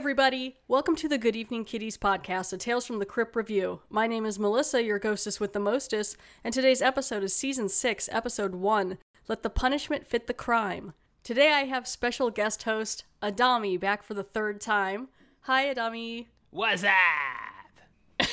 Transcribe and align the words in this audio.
Everybody! 0.00 0.56
Welcome 0.66 0.96
to 0.96 1.08
the 1.08 1.18
Good 1.18 1.36
Evening 1.36 1.62
Kiddies 1.62 1.98
podcast, 1.98 2.54
a 2.54 2.56
Tales 2.56 2.86
from 2.86 3.00
the 3.00 3.04
Crypt 3.04 3.36
review. 3.36 3.82
My 3.90 4.06
name 4.06 4.24
is 4.24 4.38
Melissa, 4.38 4.82
your 4.82 4.98
ghostess 4.98 5.38
with 5.38 5.52
the 5.52 5.60
mostest, 5.60 6.16
and 6.42 6.54
today's 6.54 6.80
episode 6.80 7.22
is 7.22 7.36
season 7.36 7.68
6, 7.68 8.08
episode 8.10 8.54
1 8.54 8.96
Let 9.28 9.42
the 9.42 9.50
Punishment 9.50 10.06
Fit 10.06 10.26
the 10.26 10.32
Crime. 10.32 10.94
Today 11.22 11.52
I 11.52 11.64
have 11.64 11.86
special 11.86 12.30
guest 12.30 12.62
host 12.62 13.04
Adami 13.22 13.76
back 13.76 14.02
for 14.02 14.14
the 14.14 14.22
third 14.22 14.58
time. 14.62 15.08
Hi, 15.42 15.68
Adami. 15.68 16.30
What's 16.48 16.82
up? 16.82 18.22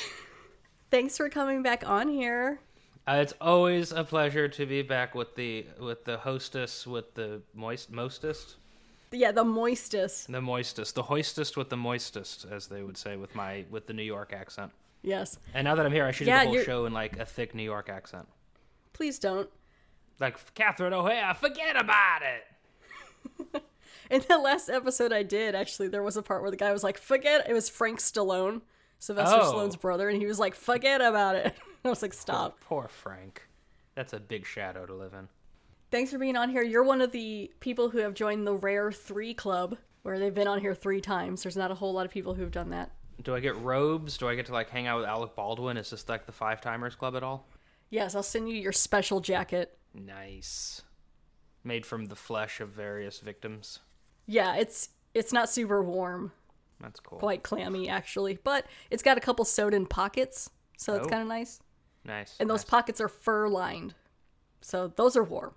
Thanks 0.90 1.18
for 1.18 1.28
coming 1.28 1.62
back 1.62 1.86
on 1.86 2.08
here. 2.08 2.60
Uh, 3.06 3.16
it's 3.16 3.34
always 3.42 3.92
a 3.92 4.04
pleasure 4.04 4.48
to 4.48 4.64
be 4.64 4.80
back 4.80 5.14
with 5.14 5.34
the 5.34 5.66
with 5.78 6.06
the 6.06 6.16
hostess 6.16 6.86
with 6.86 7.12
the 7.12 7.42
moist 7.52 7.92
mostest, 7.92 8.56
Yeah, 9.10 9.32
the 9.32 9.44
moistest. 9.44 10.26
the 10.26 10.40
moistest, 10.40 10.94
the 10.94 11.02
hoistest 11.04 11.56
with 11.56 11.70
the 11.70 11.76
moistest, 11.76 12.50
as 12.50 12.66
they 12.66 12.82
would 12.82 12.96
say 12.96 13.16
with 13.16 13.34
my 13.34 13.64
with 13.70 13.86
the 13.86 13.92
New 13.94 14.02
York 14.02 14.32
accent. 14.32 14.72
Yes. 15.02 15.38
And 15.54 15.64
now 15.64 15.74
that 15.76 15.86
I'm 15.86 15.92
here, 15.92 16.04
I 16.04 16.10
should 16.10 16.26
Yeah, 16.26 16.40
do 16.40 16.44
the 16.44 16.46
whole 16.46 16.54
you're- 16.54 16.64
show 16.66 16.84
in 16.86 16.92
like 16.92 17.18
a 17.18 17.24
thick 17.24 17.54
New 17.54 17.62
York 17.62 17.88
accent, 17.88 18.28
Please 18.92 19.18
don't. 19.18 19.48
like 20.20 20.54
Catherine 20.54 20.92
O'Hara. 20.92 21.34
Forget 21.34 21.76
about 21.80 22.20
it. 22.22 23.62
In 24.10 24.22
the 24.26 24.38
last 24.38 24.70
episode 24.70 25.12
I 25.12 25.22
did, 25.22 25.54
actually, 25.54 25.88
there 25.88 26.02
was 26.02 26.16
a 26.16 26.22
part 26.22 26.40
where 26.40 26.50
the 26.50 26.56
guy 26.56 26.72
was 26.72 26.82
like, 26.82 26.96
forget 26.98 27.48
it. 27.48 27.52
was 27.52 27.68
Frank 27.68 27.98
Stallone, 28.00 28.62
Sylvester 28.98 29.36
Oh. 29.38 29.52
Stallone's 29.52 29.76
brother, 29.76 30.08
and 30.08 30.18
he 30.18 30.26
was 30.26 30.38
like, 30.38 30.54
forget 30.54 31.00
about 31.02 31.36
it. 31.36 31.54
I 31.84 31.88
was 31.90 32.00
like, 32.02 32.14
stop. 32.14 32.58
Poor 32.60 32.88
Frank. 32.88 33.46
That's 33.94 34.14
a 34.14 34.18
big 34.20 34.46
shadow 34.46 34.86
to 34.86 34.94
live 34.94 35.12
in. 35.12 35.28
Thanks 35.90 36.10
for 36.10 36.18
being 36.18 36.36
on 36.36 36.50
here. 36.50 36.62
You're 36.62 36.82
one 36.84 37.00
of 37.00 37.12
the 37.12 37.50
people 37.60 37.88
who 37.88 37.98
have 37.98 38.14
joined 38.14 38.46
the 38.46 38.54
Rare 38.54 38.92
3 38.92 39.32
Club, 39.34 39.78
where 40.02 40.18
they've 40.18 40.34
been 40.34 40.48
on 40.48 40.60
here 40.60 40.74
three 40.74 41.00
times. 41.00 41.42
There's 41.42 41.56
not 41.56 41.70
a 41.70 41.74
whole 41.74 41.92
lot 41.94 42.04
of 42.04 42.12
people 42.12 42.34
who've 42.34 42.50
done 42.50 42.70
that. 42.70 42.92
Do 43.22 43.34
I 43.34 43.40
get 43.40 43.56
robes? 43.56 44.18
Do 44.18 44.28
I 44.28 44.34
get 44.34 44.46
to 44.46 44.52
like 44.52 44.68
hang 44.70 44.86
out 44.86 45.00
with 45.00 45.08
Alec 45.08 45.34
Baldwin? 45.34 45.76
Is 45.76 45.90
this 45.90 46.08
like 46.08 46.26
the 46.26 46.32
Five 46.32 46.60
Timers 46.60 46.94
Club 46.94 47.16
at 47.16 47.22
all? 47.22 47.48
Yes, 47.90 48.14
I'll 48.14 48.22
send 48.22 48.48
you 48.50 48.56
your 48.56 48.72
special 48.72 49.20
jacket. 49.20 49.78
Nice. 49.94 50.82
Made 51.64 51.86
from 51.86 52.06
the 52.06 52.14
flesh 52.16 52.60
of 52.60 52.68
various 52.68 53.18
victims. 53.20 53.80
Yeah, 54.26 54.56
it's 54.56 54.90
it's 55.14 55.32
not 55.32 55.48
super 55.50 55.82
warm, 55.82 56.32
That's 56.80 57.00
cool. 57.00 57.18
quite 57.18 57.42
clammy 57.42 57.88
actually, 57.88 58.38
but 58.44 58.66
it's 58.90 59.02
got 59.02 59.16
a 59.16 59.20
couple 59.22 59.44
sewed 59.46 59.72
in 59.74 59.86
pockets, 59.86 60.50
so 60.76 60.94
it's 60.94 61.06
Oh. 61.06 61.10
kind 61.10 61.22
of 61.22 61.28
nice. 61.28 61.60
Nice. 62.04 62.36
And 62.38 62.48
those 62.48 62.60
nice. 62.60 62.70
pockets 62.70 63.00
are 63.00 63.08
fur 63.08 63.48
lined, 63.48 63.94
so 64.60 64.88
those 64.96 65.16
are 65.16 65.24
warm. 65.24 65.54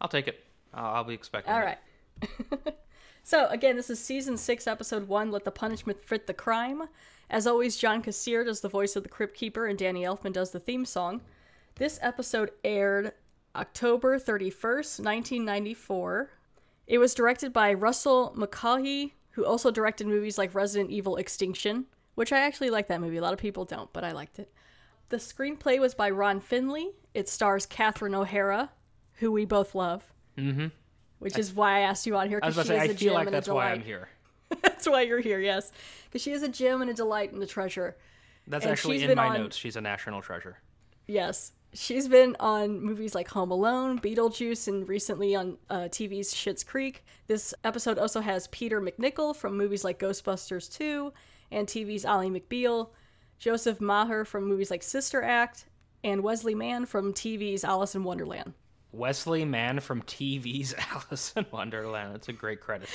I'll 0.00 0.08
take 0.08 0.28
it. 0.28 0.44
I'll, 0.72 0.94
I'll 0.96 1.04
be 1.04 1.14
expecting. 1.14 1.52
All 1.52 1.60
it. 1.60 1.64
right. 1.64 2.74
so 3.22 3.48
again, 3.48 3.76
this 3.76 3.90
is 3.90 3.98
season 3.98 4.36
six, 4.36 4.66
episode 4.66 5.08
one. 5.08 5.30
Let 5.30 5.44
the 5.44 5.50
punishment 5.50 6.00
fit 6.00 6.26
the 6.26 6.34
crime. 6.34 6.84
As 7.30 7.46
always, 7.46 7.76
John 7.76 8.02
Kassir 8.02 8.44
does 8.44 8.60
the 8.60 8.68
voice 8.68 8.96
of 8.96 9.02
the 9.02 9.08
Crypt 9.08 9.36
Keeper, 9.36 9.66
and 9.66 9.78
Danny 9.78 10.02
Elfman 10.02 10.32
does 10.32 10.50
the 10.50 10.60
theme 10.60 10.84
song. 10.84 11.22
This 11.76 11.98
episode 12.02 12.50
aired 12.62 13.12
October 13.56 14.18
thirty 14.18 14.50
first, 14.50 15.00
nineteen 15.00 15.44
ninety 15.44 15.74
four. 15.74 16.30
It 16.86 16.98
was 16.98 17.14
directed 17.14 17.52
by 17.52 17.72
Russell 17.72 18.32
Mulcahy, 18.36 19.14
who 19.30 19.44
also 19.44 19.70
directed 19.70 20.06
movies 20.06 20.36
like 20.36 20.54
Resident 20.54 20.90
Evil 20.90 21.16
Extinction, 21.16 21.86
which 22.14 22.32
I 22.32 22.40
actually 22.40 22.70
like 22.70 22.88
that 22.88 23.00
movie. 23.00 23.16
A 23.16 23.22
lot 23.22 23.32
of 23.32 23.38
people 23.38 23.64
don't, 23.64 23.92
but 23.92 24.04
I 24.04 24.12
liked 24.12 24.38
it. 24.38 24.52
The 25.08 25.16
screenplay 25.16 25.78
was 25.80 25.94
by 25.94 26.10
Ron 26.10 26.40
Finley. 26.40 26.90
It 27.14 27.28
stars 27.28 27.66
Catherine 27.66 28.14
O'Hara, 28.14 28.70
who 29.24 29.32
we 29.32 29.46
both 29.46 29.74
love. 29.74 30.04
Mm-hmm. 30.36 30.66
Which 31.18 31.38
is 31.38 31.54
why 31.54 31.78
I 31.78 31.80
asked 31.80 32.06
you 32.06 32.14
on 32.16 32.28
here 32.28 32.38
I 32.42 32.46
was 32.48 32.56
because 32.56 32.66
she 32.66 32.72
say, 32.74 32.84
is 32.84 32.90
I 32.90 32.92
a 32.92 32.96
feel 32.96 33.08
gem 33.08 33.14
like 33.14 33.26
and 33.28 33.34
a 33.34 33.38
that's 33.38 33.48
why 33.48 33.70
I'm 33.70 33.80
here. 33.80 34.08
that's 34.62 34.86
why 34.86 35.00
you're 35.00 35.20
here, 35.20 35.40
yes, 35.40 35.72
because 36.04 36.20
she 36.20 36.32
is 36.32 36.42
a 36.42 36.48
gem 36.48 36.82
and 36.82 36.90
a 36.90 36.94
delight 36.94 37.32
and 37.32 37.42
a 37.42 37.46
treasure. 37.46 37.96
That's 38.46 38.64
And 38.66 38.72
actually 38.72 39.02
in 39.02 39.16
my 39.16 39.28
on- 39.28 39.34
notes. 39.40 39.56
She's 39.56 39.76
a 39.76 39.80
national 39.80 40.20
treasure. 40.20 40.58
Yes, 41.06 41.52
she's 41.72 42.08
been 42.08 42.36
on 42.38 42.78
movies 42.82 43.14
like 43.14 43.28
Home 43.28 43.50
Alone, 43.50 43.98
Beetlejuice, 43.98 44.68
and 44.68 44.86
recently 44.86 45.34
on 45.34 45.56
uh, 45.70 45.88
TV's 45.90 46.34
Schitt's 46.34 46.62
Creek. 46.62 47.02
This 47.26 47.54
episode 47.64 47.98
also 47.98 48.20
has 48.20 48.46
Peter 48.48 48.82
MacNicol 48.82 49.34
from 49.34 49.56
movies 49.56 49.82
like 49.84 49.98
Ghostbusters 49.98 50.70
2 50.76 51.10
and 51.50 51.66
TV's 51.66 52.04
Ally 52.04 52.26
McBeal, 52.28 52.90
Joseph 53.38 53.80
Maher 53.80 54.26
from 54.26 54.44
movies 54.44 54.70
like 54.70 54.82
Sister 54.82 55.22
Act, 55.22 55.64
and 56.02 56.22
Wesley 56.22 56.54
Mann 56.54 56.84
from 56.84 57.14
TV's 57.14 57.64
Alice 57.64 57.94
in 57.94 58.04
Wonderland. 58.04 58.52
Wesley 58.94 59.44
Mann 59.44 59.80
from 59.80 60.02
TV's 60.02 60.74
Alice 60.92 61.32
in 61.36 61.46
Wonderland. 61.50 62.14
That's 62.14 62.28
a 62.28 62.32
great 62.32 62.60
credit. 62.60 62.88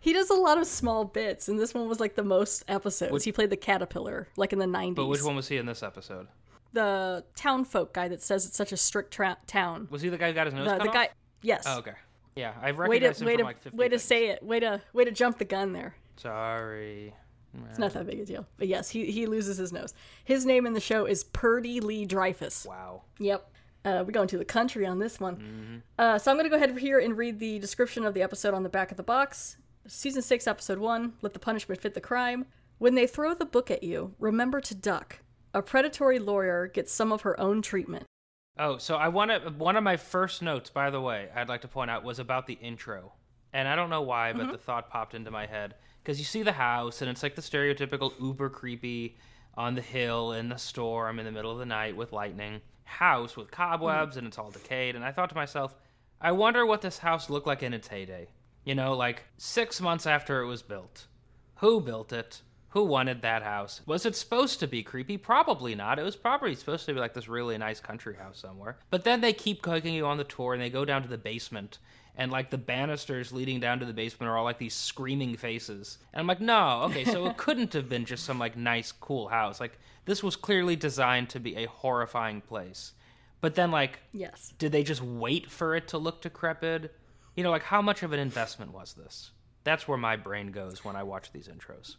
He 0.00 0.12
does 0.12 0.30
a 0.30 0.34
lot 0.34 0.58
of 0.58 0.66
small 0.66 1.04
bits, 1.04 1.48
and 1.48 1.58
this 1.58 1.74
one 1.74 1.88
was 1.88 1.98
like 2.00 2.14
the 2.14 2.22
most 2.24 2.64
episodes. 2.68 3.24
he 3.24 3.32
played 3.32 3.50
the 3.50 3.56
caterpillar, 3.56 4.28
like 4.36 4.52
in 4.52 4.58
the 4.58 4.66
90s. 4.66 4.94
But 4.94 5.06
which 5.06 5.22
one 5.22 5.34
was 5.36 5.48
he 5.48 5.56
in 5.56 5.66
this 5.66 5.82
episode? 5.82 6.28
The 6.72 7.24
town 7.34 7.64
folk 7.64 7.92
guy 7.94 8.08
that 8.08 8.22
says 8.22 8.46
it's 8.46 8.56
such 8.56 8.72
a 8.72 8.76
strict 8.76 9.12
tra- 9.12 9.38
town. 9.46 9.88
Was 9.90 10.02
he 10.02 10.08
the 10.08 10.18
guy 10.18 10.28
who 10.28 10.34
got 10.34 10.46
his 10.46 10.54
nose 10.54 10.66
The, 10.66 10.70
cut 10.76 10.82
the 10.82 10.88
off? 10.88 10.94
guy, 10.94 11.08
yes. 11.42 11.64
Oh, 11.66 11.78
okay. 11.78 11.94
Yeah, 12.36 12.52
I've 12.62 12.78
way 12.78 13.00
to 13.00 13.08
recognized 13.08 13.20
him 13.22 13.26
way 13.26 13.32
from 13.32 13.38
to 13.40 13.44
like 13.44 13.58
50 13.60 13.76
way 13.78 13.88
to 13.88 13.98
say 13.98 14.28
it. 14.28 14.42
Way 14.42 14.60
to 14.60 14.80
way 14.92 15.04
to 15.04 15.10
jump 15.10 15.38
the 15.38 15.44
gun 15.44 15.72
there. 15.72 15.96
Sorry. 16.16 17.14
It's 17.70 17.78
not 17.78 17.94
that 17.94 18.06
big 18.06 18.20
a 18.20 18.24
deal. 18.24 18.46
But 18.58 18.68
yes, 18.68 18.90
he 18.90 19.10
he 19.10 19.26
loses 19.26 19.56
his 19.56 19.72
nose. 19.72 19.94
His 20.24 20.46
name 20.46 20.66
in 20.66 20.74
the 20.74 20.80
show 20.80 21.06
is 21.06 21.24
Purdy 21.24 21.80
Lee 21.80 22.04
Dreyfus. 22.04 22.66
Wow. 22.68 23.02
Yep. 23.18 23.50
Uh, 23.84 24.02
we're 24.04 24.12
going 24.12 24.28
to 24.28 24.38
the 24.38 24.44
country 24.44 24.86
on 24.86 24.98
this 24.98 25.18
one. 25.20 25.36
Mm-hmm. 25.36 25.76
Uh, 25.98 26.18
so 26.18 26.30
I'm 26.30 26.36
going 26.36 26.44
to 26.44 26.50
go 26.50 26.56
ahead 26.56 26.76
here 26.78 26.98
and 26.98 27.16
read 27.16 27.38
the 27.38 27.58
description 27.58 28.04
of 28.04 28.14
the 28.14 28.22
episode 28.22 28.54
on 28.54 28.62
the 28.62 28.68
back 28.68 28.90
of 28.90 28.96
the 28.96 29.02
box. 29.02 29.56
Season 29.86 30.20
6, 30.20 30.46
Episode 30.46 30.78
1 30.78 31.14
Let 31.22 31.32
the 31.32 31.38
Punishment 31.38 31.80
Fit 31.80 31.94
the 31.94 32.00
Crime. 32.00 32.44
When 32.78 32.94
they 32.94 33.06
throw 33.06 33.34
the 33.34 33.46
book 33.46 33.70
at 33.70 33.82
you, 33.82 34.14
remember 34.18 34.60
to 34.60 34.74
duck. 34.74 35.20
A 35.54 35.62
predatory 35.62 36.18
lawyer 36.18 36.66
gets 36.66 36.92
some 36.92 37.10
of 37.12 37.22
her 37.22 37.38
own 37.40 37.62
treatment. 37.62 38.04
Oh, 38.58 38.76
so 38.78 38.96
I 38.96 39.08
want 39.08 39.30
to. 39.30 39.50
One 39.50 39.76
of 39.76 39.84
my 39.84 39.96
first 39.96 40.42
notes, 40.42 40.68
by 40.68 40.90
the 40.90 41.00
way, 41.00 41.28
I'd 41.34 41.48
like 41.48 41.62
to 41.62 41.68
point 41.68 41.90
out 41.90 42.04
was 42.04 42.18
about 42.18 42.46
the 42.46 42.54
intro, 42.54 43.12
and 43.52 43.66
I 43.68 43.76
don't 43.76 43.88
know 43.88 44.02
why, 44.02 44.30
Mm-hmm. 44.32 44.40
but 44.46 44.52
the 44.52 44.58
thought 44.58 44.90
popped 44.90 45.14
into 45.14 45.30
my 45.30 45.46
head 45.46 45.74
because 46.02 46.18
you 46.18 46.24
see 46.24 46.42
the 46.42 46.52
house, 46.52 47.00
and 47.00 47.08
it's 47.10 47.22
like 47.22 47.34
the 47.36 47.42
stereotypical 47.42 48.12
uber 48.20 48.50
creepy 48.50 49.16
on 49.54 49.74
the 49.74 49.80
hill 49.80 50.32
in 50.32 50.48
the 50.48 50.56
storm 50.58 51.18
in 51.18 51.24
the 51.24 51.32
middle 51.32 51.52
of 51.52 51.58
the 51.58 51.66
night 51.66 51.96
with 51.96 52.12
lightning 52.12 52.60
house 52.88 53.36
with 53.36 53.50
cobwebs, 53.50 54.10
Mm-hmm. 54.12 54.18
and 54.18 54.26
it's 54.28 54.38
all 54.38 54.50
decayed. 54.50 54.96
And 54.96 55.04
I 55.04 55.12
thought 55.12 55.28
to 55.30 55.34
myself, 55.36 55.74
I 56.20 56.32
wonder 56.32 56.66
what 56.66 56.80
this 56.82 56.98
house 56.98 57.30
looked 57.30 57.46
like 57.46 57.62
in 57.62 57.74
its 57.74 57.88
heyday. 57.88 58.28
You 58.64 58.74
know, 58.74 58.94
like 58.96 59.22
six 59.36 59.80
months 59.80 60.06
after 60.06 60.40
it 60.42 60.46
was 60.46 60.62
built. 60.62 61.06
Who 61.56 61.80
built 61.80 62.12
it? 62.12 62.42
Who 62.70 62.84
wanted 62.84 63.22
that 63.22 63.42
house? 63.42 63.80
Was 63.86 64.04
it 64.04 64.14
supposed 64.14 64.60
to 64.60 64.66
be 64.66 64.82
creepy? 64.82 65.16
Probably 65.16 65.74
not. 65.74 65.98
It 65.98 66.02
was 66.02 66.16
probably 66.16 66.54
supposed 66.54 66.84
to 66.86 66.92
be 66.92 67.00
like 67.00 67.14
this 67.14 67.28
really 67.28 67.56
nice 67.56 67.80
country 67.80 68.14
house 68.16 68.38
somewhere. 68.40 68.76
But 68.90 69.04
then 69.04 69.20
they 69.22 69.32
keep 69.32 69.62
taking 69.62 69.94
you 69.94 70.04
on 70.06 70.18
the 70.18 70.24
tour 70.24 70.52
and 70.52 70.62
they 70.62 70.68
go 70.70 70.84
down 70.84 71.02
to 71.02 71.08
the 71.08 71.16
basement. 71.16 71.78
And 72.14 72.30
like 72.32 72.50
the 72.50 72.58
banisters 72.58 73.32
leading 73.32 73.60
down 73.60 73.78
to 73.78 73.86
the 73.86 73.92
basement 73.94 74.28
are 74.28 74.36
all 74.36 74.44
like 74.44 74.58
these 74.58 74.74
screaming 74.74 75.36
faces. 75.36 75.98
And 76.12 76.20
I'm 76.20 76.26
like, 76.26 76.40
no, 76.40 76.82
okay, 76.90 77.04
so 77.04 77.26
it 77.26 77.36
couldn't 77.38 77.72
have 77.72 77.88
been 77.88 78.04
just 78.04 78.24
some 78.24 78.38
like 78.40 78.56
nice, 78.56 78.92
cool 78.92 79.28
house. 79.28 79.60
Like 79.60 79.78
this 80.08 80.22
was 80.22 80.34
clearly 80.36 80.74
designed 80.74 81.28
to 81.30 81.38
be 81.40 81.54
a 81.56 81.66
horrifying 81.66 82.40
place. 82.40 82.92
But 83.40 83.54
then 83.54 83.70
like 83.70 84.00
Yes. 84.12 84.52
did 84.58 84.72
they 84.72 84.82
just 84.82 85.00
wait 85.02 85.50
for 85.50 85.76
it 85.76 85.88
to 85.88 85.98
look 85.98 86.22
decrepit? 86.22 86.94
You 87.36 87.44
know, 87.44 87.50
like 87.50 87.62
how 87.62 87.80
much 87.80 88.02
of 88.02 88.12
an 88.12 88.18
investment 88.18 88.72
was 88.72 88.94
this? 88.94 89.30
That's 89.64 89.86
where 89.86 89.98
my 89.98 90.16
brain 90.16 90.50
goes 90.50 90.84
when 90.84 90.96
I 90.96 91.02
watch 91.04 91.30
these 91.30 91.46
intros. 91.46 91.96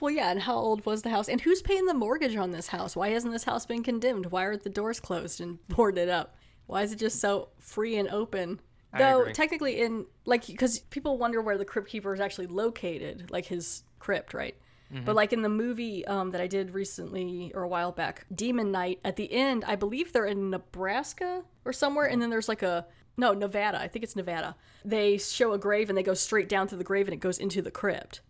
Well, 0.00 0.10
yeah, 0.10 0.30
and 0.30 0.40
how 0.42 0.56
old 0.56 0.84
was 0.84 1.02
the 1.02 1.10
house? 1.10 1.28
And 1.28 1.40
who's 1.40 1.62
paying 1.62 1.86
the 1.86 1.94
mortgage 1.94 2.34
on 2.36 2.50
this 2.50 2.68
house? 2.68 2.96
Why 2.96 3.10
hasn't 3.10 3.32
this 3.32 3.44
house 3.44 3.66
been 3.66 3.82
condemned? 3.82 4.26
Why 4.26 4.44
are 4.44 4.56
the 4.56 4.68
doors 4.70 5.00
closed 5.00 5.40
and 5.40 5.58
boarded 5.68 6.08
up? 6.08 6.36
Why 6.66 6.82
is 6.82 6.92
it 6.92 6.98
just 6.98 7.20
so 7.20 7.48
free 7.58 7.96
and 7.96 8.08
open? 8.08 8.60
I 8.92 8.98
Though 8.98 9.20
agree. 9.22 9.32
technically, 9.32 9.80
in 9.80 10.06
like, 10.26 10.46
because 10.46 10.80
people 10.80 11.18
wonder 11.18 11.40
where 11.40 11.56
the 11.56 11.64
crypt 11.64 11.88
keeper 11.88 12.12
is 12.12 12.20
actually 12.20 12.46
located, 12.48 13.30
like 13.30 13.46
his 13.46 13.84
crypt, 14.00 14.34
right? 14.34 14.56
Mm-hmm. 14.92 15.04
But 15.04 15.16
like 15.16 15.32
in 15.32 15.42
the 15.42 15.48
movie 15.48 16.04
um, 16.06 16.30
that 16.32 16.40
I 16.40 16.46
did 16.46 16.72
recently 16.74 17.50
or 17.54 17.62
a 17.62 17.68
while 17.68 17.92
back, 17.92 18.26
Demon 18.34 18.70
Knight, 18.72 19.00
at 19.04 19.16
the 19.16 19.32
end, 19.32 19.64
I 19.66 19.74
believe 19.76 20.12
they're 20.12 20.26
in 20.26 20.50
Nebraska 20.50 21.42
or 21.64 21.72
somewhere, 21.72 22.06
and 22.06 22.20
then 22.20 22.30
there's 22.30 22.48
like 22.48 22.62
a 22.62 22.86
no 23.16 23.32
Nevada, 23.32 23.80
I 23.80 23.88
think 23.88 24.02
it's 24.04 24.16
Nevada. 24.16 24.56
They 24.84 25.18
show 25.18 25.52
a 25.52 25.58
grave 25.58 25.88
and 25.88 25.96
they 25.96 26.02
go 26.02 26.14
straight 26.14 26.48
down 26.48 26.66
to 26.68 26.76
the 26.76 26.84
grave 26.84 27.06
and 27.06 27.14
it 27.14 27.20
goes 27.20 27.38
into 27.38 27.62
the 27.62 27.70
crypt. 27.70 28.20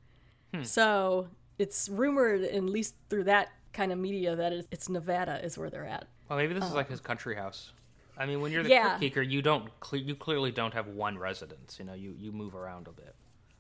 Hmm. 0.54 0.62
So 0.62 1.28
it's 1.58 1.88
rumored, 1.88 2.42
at 2.42 2.62
least 2.64 2.94
through 3.08 3.24
that 3.24 3.48
kind 3.72 3.92
of 3.92 3.98
media, 3.98 4.36
that 4.36 4.52
it's- 4.52 4.88
Nevada 4.88 5.44
is 5.44 5.56
where 5.56 5.70
they're 5.70 5.86
at. 5.86 6.06
Well, 6.28 6.38
maybe 6.38 6.54
this 6.54 6.64
is 6.64 6.72
like 6.72 6.88
his 6.88 7.00
country 7.00 7.34
house. 7.36 7.72
I 8.16 8.26
mean, 8.26 8.40
when 8.40 8.52
you're 8.52 8.62
the. 8.62 8.70
Yeah. 8.70 8.88
crypt 8.90 9.00
keeper, 9.00 9.22
you 9.22 9.42
don't 9.42 9.68
cle- 9.80 9.98
you 9.98 10.14
clearly 10.14 10.50
don't 10.50 10.74
have 10.74 10.86
one 10.88 11.18
residence. 11.18 11.78
You 11.78 11.84
know, 11.84 11.94
you 11.94 12.14
you 12.18 12.32
move 12.32 12.54
around 12.54 12.86
a 12.86 12.92
bit. 12.92 13.14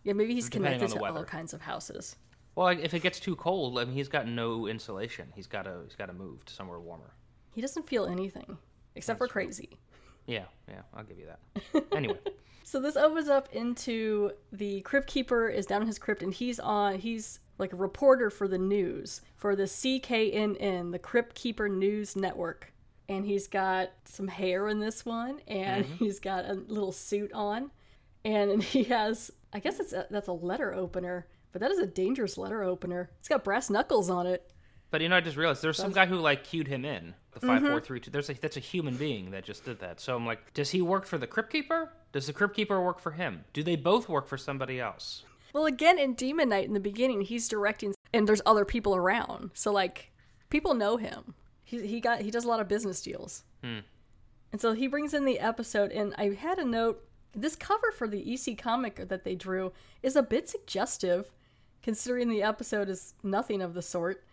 Yeah, 0.04 0.12
maybe 0.12 0.34
he's 0.34 0.48
Depending 0.48 0.78
connected 0.80 0.98
to 0.98 1.04
all 1.04 1.24
kinds 1.24 1.54
of 1.54 1.62
houses. 1.62 2.16
Well, 2.54 2.66
like, 2.66 2.80
if 2.80 2.92
it 2.94 3.00
gets 3.00 3.18
too 3.18 3.36
cold, 3.36 3.78
I 3.78 3.84
mean, 3.84 3.94
he's 3.94 4.08
got 4.08 4.28
no 4.28 4.66
insulation. 4.66 5.32
He's 5.34 5.46
got 5.46 5.62
to 5.62 5.80
he's 5.84 5.96
got 5.96 6.06
to 6.06 6.12
move 6.12 6.44
to 6.44 6.52
somewhere 6.52 6.80
warmer. 6.80 7.14
He 7.54 7.60
doesn't 7.60 7.88
feel 7.88 8.06
anything 8.06 8.58
except 8.94 9.18
for 9.18 9.28
crazy. 9.28 9.78
Yeah, 10.26 10.44
yeah, 10.68 10.82
I'll 10.94 11.04
give 11.04 11.18
you 11.18 11.26
that. 11.26 11.84
Anyway, 11.92 12.18
So 12.64 12.80
this 12.80 12.96
opens 12.96 13.28
up 13.28 13.52
into 13.52 14.32
the 14.52 14.80
crypt 14.82 15.06
keeper 15.06 15.48
is 15.48 15.66
down 15.66 15.82
in 15.82 15.86
his 15.86 15.98
crypt 15.98 16.22
and 16.22 16.32
he's 16.32 16.58
on 16.60 16.98
he's 16.98 17.40
like 17.58 17.72
a 17.72 17.76
reporter 17.76 18.30
for 18.30 18.48
the 18.48 18.58
news 18.58 19.20
for 19.36 19.54
the 19.54 19.64
CKNN, 19.64 20.90
the 20.90 20.98
Crypt 20.98 21.34
Keeper 21.34 21.68
News 21.68 22.16
Network. 22.16 22.72
And 23.08 23.26
he's 23.26 23.46
got 23.46 23.90
some 24.04 24.28
hair 24.28 24.68
in 24.68 24.78
this 24.78 25.04
one 25.04 25.40
and 25.46 25.84
mm-hmm. 25.84 26.04
he's 26.04 26.18
got 26.18 26.48
a 26.48 26.54
little 26.54 26.92
suit 26.92 27.32
on 27.32 27.70
and 28.24 28.62
he 28.62 28.84
has 28.84 29.30
I 29.52 29.58
guess 29.58 29.78
it's 29.78 29.92
a, 29.92 30.06
that's 30.10 30.28
a 30.28 30.32
letter 30.32 30.72
opener, 30.72 31.26
but 31.52 31.60
that 31.60 31.70
is 31.70 31.78
a 31.78 31.86
dangerous 31.86 32.36
letter 32.36 32.62
opener. 32.62 33.10
It's 33.20 33.28
got 33.28 33.44
brass 33.44 33.70
knuckles 33.70 34.10
on 34.10 34.26
it. 34.26 34.50
but 34.90 35.00
you 35.00 35.08
know, 35.08 35.16
I 35.16 35.20
just 35.20 35.36
realized 35.36 35.62
there's 35.62 35.76
some 35.76 35.92
guy 35.92 36.06
who 36.06 36.16
like 36.16 36.44
cued 36.44 36.68
him 36.68 36.84
in 36.84 37.14
the 37.32 37.40
mm-hmm. 37.40 37.48
five, 37.48 37.62
four, 37.62 37.80
three, 37.80 38.00
two. 38.00 38.10
There's 38.10 38.30
a 38.30 38.34
that's 38.34 38.56
a 38.56 38.60
human 38.60 38.96
being 38.96 39.30
that 39.32 39.44
just 39.44 39.64
did 39.64 39.80
that. 39.80 40.00
So 40.00 40.16
I'm 40.16 40.26
like, 40.26 40.52
does 40.54 40.70
he 40.70 40.82
work 40.82 41.06
for 41.06 41.18
the 41.18 41.26
Crypt 41.26 41.50
Keeper? 41.50 41.92
Does 42.12 42.26
the 42.26 42.32
Crypt 42.32 42.54
Keeper 42.54 42.80
work 42.80 42.98
for 42.98 43.12
him? 43.12 43.44
Do 43.52 43.62
they 43.62 43.76
both 43.76 44.08
work 44.08 44.26
for 44.26 44.36
somebody 44.36 44.80
else? 44.80 45.24
Well, 45.52 45.66
again, 45.66 45.98
in 45.98 46.14
Demon 46.14 46.48
Knight, 46.48 46.66
in 46.66 46.72
the 46.72 46.80
beginning, 46.80 47.22
he's 47.22 47.48
directing, 47.48 47.94
and 48.14 48.26
there's 48.26 48.40
other 48.46 48.64
people 48.64 48.96
around. 48.96 49.50
So, 49.52 49.70
like, 49.70 50.10
people 50.48 50.74
know 50.74 50.96
him. 50.96 51.34
He, 51.64 51.86
he 51.86 52.00
got 52.00 52.20
he 52.20 52.30
does 52.30 52.44
a 52.44 52.48
lot 52.48 52.60
of 52.60 52.68
business 52.68 53.02
deals. 53.02 53.44
Hmm. 53.62 53.80
And 54.50 54.60
so 54.60 54.72
he 54.74 54.86
brings 54.86 55.14
in 55.14 55.24
the 55.24 55.40
episode, 55.40 55.92
and 55.92 56.14
I 56.18 56.34
had 56.34 56.58
a 56.58 56.64
note. 56.64 57.02
This 57.34 57.56
cover 57.56 57.90
for 57.92 58.06
the 58.06 58.34
EC 58.34 58.58
comic 58.58 59.08
that 59.08 59.24
they 59.24 59.34
drew 59.34 59.72
is 60.02 60.16
a 60.16 60.22
bit 60.22 60.50
suggestive, 60.50 61.30
considering 61.82 62.28
the 62.28 62.42
episode 62.42 62.88
is 62.88 63.14
nothing 63.22 63.60
of 63.62 63.74
the 63.74 63.82
sort. 63.82 64.24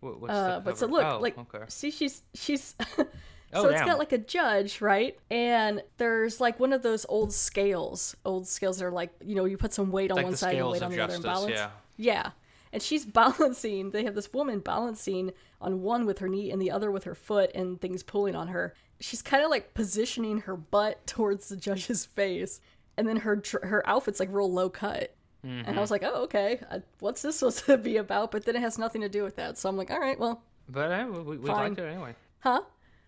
What, 0.00 0.30
Uh, 0.30 0.56
the 0.56 0.60
but 0.60 0.78
so 0.78 0.86
look, 0.86 1.04
oh, 1.04 1.18
like, 1.20 1.36
okay. 1.38 1.64
see, 1.68 1.90
she's 1.90 2.22
she's. 2.34 2.74
Oh, 3.50 3.62
so 3.62 3.68
it's 3.70 3.78
damn. 3.78 3.88
got 3.88 3.98
like 3.98 4.12
a 4.12 4.18
judge, 4.18 4.82
right? 4.82 5.18
And 5.30 5.82
there's 5.96 6.38
like 6.38 6.60
one 6.60 6.74
of 6.74 6.82
those 6.82 7.06
old 7.08 7.32
scales, 7.32 8.14
old 8.22 8.46
scales 8.46 8.76
that 8.76 8.84
are 8.84 8.90
like 8.90 9.10
you 9.24 9.34
know 9.34 9.46
you 9.46 9.56
put 9.56 9.72
some 9.72 9.90
weight 9.90 10.10
on 10.10 10.18
Like 10.18 10.26
one 10.26 10.36
side 10.36 10.56
and 10.56 10.68
weight 10.68 10.82
on 10.82 10.90
the 10.90 11.00
other 11.00 11.14
and 11.14 11.22
balance. 11.22 11.54
yeah. 11.54 11.70
Yeah. 11.96 12.30
And 12.74 12.82
she's 12.82 13.06
balancing. 13.22 13.90
They 13.92 14.04
have 14.04 14.14
this 14.14 14.34
woman 14.34 14.58
balancing 14.58 15.32
on 15.62 15.80
one 15.80 16.04
with 16.04 16.18
her 16.18 16.28
knee 16.28 16.50
and 16.50 16.60
the 16.60 16.70
other 16.70 16.90
with 16.90 17.04
her 17.04 17.14
foot, 17.14 17.50
and 17.54 17.80
things 17.80 18.02
pulling 18.02 18.36
on 18.36 18.48
her. 18.48 18.74
She's 19.00 19.22
kind 19.22 19.42
of 19.42 19.48
like 19.48 19.72
positioning 19.72 20.40
her 20.40 20.54
butt 20.54 21.06
towards 21.06 21.48
the 21.48 21.56
judge's 21.56 22.04
face, 22.04 22.60
and 22.98 23.08
then 23.08 23.16
her 23.16 23.42
her 23.62 23.82
outfit's 23.88 24.20
like 24.20 24.28
real 24.30 24.52
low 24.52 24.68
cut. 24.68 25.14
And 25.42 25.78
I 25.78 25.80
was 25.80 25.90
like, 25.90 26.02
oh 26.02 26.22
okay, 26.24 26.60
what's 26.98 27.22
this 27.22 27.36
supposed 27.38 27.64
to 27.66 27.78
be 27.78 27.96
about? 27.96 28.30
But 28.32 28.44
then 28.44 28.56
it 28.56 28.60
has 28.60 28.76
nothing 28.78 29.00
to 29.02 29.08
do 29.08 29.22
with 29.22 29.36
that. 29.36 29.56
So 29.56 29.68
I'm 29.68 29.76
like, 29.76 29.90
all 29.90 30.00
right, 30.00 30.18
well, 30.18 30.42
But 30.68 30.90
uh, 30.92 31.06
we, 31.08 31.38
we 31.38 31.48
liked 31.48 31.78
it 31.78 31.84
anyway. 31.84 32.14
huh? 32.40 32.62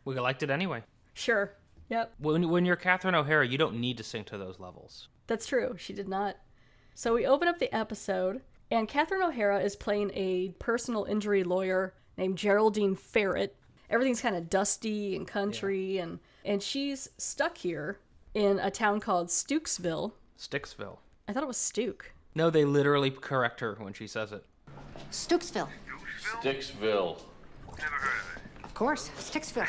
We 0.04 0.18
liked 0.18 0.42
it 0.42 0.50
anyway. 0.50 0.82
Sure. 1.14 1.52
Yep. 1.88 2.14
When 2.18 2.48
when 2.48 2.64
you're 2.64 2.76
Catherine 2.76 3.14
O'Hara, 3.16 3.46
you 3.46 3.58
don't 3.58 3.80
need 3.80 3.96
to 3.98 4.04
sink 4.04 4.28
to 4.28 4.38
those 4.38 4.60
levels. 4.60 5.08
That's 5.26 5.46
true. 5.46 5.74
She 5.78 5.92
did 5.92 6.08
not. 6.08 6.36
So 6.94 7.14
we 7.14 7.26
open 7.26 7.48
up 7.48 7.58
the 7.58 7.74
episode, 7.74 8.42
and 8.70 8.86
Catherine 8.88 9.22
O'Hara 9.22 9.60
is 9.60 9.74
playing 9.76 10.10
a 10.14 10.50
personal 10.58 11.04
injury 11.04 11.42
lawyer 11.44 11.94
named 12.16 12.38
Geraldine 12.38 12.94
Ferret. 12.94 13.56
Everything's 13.90 14.20
kind 14.20 14.36
of 14.36 14.48
dusty 14.48 15.16
and 15.16 15.26
country, 15.26 15.98
and 15.98 16.20
and 16.44 16.62
she's 16.62 17.08
stuck 17.18 17.58
here 17.58 17.98
in 18.34 18.58
a 18.60 18.70
town 18.70 19.00
called 19.00 19.28
Stukesville. 19.28 20.12
Sticksville. 20.38 20.98
I 21.26 21.32
thought 21.32 21.42
it 21.42 21.46
was 21.48 21.56
Stuke. 21.56 22.12
No, 22.34 22.50
they 22.50 22.64
literally 22.64 23.10
correct 23.10 23.60
her 23.60 23.76
when 23.78 23.92
she 23.92 24.06
says 24.06 24.32
it. 24.32 24.44
Stooksville. 25.10 25.68
Sticksville. 26.40 27.20
Of 28.62 28.74
course, 28.74 29.10
Sticksville. 29.18 29.68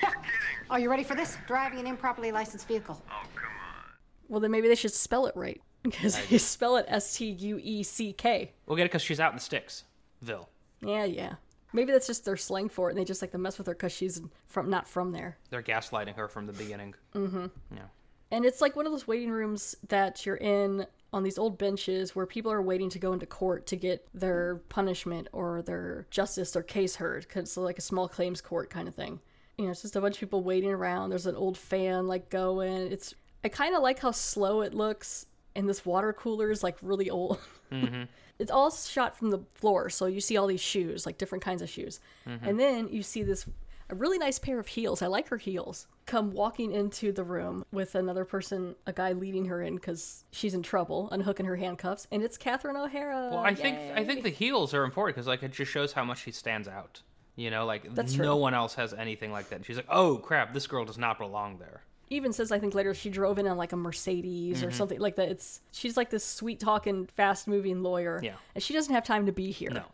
Are 0.70 0.78
you 0.78 0.90
ready 0.90 1.04
for 1.04 1.14
this? 1.14 1.36
Driving 1.46 1.78
an 1.80 1.86
improperly 1.86 2.32
licensed 2.32 2.68
vehicle. 2.68 3.00
Oh, 3.10 3.22
come 3.34 3.44
on. 3.46 3.84
Well, 4.28 4.40
then 4.40 4.50
maybe 4.50 4.68
they 4.68 4.74
should 4.74 4.92
spell 4.92 5.26
it 5.26 5.36
right 5.36 5.60
because 5.82 6.18
they 6.26 6.38
spell 6.38 6.76
it 6.76 6.86
S 6.88 7.16
T 7.16 7.30
U 7.30 7.60
E 7.62 7.82
C 7.82 8.12
K. 8.12 8.52
We'll 8.66 8.76
get 8.76 8.84
it 8.84 8.90
because 8.90 9.02
she's 9.02 9.20
out 9.20 9.32
in 9.32 9.38
the 9.38 9.42
Sticksville. 9.42 10.46
Yeah, 10.80 11.04
yeah. 11.04 11.34
Maybe 11.72 11.90
that's 11.92 12.06
just 12.06 12.24
their 12.24 12.36
slang 12.36 12.68
for 12.68 12.88
it, 12.88 12.92
and 12.92 13.00
they 13.00 13.04
just 13.04 13.20
like 13.20 13.32
to 13.32 13.38
mess 13.38 13.58
with 13.58 13.66
her 13.66 13.74
because 13.74 13.92
she's 13.92 14.20
from 14.46 14.70
not 14.70 14.86
from 14.86 15.10
there. 15.12 15.38
They're 15.50 15.62
gaslighting 15.62 16.14
her 16.14 16.28
from 16.28 16.46
the 16.46 16.52
beginning. 16.52 16.94
Mm-hmm. 17.14 17.46
Yeah. 17.74 17.82
And 18.30 18.44
it's 18.44 18.60
like 18.60 18.76
one 18.76 18.86
of 18.86 18.92
those 18.92 19.06
waiting 19.06 19.30
rooms 19.30 19.74
that 19.88 20.24
you're 20.24 20.36
in 20.36 20.86
on 21.14 21.22
these 21.22 21.38
old 21.38 21.56
benches 21.56 22.16
where 22.16 22.26
people 22.26 22.50
are 22.50 22.60
waiting 22.60 22.90
to 22.90 22.98
go 22.98 23.12
into 23.12 23.24
court 23.24 23.68
to 23.68 23.76
get 23.76 24.04
their 24.12 24.56
punishment 24.68 25.28
or 25.32 25.62
their 25.62 26.08
justice, 26.10 26.50
their 26.50 26.62
case 26.62 26.96
heard, 26.96 27.22
because 27.22 27.44
it's 27.44 27.56
like 27.56 27.78
a 27.78 27.82
small 27.82 28.08
claims 28.08 28.40
court 28.40 28.68
kind 28.68 28.88
of 28.88 28.96
thing. 28.96 29.20
You 29.56 29.66
know, 29.66 29.70
it's 29.70 29.82
just 29.82 29.94
a 29.94 30.00
bunch 30.00 30.16
of 30.16 30.20
people 30.20 30.42
waiting 30.42 30.72
around. 30.72 31.10
There's 31.10 31.26
an 31.26 31.36
old 31.36 31.56
fan 31.56 32.08
like 32.08 32.30
going. 32.30 32.90
It's 32.90 33.14
I 33.44 33.48
kind 33.48 33.76
of 33.76 33.82
like 33.82 34.00
how 34.00 34.10
slow 34.10 34.62
it 34.62 34.74
looks, 34.74 35.26
and 35.54 35.68
this 35.68 35.86
water 35.86 36.12
cooler 36.12 36.50
is 36.50 36.64
like 36.64 36.76
really 36.82 37.08
old. 37.08 37.38
Mm-hmm. 37.72 38.04
it's 38.38 38.52
all 38.52 38.70
shot 38.70 39.16
from 39.16 39.30
the 39.30 39.40
floor, 39.54 39.90
so 39.90 40.06
you 40.06 40.20
see 40.20 40.36
all 40.36 40.46
these 40.46 40.60
shoes, 40.60 41.06
like 41.06 41.18
different 41.18 41.42
kinds 41.42 41.60
of 41.60 41.68
shoes, 41.68 41.98
mm-hmm. 42.24 42.46
and 42.46 42.60
then 42.60 42.88
you 42.88 43.02
see 43.02 43.24
this 43.24 43.46
a 43.90 43.94
really 43.94 44.18
nice 44.18 44.38
pair 44.38 44.58
of 44.58 44.66
heels. 44.66 45.02
I 45.02 45.06
like 45.06 45.28
her 45.28 45.36
heels. 45.36 45.86
Come 46.06 46.32
walking 46.32 46.72
into 46.72 47.12
the 47.12 47.24
room 47.24 47.64
with 47.72 47.94
another 47.94 48.24
person, 48.24 48.74
a 48.86 48.92
guy 48.92 49.12
leading 49.12 49.46
her 49.46 49.62
in 49.62 49.76
because 49.76 50.24
she's 50.32 50.54
in 50.54 50.62
trouble, 50.62 51.08
unhooking 51.12 51.46
her 51.46 51.56
handcuffs, 51.56 52.06
and 52.12 52.22
it's 52.22 52.36
Catherine 52.36 52.76
O'Hara. 52.76 53.28
Well, 53.30 53.38
I 53.44 53.54
think 53.54 53.78
I 53.96 54.04
think 54.04 54.22
the 54.22 54.30
heels 54.30 54.74
are 54.74 54.84
important 54.84 55.16
because 55.16 55.26
like 55.26 55.42
it 55.42 55.52
just 55.52 55.70
shows 55.72 55.92
how 55.92 56.04
much 56.04 56.22
she 56.22 56.30
stands 56.30 56.68
out. 56.68 57.00
You 57.36 57.50
know, 57.50 57.64
like 57.66 57.94
That's 57.94 58.16
no 58.16 58.24
true. 58.34 58.36
one 58.36 58.54
else 58.54 58.74
has 58.74 58.92
anything 58.94 59.32
like 59.32 59.48
that. 59.48 59.56
And 59.56 59.66
she's 59.66 59.76
like, 59.76 59.88
"Oh 59.88 60.16
crap, 60.18 60.52
this 60.54 60.66
girl 60.66 60.84
does 60.84 60.98
not 60.98 61.18
belong 61.18 61.58
there." 61.58 61.82
even 62.10 62.34
says 62.34 62.52
I 62.52 62.58
think 62.58 62.74
later 62.74 62.92
she 62.92 63.08
drove 63.08 63.38
in 63.38 63.46
on 63.48 63.56
like 63.56 63.72
a 63.72 63.76
Mercedes 63.76 64.58
Mm-hmm. 64.58 64.68
or 64.68 64.70
something 64.72 65.00
like 65.00 65.16
that. 65.16 65.30
It's 65.30 65.62
she's 65.72 65.96
like 65.96 66.10
this 66.10 66.24
sweet 66.24 66.60
talking, 66.60 67.06
fast 67.06 67.48
moving 67.48 67.82
lawyer. 67.82 68.20
Yeah. 68.22 68.34
and 68.54 68.62
she 68.62 68.74
doesn't 68.74 68.92
have 68.94 69.04
time 69.04 69.24
to 69.26 69.32
be 69.32 69.50
here. 69.50 69.70
No. 69.70 69.84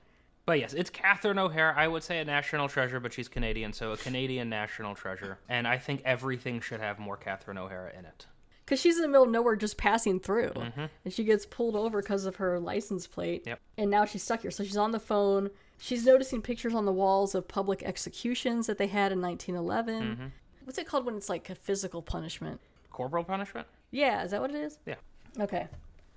But 0.51 0.59
yes, 0.59 0.75
it's 0.75 0.91
Catherine 0.91 1.39
O'Hara. 1.39 1.73
I 1.77 1.87
would 1.87 2.03
say 2.03 2.19
a 2.19 2.25
national 2.25 2.69
treasure, 2.69 2.99
but 2.99 3.13
she's 3.13 3.29
Canadian, 3.29 3.73
so 3.73 3.93
a 3.93 3.97
Canadian 3.97 4.49
national 4.49 4.97
treasure. 4.97 5.39
And 5.49 5.65
I 5.69 5.79
think 5.79 6.03
everything 6.05 6.61
should 6.61 6.81
have 6.81 6.99
more 6.99 7.17
Catherine 7.17 7.57
O'Hara 7.57 7.93
in 7.97 8.05
it. 8.05 8.27
because 8.65 8.81
she's 8.81 8.97
in 8.97 9.03
the 9.03 9.07
middle 9.09 9.23
of 9.23 9.31
nowhere 9.31 9.55
just 9.55 9.77
passing 9.77 10.19
through 10.19 10.49
mm-hmm. 10.51 10.87
and 11.05 11.15
she 11.15 11.23
gets 11.23 11.47
pulled 11.47 11.77
over 11.77 12.03
because 12.03 12.25
of 12.27 12.35
her 12.37 12.59
license 12.59 13.07
plate 13.07 13.45
Yep. 13.47 13.61
and 13.79 13.91
now 13.93 14.05
she's 14.05 14.25
stuck 14.25 14.43
here 14.43 14.51
so 14.51 14.65
she's 14.65 14.77
on 14.77 14.91
the 14.91 14.99
phone 14.99 15.51
she's 15.79 16.05
noticing 16.05 16.43
pictures 16.43 16.75
on 16.75 16.85
the 16.85 16.93
walls 16.93 17.35
of 17.37 17.47
public 17.47 17.83
executions 17.85 18.67
that 18.67 18.77
they 18.77 18.87
had 18.89 19.13
in 19.13 19.21
1911 19.21 20.03
mm-hmm. 20.17 20.27
what's 20.65 20.79
it 20.79 20.87
called 20.89 21.05
when 21.07 21.15
it's 21.17 21.29
like 21.29 21.49
a 21.51 21.55
physical 21.55 22.03
punishment 22.03 22.61
Corporal 22.91 23.23
punishment? 23.25 23.67
yeah 23.93 24.25
is 24.25 24.31
that 24.33 24.41
what 24.41 24.51
it 24.51 24.57
is 24.57 24.79
Yeah. 24.85 24.97
okay 25.41 25.69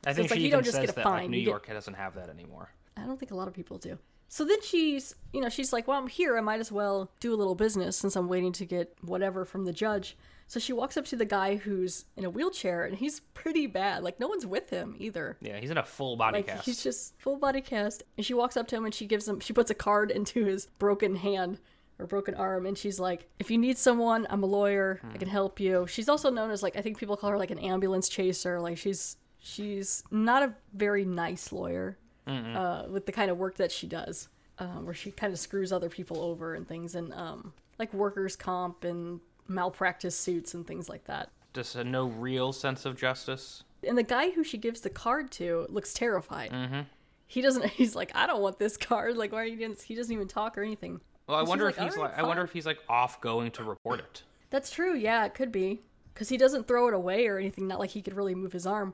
I 0.05 0.11
So 0.11 0.15
think 0.17 0.31
like 0.31 0.37
she 0.37 0.41
you 0.43 0.47
even 0.47 0.57
don't 0.57 0.63
just 0.63 0.75
says 0.75 0.85
get 0.87 0.91
a 0.91 0.95
that 0.95 1.03
fine, 1.03 1.21
like 1.23 1.29
New 1.29 1.37
you 1.37 1.45
get- 1.45 1.49
York 1.51 1.67
doesn't 1.67 1.93
have 1.95 2.13
that 2.15 2.29
anymore. 2.29 2.69
i 2.97 3.01
don't 3.01 3.19
think 3.19 3.31
a 3.31 3.35
lot 3.35 3.47
of 3.47 3.53
people 3.53 3.77
do 3.77 3.97
so 4.33 4.43
then 4.43 4.63
she's 4.63 5.13
you 5.31 5.41
know 5.41 5.49
she's 5.49 5.71
like 5.71 5.87
well 5.87 5.99
i'm 5.99 6.07
here. 6.07 6.35
I 6.35 6.41
might 6.41 6.59
as 6.59 6.71
well 6.71 7.11
do 7.19 7.35
a 7.35 7.37
little 7.37 7.53
business 7.53 7.95
since 7.95 8.15
i'm 8.15 8.27
waiting 8.27 8.51
to 8.53 8.65
get 8.65 8.97
whatever 9.01 9.45
from 9.45 9.65
the 9.65 9.71
judge. 9.71 10.17
So 10.47 10.59
she 10.59 10.73
walks 10.73 10.97
up 10.97 11.05
to 11.05 11.15
the 11.15 11.23
guy 11.25 11.57
who's 11.57 12.05
in 12.17 12.25
a 12.25 12.31
wheelchair 12.31 12.83
and 12.83 12.97
he's 12.97 13.19
pretty 13.35 13.67
bad. 13.67 14.01
Like 14.01 14.19
no 14.19 14.27
one's 14.27 14.43
with 14.43 14.71
him 14.71 14.95
either. 14.97 15.37
Yeah, 15.39 15.59
he's 15.59 15.69
in 15.69 15.77
a 15.77 15.83
full 15.83 16.15
body 16.15 16.39
like 16.39 16.47
cast. 16.47 16.65
he's 16.65 16.81
just 16.81 17.13
full 17.19 17.37
body 17.37 17.61
cast. 17.61 18.01
And 18.17 18.25
she 18.25 18.33
walks 18.33 18.57
up 18.57 18.67
to 18.69 18.75
him 18.75 18.85
and 18.85 18.93
she 18.93 19.05
gives 19.05 19.27
him 19.27 19.39
she 19.39 19.53
puts 19.53 19.69
a 19.69 19.75
card 19.75 20.09
into 20.09 20.45
his 20.45 20.65
broken 20.79 21.15
hand 21.15 21.59
or 21.99 22.07
broken 22.07 22.33
arm 22.33 22.65
and 22.65 22.75
she's 22.75 22.99
like 22.99 23.29
if 23.37 23.51
you 23.51 23.59
need 23.59 23.77
someone 23.77 24.25
i'm 24.31 24.41
a 24.41 24.47
lawyer. 24.47 24.99
I 25.13 25.17
can 25.19 25.29
help 25.29 25.59
you. 25.59 25.85
She's 25.85 26.09
also 26.09 26.31
known 26.31 26.49
as 26.49 26.63
like 26.63 26.75
i 26.75 26.81
think 26.81 26.97
people 26.97 27.17
call 27.17 27.29
her 27.29 27.37
like 27.37 27.51
an 27.51 27.59
ambulance 27.59 28.09
chaser. 28.09 28.59
Like 28.59 28.79
she's 28.79 29.15
she's 29.37 30.03
not 30.09 30.41
a 30.41 30.55
very 30.73 31.05
nice 31.05 31.51
lawyer 31.51 31.99
uh, 32.27 32.85
with 32.89 33.05
the 33.05 33.11
kind 33.11 33.29
of 33.31 33.37
work 33.37 33.55
that 33.55 33.71
she 33.71 33.87
does 33.87 34.29
um, 34.59 34.85
where 34.85 34.93
she 34.93 35.11
kind 35.11 35.33
of 35.33 35.39
screws 35.39 35.71
other 35.71 35.89
people 35.89 36.21
over 36.21 36.53
and 36.55 36.67
things 36.67 36.95
and 36.95 37.13
um, 37.13 37.53
like 37.79 37.93
workers 37.93 38.35
comp 38.35 38.83
and 38.83 39.19
malpractice 39.47 40.17
suits 40.17 40.53
and 40.53 40.65
things 40.65 40.87
like 40.89 41.03
that 41.05 41.29
Just 41.53 41.75
a 41.75 41.83
no 41.83 42.05
real 42.07 42.53
sense 42.53 42.85
of 42.85 42.95
justice. 42.97 43.63
and 43.87 43.97
the 43.97 44.03
guy 44.03 44.29
who 44.31 44.43
she 44.43 44.57
gives 44.57 44.81
the 44.81 44.89
card 44.89 45.31
to 45.31 45.65
looks 45.69 45.93
terrified. 45.93 46.51
Mm-hmm. 46.51 46.81
He 47.27 47.41
doesn't. 47.41 47.65
He's 47.71 47.95
like, 47.95 48.11
I 48.15 48.27
don't 48.27 48.41
want 48.41 48.59
this 48.59 48.77
card. 48.77 49.17
Like, 49.17 49.31
why 49.31 49.41
are 49.41 49.45
you? 49.45 49.57
Doing 49.57 49.71
this? 49.71 49.81
He 49.81 49.95
doesn't 49.95 50.13
even 50.13 50.27
talk 50.27 50.57
or 50.57 50.61
anything. 50.61 51.01
Well, 51.27 51.37
I 51.37 51.39
And 51.39 51.47
she's 51.47 51.49
wonder 51.49 51.67
if 51.69 51.77
he's 51.77 51.97
"Alright, 51.97 52.11
like 52.15 52.19
I 52.19 52.23
wonder 52.27 52.43
if 52.43 52.51
he's 52.53 52.65
like 52.65 52.77
off 52.87 53.19
going 53.21 53.49
to 53.51 53.63
report 53.63 53.99
it. 53.99 54.23
That's 54.51 54.69
true. 54.69 54.93
Yeah, 54.95 55.25
it 55.25 55.33
could 55.33 55.51
be 55.51 55.81
because 56.13 56.29
he 56.29 56.37
doesn't 56.37 56.67
throw 56.67 56.87
it 56.87 56.93
away 56.93 57.25
or 57.27 57.39
anything. 57.39 57.67
Not 57.67 57.79
like 57.79 57.89
he 57.89 58.01
could 58.03 58.13
really 58.15 58.35
move 58.35 58.53
his 58.53 58.67
arm. 58.67 58.93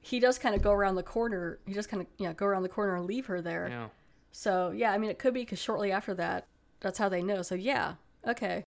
He 0.00 0.20
does 0.20 0.38
kind 0.38 0.54
of 0.54 0.62
go 0.62 0.72
around 0.72 0.94
the 0.94 1.02
corner. 1.02 1.58
He 1.66 1.74
just 1.74 1.88
kind 1.88 2.00
of 2.00 2.06
yeah 2.18 2.32
go 2.32 2.46
around 2.46 2.62
the 2.62 2.68
corner 2.68 2.96
and 2.96 3.06
leave 3.06 3.26
her 3.26 3.40
there. 3.40 3.68
Yeah. 3.68 3.88
So 4.32 4.70
yeah, 4.70 4.92
I 4.92 4.98
mean, 4.98 5.10
it 5.10 5.18
could 5.18 5.34
be 5.34 5.40
because 5.40 5.58
shortly 5.58 5.90
after 5.92 6.14
that, 6.14 6.46
that's 6.80 6.98
how 6.98 7.08
they 7.08 7.22
know. 7.22 7.42
So 7.42 7.54
yeah, 7.54 7.94
okay. 8.26 8.64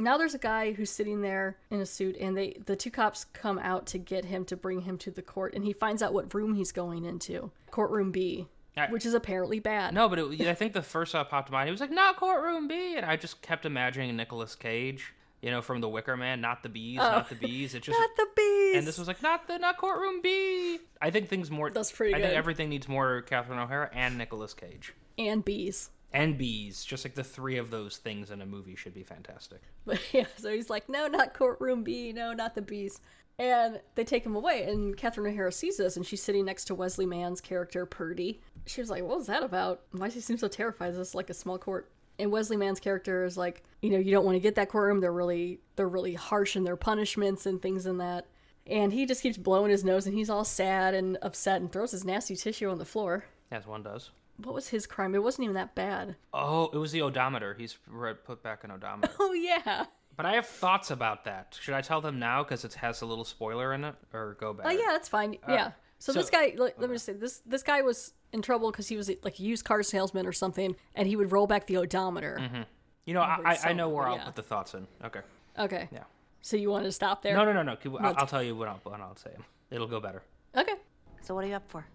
Now 0.00 0.16
there's 0.16 0.34
a 0.34 0.38
guy 0.38 0.72
who's 0.72 0.90
sitting 0.90 1.22
there 1.22 1.56
in 1.70 1.80
a 1.80 1.86
suit, 1.86 2.16
and 2.20 2.36
they 2.36 2.56
the 2.66 2.76
two 2.76 2.90
cops 2.90 3.24
come 3.24 3.58
out 3.58 3.86
to 3.88 3.98
get 3.98 4.26
him 4.26 4.44
to 4.44 4.56
bring 4.56 4.82
him 4.82 4.96
to 4.98 5.10
the 5.10 5.22
court, 5.22 5.54
and 5.54 5.64
he 5.64 5.72
finds 5.72 6.02
out 6.02 6.12
what 6.12 6.32
room 6.34 6.54
he's 6.54 6.70
going 6.70 7.04
into, 7.04 7.50
courtroom 7.72 8.12
B, 8.12 8.46
I- 8.76 8.86
which 8.90 9.04
is 9.04 9.14
apparently 9.14 9.58
bad. 9.58 9.94
No, 9.94 10.08
but 10.08 10.20
it, 10.20 10.40
I 10.42 10.54
think 10.54 10.72
the 10.72 10.82
first 10.82 11.10
thought 11.12 11.28
popped 11.30 11.48
to 11.48 11.52
mind. 11.52 11.68
It 11.68 11.72
was 11.72 11.80
like 11.80 11.90
not 11.90 12.16
courtroom 12.16 12.68
B, 12.68 12.94
and 12.96 13.04
I 13.04 13.16
just 13.16 13.42
kept 13.42 13.66
imagining 13.66 14.14
Nicolas 14.14 14.54
Cage 14.54 15.14
You 15.42 15.50
know, 15.52 15.62
from 15.62 15.80
The 15.80 15.88
Wicker 15.88 16.16
Man, 16.16 16.40
not 16.40 16.62
the 16.64 16.68
bees, 16.68 16.98
oh, 17.00 17.10
not 17.10 17.28
the 17.28 17.36
bees. 17.36 17.74
It 17.74 17.82
just 17.84 17.96
Oh. 17.96 18.00
Not 18.00 18.10
the 18.16 18.26
bees. 18.36 18.76
and 18.78 18.86
this 18.86 18.98
was 18.98 19.06
like 19.08 19.22
not 19.22 19.46
the 19.46 19.58
not 19.58 19.76
courtroom 19.78 20.20
bee. 20.20 20.78
I 21.00 21.10
think 21.10 21.28
things 21.28 21.50
more. 21.50 21.70
That's 21.70 21.92
pretty 21.92 22.14
I 22.14 22.20
think 22.20 22.34
everything 22.34 22.68
needs 22.68 22.88
more 22.88 23.22
Catherine 23.22 23.58
O'Hara 23.58 23.88
and 23.92 24.18
Nicolas 24.18 24.52
Cage 24.54 24.94
and 25.16 25.44
bees. 25.44 25.90
and 26.12 26.36
bees. 26.36 26.84
Just 26.84 27.04
like 27.04 27.14
the 27.14 27.22
three 27.24 27.56
of 27.58 27.70
those 27.70 27.98
things 27.98 28.30
in 28.32 28.40
a 28.42 28.46
movie 28.46 28.74
should 28.74 28.94
be 28.94 29.02
fantastic. 29.04 29.60
But 29.86 30.00
yeah, 30.12 30.26
so 30.36 30.50
he's 30.52 30.68
like, 30.68 30.88
no, 30.88 31.06
not 31.06 31.34
courtroom 31.34 31.82
bee, 31.84 32.12
no, 32.12 32.32
not 32.32 32.54
the 32.54 32.62
bees. 32.62 33.00
And 33.38 33.80
they 33.94 34.02
take 34.02 34.26
him 34.26 34.34
away, 34.34 34.64
and 34.64 34.96
Catherine 34.96 35.32
O'Hara 35.32 35.52
sees 35.52 35.76
this, 35.76 35.96
and 35.96 36.04
she's 36.04 36.20
sitting 36.20 36.44
next 36.44 36.64
to 36.64 36.74
Wesley 36.74 37.06
Mann's 37.06 37.40
character, 37.40 37.86
Purdy. 37.86 38.40
She 38.66 38.80
was 38.80 38.90
like, 38.90 39.04
what 39.04 39.16
was 39.18 39.28
that 39.28 39.44
about? 39.44 39.82
Why 39.92 40.08
does 40.08 40.14
he 40.14 40.20
seem 40.20 40.36
so 40.38 40.48
terrified? 40.48 40.90
Is 40.90 40.96
this 40.96 41.14
like 41.14 41.30
a 41.30 41.34
small 41.34 41.56
court? 41.56 41.88
And 42.18 42.32
Wesley 42.32 42.56
Mann's 42.56 42.80
character 42.80 43.24
is 43.24 43.36
like, 43.36 43.62
you 43.80 43.90
know, 43.90 43.98
you 43.98 44.10
don't 44.10 44.24
want 44.24 44.36
to 44.36 44.40
get 44.40 44.56
that 44.56 44.68
courtroom. 44.68 45.00
They're 45.00 45.12
really, 45.12 45.60
they're 45.76 45.88
really 45.88 46.14
harsh 46.14 46.56
in 46.56 46.64
their 46.64 46.76
punishments 46.76 47.46
and 47.46 47.62
things 47.62 47.86
in 47.86 47.98
that. 47.98 48.26
And 48.66 48.92
he 48.92 49.06
just 49.06 49.22
keeps 49.22 49.38
blowing 49.38 49.70
his 49.70 49.84
nose, 49.84 50.06
and 50.06 50.14
he's 50.14 50.28
all 50.28 50.44
sad 50.44 50.92
and 50.94 51.16
upset, 51.22 51.60
and 51.62 51.72
throws 51.72 51.92
his 51.92 52.04
nasty 52.04 52.36
tissue 52.36 52.68
on 52.68 52.78
the 52.78 52.84
floor. 52.84 53.24
As 53.50 53.66
one 53.66 53.82
does. 53.82 54.10
What 54.44 54.54
was 54.54 54.68
his 54.68 54.86
crime? 54.86 55.14
It 55.14 55.22
wasn't 55.22 55.44
even 55.44 55.54
that 55.54 55.74
bad. 55.74 56.16
Oh, 56.34 56.68
it 56.72 56.76
was 56.76 56.92
the 56.92 57.00
odometer. 57.02 57.54
He's 57.58 57.78
put 58.24 58.42
back 58.42 58.64
an 58.64 58.70
odometer. 58.70 59.12
Oh 59.20 59.32
yeah. 59.32 59.86
but 60.16 60.26
I 60.26 60.34
have 60.34 60.46
thoughts 60.46 60.90
about 60.90 61.24
that. 61.24 61.56
Should 61.60 61.74
I 61.74 61.80
tell 61.80 62.00
them 62.00 62.18
now 62.18 62.42
because 62.42 62.64
it 62.64 62.74
has 62.74 63.00
a 63.00 63.06
little 63.06 63.24
spoiler 63.24 63.72
in 63.72 63.84
it, 63.84 63.94
or 64.12 64.36
go 64.38 64.52
back? 64.52 64.66
Oh 64.66 64.70
yeah, 64.70 64.86
that's 64.88 65.08
fine. 65.08 65.38
Uh, 65.48 65.52
yeah. 65.52 65.70
So, 65.98 66.12
so- 66.12 66.18
this 66.20 66.30
guy, 66.30 66.54
let, 66.56 66.78
let 66.78 66.90
me 66.90 66.96
just 66.96 67.06
say 67.06 67.14
this: 67.14 67.40
this 67.46 67.62
guy 67.62 67.80
was 67.82 68.12
in 68.32 68.42
trouble 68.42 68.70
because 68.70 68.88
he 68.88 68.96
was 68.96 69.10
like 69.22 69.38
a 69.38 69.42
used 69.42 69.64
car 69.64 69.82
salesman 69.82 70.26
or 70.26 70.32
something, 70.32 70.76
and 70.94 71.08
he 71.08 71.16
would 71.16 71.32
roll 71.32 71.46
back 71.46 71.66
the 71.66 71.76
odometer. 71.76 72.38
Mm-hmm. 72.40 72.62
You 73.04 73.14
know, 73.14 73.22
I, 73.22 73.40
I, 73.44 73.58
I 73.70 73.72
know 73.72 73.88
where 73.88 74.06
I'll 74.06 74.18
put 74.18 74.36
the 74.36 74.42
thoughts 74.42 74.74
in. 74.74 74.86
Okay. 75.04 75.20
Okay. 75.58 75.88
Yeah. 75.90 76.04
So 76.42 76.56
you 76.56 76.70
wanted 76.70 76.84
to 76.84 76.92
stop 76.92 77.22
there? 77.22 77.34
No, 77.34 77.44
no, 77.44 77.52
no, 77.52 77.62
no. 77.62 77.98
I'll, 77.98 78.14
I'll 78.18 78.26
tell 78.26 78.42
you 78.42 78.54
what 78.54 78.68
I'll, 78.68 78.80
what 78.84 79.00
I'll 79.00 79.16
say. 79.16 79.30
It'll 79.70 79.86
go 79.86 80.00
better. 80.00 80.22
Okay. 80.56 80.74
So 81.22 81.34
what 81.34 81.44
are 81.44 81.48
you 81.48 81.54
up 81.54 81.68
for? 81.68 81.86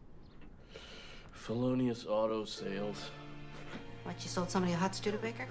Felonious 1.32 2.06
auto 2.08 2.46
sales. 2.46 3.10
What, 4.04 4.16
you 4.22 4.30
sold 4.30 4.50
somebody 4.50 4.74
a 4.74 4.76
hot 4.76 4.96
Studebaker? 4.96 5.48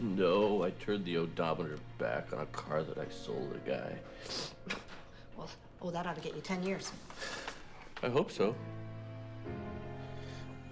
No, 0.00 0.64
I 0.64 0.70
turned 0.70 1.04
the 1.04 1.18
odometer 1.18 1.78
back 1.98 2.32
on 2.32 2.40
a 2.40 2.46
car 2.46 2.82
that 2.82 2.98
I 2.98 3.06
sold 3.10 3.54
a 3.54 3.68
guy. 3.68 3.96
Well, 5.36 5.50
oh, 5.82 5.90
that 5.90 6.06
ought 6.06 6.14
to 6.14 6.20
get 6.22 6.34
you 6.34 6.40
10 6.40 6.62
years. 6.62 6.90
I 8.02 8.08
hope 8.08 8.30
so. 8.30 8.54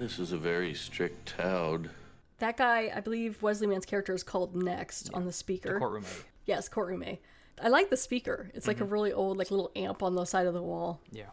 This 0.02 0.18
is 0.18 0.32
a 0.32 0.36
very 0.36 0.74
strict 0.74 1.36
town. 1.36 1.88
That 2.38 2.56
guy, 2.56 2.90
I 2.92 2.98
believe 2.98 3.40
Wesley 3.40 3.68
Mann's 3.68 3.86
character 3.86 4.12
is 4.12 4.24
called 4.24 4.56
Next 4.56 5.08
on 5.14 5.26
the 5.26 5.32
speaker. 5.32 5.78
Courtroom 5.78 6.02
A. 6.04 6.24
Yes, 6.44 6.68
courtroom 6.68 7.04
A. 7.04 7.20
I 7.62 7.68
like 7.68 7.88
the 7.88 7.96
speaker. 7.96 8.50
It's 8.52 8.66
like 8.66 8.80
a 8.80 8.82
Mm-hmm. 8.84 8.92
really 8.92 9.12
old, 9.12 9.36
like 9.38 9.52
little 9.52 9.70
amp 9.76 10.02
on 10.02 10.16
the 10.16 10.24
side 10.24 10.48
of 10.48 10.54
the 10.54 10.62
wall. 10.62 11.00
Yeah. 11.12 11.26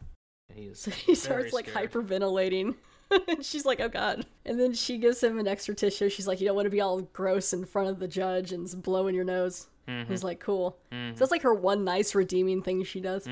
He 0.54 0.66
is. 0.66 0.80
So 0.84 0.92
he 0.92 1.16
starts 1.16 1.52
like 1.52 1.68
scared. 1.68 1.92
hyperventilating. 1.92 2.76
and 3.28 3.44
she's 3.44 3.66
like, 3.66 3.80
oh 3.80 3.90
god. 3.90 4.28
And 4.46 4.60
then 4.60 4.74
she 4.74 5.00
gives 5.00 5.24
him 5.24 5.40
an 5.40 5.48
extra 5.48 5.74
tissue. 5.74 6.08
She's 6.08 6.28
like, 6.28 6.40
you 6.40 6.46
don't 6.46 6.56
want 6.56 6.68
to 6.68 6.70
be 6.70 6.82
all 6.82 7.02
gross 7.02 7.54
in 7.54 7.66
front 7.66 7.90
of 7.90 7.98
the 7.98 8.08
judge 8.08 8.52
and 8.52 8.70
blowing 8.84 9.16
your 9.16 9.24
nose. 9.26 9.66
Mm-hmm. 9.88 10.12
He's 10.12 10.24
like, 10.24 10.40
cool. 10.40 10.78
So 10.92 11.14
that's 11.16 11.32
like 11.32 11.42
her 11.42 11.56
one 11.56 11.84
nice 11.84 12.14
redeeming 12.14 12.62
thing 12.62 12.84
she 12.84 13.02
does. 13.02 13.28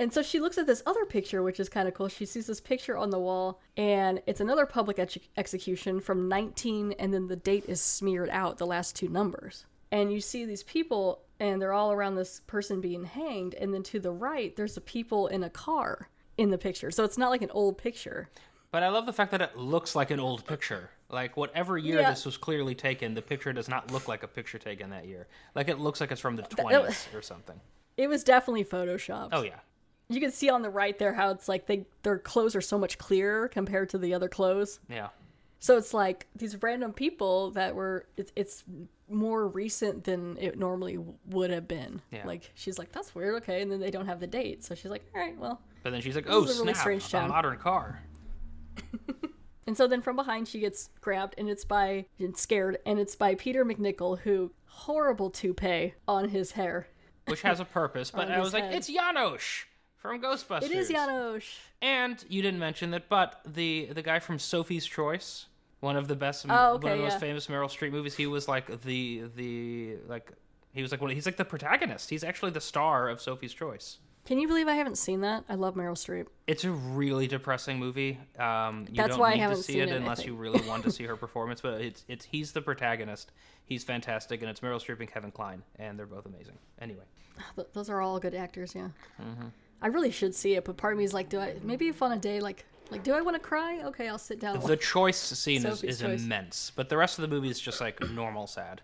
And 0.00 0.10
so 0.10 0.22
she 0.22 0.40
looks 0.40 0.56
at 0.56 0.66
this 0.66 0.82
other 0.86 1.04
picture, 1.04 1.42
which 1.42 1.60
is 1.60 1.68
kind 1.68 1.86
of 1.86 1.92
cool. 1.92 2.08
She 2.08 2.24
sees 2.24 2.46
this 2.46 2.58
picture 2.58 2.96
on 2.96 3.10
the 3.10 3.18
wall, 3.18 3.60
and 3.76 4.22
it's 4.26 4.40
another 4.40 4.64
public 4.64 4.98
ex- 4.98 5.18
execution 5.36 6.00
from 6.00 6.26
19, 6.26 6.92
and 6.98 7.12
then 7.12 7.28
the 7.28 7.36
date 7.36 7.66
is 7.68 7.82
smeared 7.82 8.30
out, 8.30 8.56
the 8.56 8.66
last 8.66 8.96
two 8.96 9.10
numbers. 9.10 9.66
And 9.92 10.10
you 10.10 10.22
see 10.22 10.46
these 10.46 10.62
people, 10.62 11.20
and 11.38 11.60
they're 11.60 11.74
all 11.74 11.92
around 11.92 12.14
this 12.14 12.40
person 12.46 12.80
being 12.80 13.04
hanged, 13.04 13.52
and 13.52 13.74
then 13.74 13.82
to 13.84 14.00
the 14.00 14.10
right, 14.10 14.56
there's 14.56 14.74
a 14.78 14.80
people 14.80 15.26
in 15.26 15.44
a 15.44 15.50
car 15.50 16.08
in 16.38 16.48
the 16.48 16.56
picture. 16.56 16.90
So 16.90 17.04
it's 17.04 17.18
not 17.18 17.28
like 17.28 17.42
an 17.42 17.50
old 17.50 17.76
picture. 17.76 18.30
But 18.70 18.82
I 18.82 18.88
love 18.88 19.04
the 19.04 19.12
fact 19.12 19.32
that 19.32 19.42
it 19.42 19.58
looks 19.58 19.94
like 19.94 20.10
an 20.10 20.18
old 20.20 20.46
picture. 20.46 20.88
Like 21.10 21.36
whatever 21.36 21.76
year 21.76 22.00
Yeah. 22.00 22.08
this 22.08 22.24
was 22.24 22.38
clearly 22.38 22.74
taken, 22.74 23.12
the 23.12 23.20
picture 23.20 23.52
does 23.52 23.68
not 23.68 23.90
look 23.90 24.08
like 24.08 24.22
a 24.22 24.28
picture 24.28 24.58
taken 24.58 24.88
that 24.90 25.06
year. 25.06 25.26
Like 25.54 25.68
it 25.68 25.78
looks 25.78 26.00
like 26.00 26.10
it's 26.10 26.22
from 26.22 26.36
the 26.36 26.42
twenties 26.42 27.06
or 27.12 27.20
something. 27.20 27.60
It 27.98 28.08
was 28.08 28.24
definitely 28.24 28.64
photoshopped. 28.64 29.30
Oh 29.32 29.42
yeah. 29.42 29.58
You 30.10 30.20
can 30.20 30.32
see 30.32 30.50
on 30.50 30.62
the 30.62 30.70
right 30.70 30.98
there 30.98 31.12
how 31.12 31.30
it's 31.30 31.48
like 31.48 31.66
they 31.66 31.86
their 32.02 32.18
clothes 32.18 32.56
are 32.56 32.60
so 32.60 32.76
much 32.78 32.98
clearer 32.98 33.48
compared 33.48 33.88
to 33.90 33.98
the 33.98 34.12
other 34.12 34.28
clothes. 34.28 34.80
Yeah. 34.88 35.08
So 35.60 35.76
it's 35.76 35.94
like 35.94 36.26
these 36.34 36.60
random 36.62 36.92
people 36.92 37.52
that 37.52 37.74
were 37.74 38.06
it's 38.16 38.32
it's 38.34 38.64
more 39.08 39.46
recent 39.46 40.04
than 40.04 40.36
it 40.38 40.58
normally 40.58 40.98
would 41.26 41.50
have 41.50 41.68
been. 41.68 42.02
Yeah. 42.10 42.26
Like 42.26 42.50
she's 42.54 42.78
like 42.78 42.92
that's 42.92 43.14
weird, 43.14 43.36
okay, 43.42 43.62
and 43.62 43.70
then 43.70 43.78
they 43.78 43.90
don't 43.90 44.06
have 44.06 44.20
the 44.20 44.26
date. 44.26 44.64
So 44.64 44.74
she's 44.74 44.90
like, 44.90 45.04
"All 45.14 45.20
right, 45.20 45.38
well." 45.38 45.60
But 45.82 45.92
then 45.92 46.00
she's 46.00 46.16
like, 46.16 46.26
"Oh 46.28 46.42
a 46.42 46.46
really 46.46 46.74
snap! 46.74 46.76
strange 46.76 47.14
a 47.14 47.28
modern 47.28 47.56
car." 47.58 48.02
And 49.66 49.76
so 49.76 49.86
then 49.86 50.02
from 50.02 50.16
behind 50.16 50.48
she 50.48 50.58
gets 50.58 50.90
grabbed 51.00 51.36
and 51.38 51.48
it's 51.48 51.64
by 51.64 52.06
and 52.18 52.36
scared 52.36 52.78
and 52.84 52.98
it's 52.98 53.14
by 53.14 53.36
Peter 53.36 53.64
MacNicol 53.64 54.18
who 54.18 54.50
horrible 54.66 55.30
toupee 55.30 55.94
on 56.08 56.30
his 56.30 56.52
hair. 56.52 56.88
which 57.28 57.42
has 57.42 57.60
a 57.60 57.64
purpose. 57.64 58.10
But 58.14 58.32
I 58.32 58.40
was 58.40 58.52
like, 58.52 58.64
it's 58.64 58.90
Janosz 58.90 59.66
from 60.00 60.20
Ghostbusters. 60.20 60.62
It 60.64 60.72
is 60.72 60.90
Janosz. 60.90 61.44
And 61.82 62.22
you 62.28 62.42
didn't 62.42 62.60
mention 62.60 62.90
that, 62.90 63.08
but 63.08 63.40
the 63.46 63.86
the 63.92 64.02
guy 64.02 64.18
from 64.18 64.38
Sophie's 64.38 64.86
Choice, 64.86 65.46
one 65.80 65.96
of 65.96 66.08
the 66.08 66.16
best, 66.16 66.44
Oh, 66.48 66.72
one 66.74 66.76
okay, 66.76 66.92
of 66.92 66.98
the 66.98 67.04
most 67.04 67.20
famous 67.20 67.46
Meryl 67.46 67.68
Streep 67.68 67.92
movies, 67.92 68.14
he 68.14 68.26
was 68.26 68.48
like 68.48 68.82
the 68.82 69.24
the 69.36 69.96
like 70.08 70.32
he 70.72 70.82
was 70.82 70.90
like 70.90 71.00
one, 71.00 71.10
he's 71.10 71.26
like 71.26 71.36
the 71.36 71.44
protagonist. 71.44 72.10
He's 72.10 72.24
actually 72.24 72.50
the 72.52 72.60
star 72.60 73.08
of 73.08 73.20
Sophie's 73.20 73.52
Choice. 73.52 73.98
Can 74.26 74.38
you 74.38 74.46
believe 74.46 74.68
I 74.68 74.74
haven't 74.74 74.98
seen 74.98 75.22
that? 75.22 75.44
I 75.48 75.54
love 75.54 75.74
Meryl 75.74 75.92
Streep. 75.96 76.26
It's 76.46 76.64
a 76.64 76.70
really 76.70 77.26
depressing 77.26 77.78
movie. 77.78 78.18
Um, 78.38 78.84
you 78.88 78.94
That's 78.96 79.10
don't 79.12 79.18
why 79.18 79.32
I 79.32 79.36
haven't 79.36 79.56
to 79.56 79.62
see 79.62 79.72
seen 79.74 79.82
it, 79.82 79.88
it, 79.88 79.96
unless 79.96 80.26
you 80.26 80.34
really 80.34 80.60
want 80.68 80.84
to 80.84 80.90
see 80.96 81.04
her 81.04 81.16
performance. 81.16 81.60
But 81.62 81.80
it's 81.80 82.04
it's 82.06 82.24
he's 82.26 82.52
the 82.52 82.60
protagonist. 82.62 83.32
He's 83.64 83.82
fantastic, 83.82 84.42
and 84.42 84.50
it's 84.50 84.60
Meryl 84.60 84.76
Streep 84.80 85.00
and 85.00 85.10
Kevin 85.10 85.30
Kline, 85.30 85.62
and 85.78 85.98
they're 85.98 86.06
both 86.06 86.26
amazing. 86.26 86.58
Anyway, 86.80 87.04
Th- 87.56 87.68
those 87.72 87.88
are 87.88 88.00
all 88.02 88.18
good 88.20 88.34
actors, 88.34 88.74
yeah. 88.74 88.88
Mm-hmm. 89.20 89.48
I 89.82 89.86
really 89.88 90.10
should 90.10 90.34
see 90.34 90.54
it, 90.56 90.64
but 90.64 90.76
part 90.76 90.92
of 90.92 90.98
me 90.98 91.04
is 91.04 91.14
like, 91.14 91.28
do 91.28 91.38
I 91.40 91.56
maybe 91.62 91.88
if 91.88 92.02
on 92.02 92.12
a 92.12 92.18
day 92.18 92.40
like 92.40 92.64
like 92.90 93.02
do 93.02 93.12
I 93.14 93.20
want 93.20 93.34
to 93.36 93.40
cry? 93.40 93.80
Okay, 93.84 94.08
I'll 94.08 94.18
sit 94.18 94.40
down. 94.40 94.60
the 94.60 94.76
choice 94.76 95.18
scene 95.18 95.64
is, 95.64 95.82
is 95.84 96.00
Choice. 96.00 96.22
immense, 96.22 96.72
but 96.74 96.88
the 96.88 96.96
rest 96.96 97.18
of 97.18 97.22
the 97.22 97.28
movie 97.28 97.48
is 97.48 97.60
just 97.60 97.80
like 97.80 98.00
normal 98.10 98.46
sad. 98.46 98.82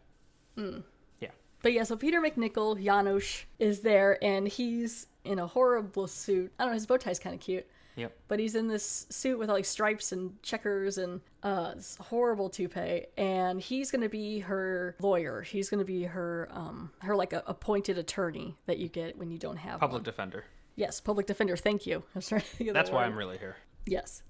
Hmm. 0.56 0.78
Yeah. 1.20 1.30
But 1.62 1.72
yeah, 1.72 1.82
so 1.82 1.96
Peter 1.96 2.20
MacNicol, 2.20 2.82
Janosz, 2.82 3.44
is 3.58 3.80
there, 3.80 4.22
and 4.22 4.46
he's 4.46 5.06
in 5.24 5.38
a 5.38 5.46
horrible 5.46 6.06
suit. 6.06 6.52
I 6.58 6.62
don't 6.64 6.70
know, 6.70 6.74
his 6.74 6.86
bow 6.86 6.96
tie's 6.98 7.18
kind 7.18 7.34
of 7.34 7.40
cute. 7.40 7.66
Yep. 7.96 8.14
But 8.28 8.38
he's 8.38 8.54
in 8.54 8.68
this 8.68 9.06
suit 9.08 9.38
with 9.38 9.48
all 9.48 9.56
like 9.56 9.64
stripes 9.64 10.12
and 10.12 10.40
checkers 10.42 10.98
and 10.98 11.20
uh, 11.42 11.74
this 11.74 11.96
horrible 11.98 12.50
toupee, 12.50 13.06
and 13.16 13.58
he's 13.60 13.90
gonna 13.90 14.08
be 14.08 14.38
her 14.40 14.94
lawyer. 15.00 15.40
He's 15.42 15.68
gonna 15.70 15.84
be 15.84 16.04
her, 16.04 16.46
um, 16.52 16.90
her 17.00 17.16
like 17.16 17.32
a 17.32 17.42
appointed 17.46 17.96
attorney 17.98 18.54
that 18.66 18.76
you 18.78 18.88
get 18.88 19.16
when 19.18 19.30
you 19.30 19.38
don't 19.38 19.56
have 19.56 19.80
Public 19.80 20.00
one. 20.00 20.04
defender. 20.04 20.44
Yes, 20.76 21.00
public 21.00 21.26
defender. 21.26 21.56
Thank 21.56 21.86
you. 21.86 22.04
I 22.14 22.18
was 22.18 22.28
trying 22.28 22.42
to 22.42 22.46
think 22.46 22.70
of 22.70 22.74
the 22.74 22.78
That's 22.78 22.90
why. 22.90 23.04
I'm 23.04 23.16
really 23.16 23.38
here. 23.38 23.56
Yes. 23.86 24.22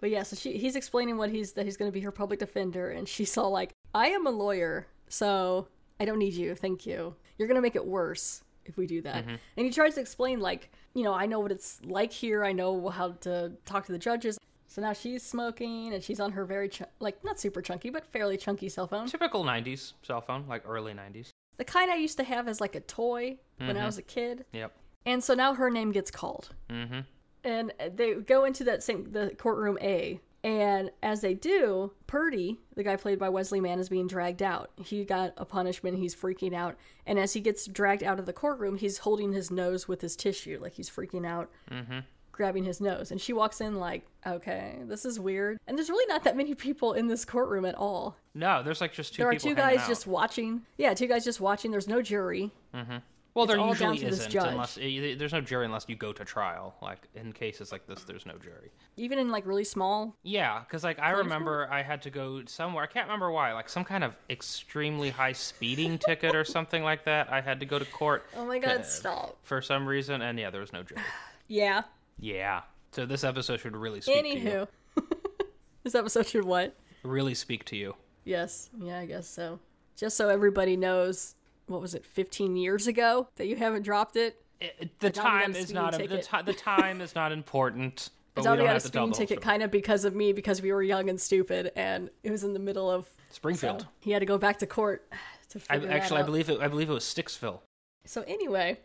But 0.00 0.10
yeah, 0.10 0.22
so 0.22 0.36
she 0.36 0.56
he's 0.56 0.76
explaining 0.76 1.16
what 1.16 1.30
he's 1.30 1.52
that 1.52 1.64
he's 1.64 1.76
going 1.76 1.90
to 1.90 1.92
be 1.92 2.00
her 2.00 2.12
public 2.12 2.38
defender 2.38 2.90
and 2.90 3.08
she's 3.08 3.36
all 3.36 3.50
like, 3.50 3.72
"I 3.94 4.08
am 4.08 4.26
a 4.26 4.30
lawyer, 4.30 4.86
so 5.08 5.66
I 5.98 6.04
don't 6.04 6.18
need 6.18 6.34
you. 6.34 6.54
Thank 6.54 6.86
you. 6.86 7.16
You're 7.36 7.48
going 7.48 7.56
to 7.56 7.62
make 7.62 7.76
it 7.76 7.84
worse 7.84 8.42
if 8.64 8.76
we 8.76 8.86
do 8.86 9.02
that." 9.02 9.24
Mm-hmm. 9.24 9.36
And 9.56 9.66
he 9.66 9.70
tries 9.72 9.94
to 9.96 10.00
explain 10.00 10.38
like, 10.38 10.70
you 10.94 11.02
know, 11.02 11.14
I 11.14 11.26
know 11.26 11.40
what 11.40 11.50
it's 11.50 11.80
like 11.84 12.12
here. 12.12 12.44
I 12.44 12.52
know 12.52 12.88
how 12.90 13.12
to 13.22 13.52
talk 13.64 13.86
to 13.86 13.92
the 13.92 13.98
judges. 13.98 14.38
So 14.68 14.82
now 14.82 14.92
she's 14.92 15.22
smoking 15.22 15.94
and 15.94 16.04
she's 16.04 16.20
on 16.20 16.30
her 16.32 16.44
very 16.44 16.68
ch- 16.68 16.82
like 17.00 17.24
not 17.24 17.40
super 17.40 17.60
chunky, 17.62 17.90
but 17.90 18.04
fairly 18.06 18.36
chunky 18.36 18.68
cell 18.68 18.86
phone. 18.86 19.08
Typical 19.08 19.42
90s 19.42 19.94
cell 20.02 20.20
phone, 20.20 20.44
like 20.46 20.62
early 20.66 20.92
90s. 20.92 21.30
The 21.56 21.64
kind 21.64 21.90
I 21.90 21.96
used 21.96 22.18
to 22.18 22.24
have 22.24 22.46
as 22.46 22.60
like 22.60 22.76
a 22.76 22.80
toy 22.80 23.38
when 23.56 23.70
I 23.70 23.72
mm-hmm. 23.72 23.86
was 23.86 23.98
a 23.98 24.02
kid. 24.02 24.44
Yep. 24.52 24.72
And 25.06 25.22
so 25.22 25.34
now 25.34 25.54
her 25.54 25.70
name 25.70 25.92
gets 25.92 26.10
called. 26.10 26.50
Mm-hmm. 26.70 27.00
And 27.44 27.72
they 27.94 28.14
go 28.14 28.44
into 28.44 28.64
that 28.64 28.82
same 28.82 29.10
the 29.12 29.32
courtroom 29.38 29.78
A. 29.80 30.20
And 30.44 30.90
as 31.02 31.20
they 31.20 31.34
do, 31.34 31.92
Purdy, 32.06 32.58
the 32.76 32.84
guy 32.84 32.94
played 32.96 33.18
by 33.18 33.28
Wesley 33.28 33.60
Mann, 33.60 33.80
is 33.80 33.88
being 33.88 34.06
dragged 34.06 34.42
out. 34.42 34.70
He 34.76 35.04
got 35.04 35.34
a 35.36 35.44
punishment. 35.44 35.98
He's 35.98 36.14
freaking 36.14 36.54
out. 36.54 36.76
And 37.06 37.18
as 37.18 37.32
he 37.32 37.40
gets 37.40 37.66
dragged 37.66 38.04
out 38.04 38.20
of 38.20 38.26
the 38.26 38.32
courtroom, 38.32 38.76
he's 38.76 38.98
holding 38.98 39.32
his 39.32 39.50
nose 39.50 39.88
with 39.88 40.00
his 40.00 40.14
tissue, 40.14 40.58
like 40.60 40.74
he's 40.74 40.88
freaking 40.90 41.26
out, 41.26 41.50
Mm-hmm. 41.72 41.98
grabbing 42.30 42.62
his 42.64 42.80
nose. 42.80 43.10
And 43.10 43.20
she 43.20 43.32
walks 43.32 43.60
in 43.60 43.76
like, 43.80 44.06
"Okay, 44.24 44.76
this 44.84 45.04
is 45.04 45.18
weird." 45.18 45.58
And 45.66 45.76
there's 45.76 45.90
really 45.90 46.06
not 46.06 46.22
that 46.24 46.36
many 46.36 46.54
people 46.54 46.92
in 46.92 47.08
this 47.08 47.24
courtroom 47.24 47.64
at 47.64 47.74
all. 47.74 48.16
No, 48.34 48.62
there's 48.62 48.80
like 48.80 48.92
just 48.92 49.14
two 49.14 49.22
there 49.22 49.30
are 49.30 49.34
two 49.34 49.56
guys 49.56 49.80
out. 49.80 49.88
just 49.88 50.06
watching. 50.06 50.62
Yeah, 50.76 50.94
two 50.94 51.08
guys 51.08 51.24
just 51.24 51.40
watching. 51.40 51.72
There's 51.72 51.88
no 51.88 52.00
jury. 52.00 52.52
Well, 52.72 53.02
Well, 53.38 53.44
It's 53.44 53.54
there 53.54 53.68
usually 53.68 53.98
to 53.98 54.06
isn't 54.08 54.34
unless 54.34 54.74
there's 54.74 55.32
no 55.32 55.40
jury 55.40 55.64
unless 55.64 55.84
you 55.86 55.94
go 55.94 56.12
to 56.12 56.24
trial. 56.24 56.74
Like 56.82 57.06
in 57.14 57.32
cases 57.32 57.70
like 57.70 57.86
this, 57.86 58.02
there's 58.02 58.26
no 58.26 58.32
jury. 58.36 58.72
Even 58.96 59.20
in 59.20 59.30
like 59.30 59.46
really 59.46 59.62
small. 59.62 60.16
Yeah, 60.24 60.58
because 60.58 60.82
like 60.82 60.98
I 60.98 61.10
remember 61.10 61.68
I 61.70 61.82
had 61.82 62.02
to 62.02 62.10
go 62.10 62.42
somewhere. 62.46 62.82
I 62.82 62.88
can't 62.88 63.06
remember 63.06 63.30
why. 63.30 63.52
Like 63.52 63.68
some 63.68 63.84
kind 63.84 64.02
of 64.02 64.16
extremely 64.28 65.10
high 65.10 65.34
speeding 65.34 65.98
ticket 65.98 66.34
or 66.34 66.44
something 66.44 66.82
like 66.82 67.04
that. 67.04 67.32
I 67.32 67.40
had 67.40 67.60
to 67.60 67.66
go 67.66 67.78
to 67.78 67.84
court. 67.84 68.24
Oh 68.36 68.44
my 68.44 68.58
god, 68.58 68.80
uh, 68.80 68.82
stop. 68.82 69.36
For 69.42 69.62
some 69.62 69.86
reason, 69.86 70.20
and 70.22 70.36
yeah, 70.36 70.50
there 70.50 70.60
was 70.60 70.72
no 70.72 70.82
jury. 70.82 71.00
Yeah. 71.46 71.82
Yeah. 72.18 72.62
So 72.90 73.06
this 73.06 73.22
episode 73.22 73.60
should 73.60 73.76
really 73.76 74.00
speak 74.00 74.20
to 74.22 74.28
you. 74.28 74.66
Anywho. 74.96 75.06
this 75.84 75.94
episode 75.94 76.26
should 76.26 76.44
what? 76.44 76.74
Really 77.04 77.34
speak 77.34 77.64
to 77.66 77.76
you. 77.76 77.94
Yes. 78.24 78.68
Yeah, 78.78 78.98
I 78.98 79.06
guess 79.06 79.28
so. 79.28 79.60
Just 79.96 80.16
so 80.16 80.28
everybody 80.28 80.76
knows, 80.76 81.34
what 81.68 81.80
was 81.80 81.94
it, 81.94 82.04
15 82.04 82.56
years 82.56 82.86
ago 82.86 83.28
that 83.36 83.46
you 83.46 83.56
haven't 83.56 83.82
dropped 83.82 84.16
it? 84.16 84.40
It- 84.60 84.98
the 84.98 85.10
now 85.10 85.10
we 85.10 85.12
got 85.12 85.26
a 85.26 85.28
time 85.52 85.54
is 85.54 85.72
not 85.72 85.94
a, 86.00 86.06
the, 86.08 86.18
ti- 86.18 86.42
the 86.44 86.52
time 86.54 87.00
is 87.00 87.14
not 87.14 87.32
important. 87.32 88.10
But 88.34 88.42
It's 88.42 88.46
we 88.46 88.50
only 88.52 88.64
don't 88.64 88.66
got 88.68 88.76
a 88.76 88.80
speeding 88.80 89.12
ticket 89.12 89.40
kind 89.40 89.62
of 89.64 89.72
because 89.72 90.04
of 90.04 90.14
me, 90.14 90.32
because 90.32 90.62
we 90.62 90.70
were 90.72 90.80
young 90.82 91.08
and 91.10 91.20
stupid, 91.20 91.72
and 91.74 92.08
it 92.22 92.30
was 92.30 92.44
in 92.44 92.52
the 92.52 92.60
middle 92.60 92.88
of 92.88 93.08
Springfield. 93.30 93.80
so 93.80 93.86
he 93.98 94.12
had 94.12 94.20
to 94.20 94.26
go 94.26 94.38
back 94.38 94.60
to 94.60 94.66
court 94.66 95.10
to 95.50 95.60
I, 95.68 95.78
actually, 95.86 96.20
I 96.20 96.22
believe 96.22 96.48
it. 96.48 96.60
I 96.60 96.68
believe 96.68 96.88
it 96.88 96.92
was 96.92 97.02
Sticksville. 97.02 97.60
So 98.04 98.22
anyway, 98.28 98.78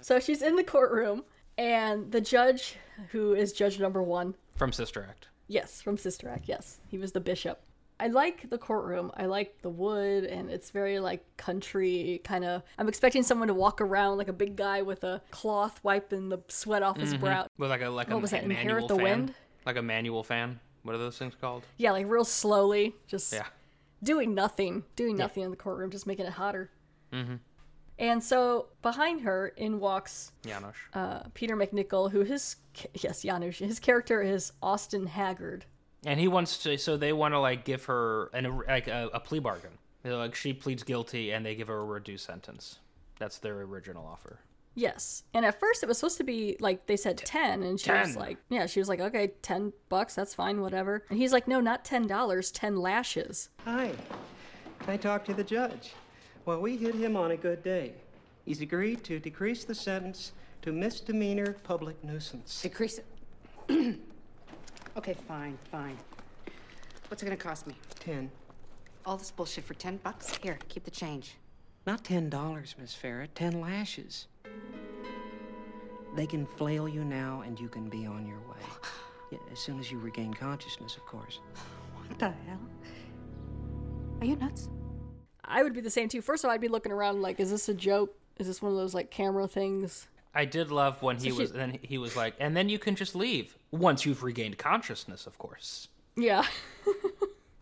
so 0.00 0.18
she's 0.18 0.42
in 0.42 0.56
the 0.56 0.64
courtroom, 0.64 1.22
and 1.56 2.10
the 2.10 2.20
judge, 2.20 2.74
who 3.12 3.34
is 3.34 3.52
judge 3.52 3.78
number 3.78 4.02
one, 4.02 4.34
from 4.56 4.72
Sister 4.72 5.06
Act. 5.08 5.28
yes, 5.46 5.80
from 5.80 5.96
Sister 5.96 6.28
Act, 6.28 6.48
yes, 6.48 6.78
he 6.88 6.98
was 6.98 7.12
the 7.12 7.20
bishop. 7.20 7.60
I 8.02 8.08
like 8.08 8.50
the 8.50 8.58
courtroom. 8.58 9.12
I 9.16 9.26
like 9.26 9.62
the 9.62 9.68
wood, 9.70 10.24
and 10.24 10.50
it's 10.50 10.70
very 10.70 10.98
like 10.98 11.24
country 11.36 12.20
kind 12.24 12.44
of. 12.44 12.62
I'm 12.78 12.88
expecting 12.88 13.22
someone 13.22 13.48
to 13.48 13.54
walk 13.54 13.80
around 13.80 14.18
like 14.18 14.28
a 14.28 14.32
big 14.32 14.56
guy 14.56 14.82
with 14.82 15.04
a 15.04 15.22
cloth 15.30 15.78
wiping 15.84 16.28
the 16.28 16.38
sweat 16.48 16.82
off 16.82 16.96
his 16.98 17.14
brow. 17.14 17.46
With 17.58 17.70
like 17.70 17.82
a 17.82 17.88
like 17.88 18.08
a 18.10 18.14
What 18.14 18.22
was 18.22 18.32
that, 18.32 18.46
manual 18.46 18.60
Inherit 18.60 18.88
the 18.88 18.96
fan. 18.96 19.04
Wind? 19.04 19.34
Like 19.64 19.76
a 19.76 19.82
manual 19.82 20.22
fan. 20.24 20.58
What 20.82 20.94
are 20.96 20.98
those 20.98 21.16
things 21.16 21.34
called? 21.40 21.62
Yeah, 21.76 21.92
like 21.92 22.06
real 22.08 22.24
slowly, 22.24 22.94
just 23.06 23.32
Yeah. 23.32 23.46
doing 24.02 24.34
nothing, 24.34 24.82
doing 24.96 25.16
nothing 25.16 25.44
in 25.44 25.50
the 25.50 25.56
courtroom, 25.56 25.90
just 25.92 26.06
making 26.08 26.26
it 26.26 26.32
hotter. 26.32 26.70
Mm-hmm. 27.12 27.36
And 28.00 28.24
so 28.24 28.66
behind 28.82 29.20
her, 29.20 29.48
in 29.56 29.78
walks 29.78 30.32
Janos. 30.44 30.74
uh, 30.94 31.20
Peter 31.34 31.56
MacNicol, 31.56 32.10
who 32.10 32.22
his 32.22 32.56
yes 32.94 33.22
Janosz, 33.22 33.58
his 33.58 33.78
character 33.78 34.20
is 34.22 34.52
Austin 34.60 35.06
Haggard. 35.06 35.66
And 36.04 36.18
he 36.18 36.28
wants 36.28 36.58
to. 36.58 36.76
So 36.78 36.96
they 36.96 37.12
want 37.12 37.34
to 37.34 37.40
like 37.40 37.64
give 37.64 37.84
her 37.84 38.30
an 38.32 38.62
like 38.66 38.88
a, 38.88 39.10
a 39.12 39.20
plea 39.20 39.38
bargain. 39.38 39.72
They're 40.02 40.16
like 40.16 40.34
she 40.34 40.52
pleads 40.52 40.82
guilty, 40.82 41.32
and 41.32 41.44
they 41.44 41.54
give 41.54 41.68
her 41.68 41.78
a 41.78 41.84
reduced 41.84 42.26
sentence. 42.26 42.78
That's 43.18 43.38
their 43.38 43.60
original 43.60 44.06
offer. 44.06 44.40
Yes, 44.74 45.24
and 45.34 45.44
at 45.44 45.60
first 45.60 45.82
it 45.82 45.86
was 45.86 45.98
supposed 45.98 46.16
to 46.16 46.24
be 46.24 46.56
like 46.58 46.86
they 46.86 46.96
said 46.96 47.18
ten, 47.18 47.62
and 47.62 47.78
she 47.78 47.90
was 47.90 48.16
like, 48.16 48.38
yeah, 48.48 48.66
she 48.66 48.80
was 48.80 48.88
like, 48.88 49.00
okay, 49.00 49.32
ten 49.42 49.72
bucks, 49.88 50.14
that's 50.14 50.34
fine, 50.34 50.60
whatever. 50.62 51.04
And 51.10 51.18
he's 51.18 51.32
like, 51.32 51.46
no, 51.46 51.60
not 51.60 51.84
ten 51.84 52.06
dollars, 52.06 52.50
ten 52.50 52.76
lashes. 52.76 53.50
Hi. 53.64 53.92
I 54.88 54.96
talked 54.96 55.26
to 55.26 55.34
the 55.34 55.44
judge. 55.44 55.92
Well, 56.44 56.60
we 56.60 56.76
hit 56.76 56.94
him 56.94 57.16
on 57.16 57.30
a 57.30 57.36
good 57.36 57.62
day. 57.62 57.92
He's 58.44 58.60
agreed 58.60 59.04
to 59.04 59.20
decrease 59.20 59.64
the 59.64 59.74
sentence 59.74 60.32
to 60.62 60.72
misdemeanor 60.72 61.56
public 61.62 62.02
nuisance. 62.02 62.62
Decrease 62.62 62.98
it. 62.98 64.00
okay, 64.96 65.14
fine, 65.28 65.58
fine. 65.70 65.96
What's 67.08 67.22
it 67.22 67.26
gonna 67.26 67.36
cost 67.36 67.66
me? 67.66 67.74
Ten. 68.00 68.30
All 69.04 69.16
this 69.16 69.30
bullshit 69.30 69.64
for 69.64 69.74
ten 69.74 69.96
bucks? 69.98 70.36
Here, 70.42 70.58
keep 70.68 70.84
the 70.84 70.90
change. 70.90 71.36
Not 71.86 72.04
ten 72.04 72.28
dollars, 72.30 72.74
Miss 72.78 72.94
Farrah. 72.94 73.28
Ten 73.34 73.60
lashes. 73.60 74.28
They 76.14 76.26
can 76.26 76.46
flail 76.46 76.88
you 76.88 77.04
now, 77.04 77.42
and 77.46 77.58
you 77.58 77.68
can 77.68 77.88
be 77.88 78.06
on 78.06 78.26
your 78.26 78.38
way. 78.38 78.56
Yeah, 79.30 79.38
as 79.50 79.58
soon 79.60 79.80
as 79.80 79.90
you 79.90 79.98
regain 79.98 80.34
consciousness, 80.34 80.94
of 80.98 81.06
course. 81.06 81.38
What 82.06 82.18
the 82.18 82.26
hell? 82.46 82.60
Are 84.20 84.26
you 84.26 84.36
nuts? 84.36 84.68
I 85.42 85.62
would 85.62 85.72
be 85.72 85.80
the 85.80 85.88
same 85.88 86.10
too. 86.10 86.20
First 86.20 86.44
of 86.44 86.48
all, 86.48 86.54
I'd 86.54 86.60
be 86.60 86.68
looking 86.68 86.92
around 86.92 87.22
like, 87.22 87.40
is 87.40 87.50
this 87.50 87.66
a 87.70 87.72
joke? 87.72 88.14
Is 88.38 88.46
this 88.46 88.60
one 88.60 88.72
of 88.72 88.76
those 88.76 88.92
like 88.92 89.10
camera 89.10 89.48
things? 89.48 90.06
I 90.34 90.44
did 90.44 90.70
love 90.70 91.00
when 91.00 91.16
he 91.16 91.30
So 91.30 91.36
was. 91.36 91.48
she- 91.50 91.56
Then 91.56 91.78
he 91.80 91.96
was 91.96 92.14
like, 92.14 92.34
and 92.40 92.54
then 92.54 92.68
you 92.68 92.78
can 92.78 92.94
just 92.94 93.14
leave 93.14 93.56
once 93.72 94.06
you've 94.06 94.22
regained 94.22 94.58
consciousness, 94.58 95.26
of 95.26 95.36
course. 95.38 95.88
Yeah. 96.16 96.44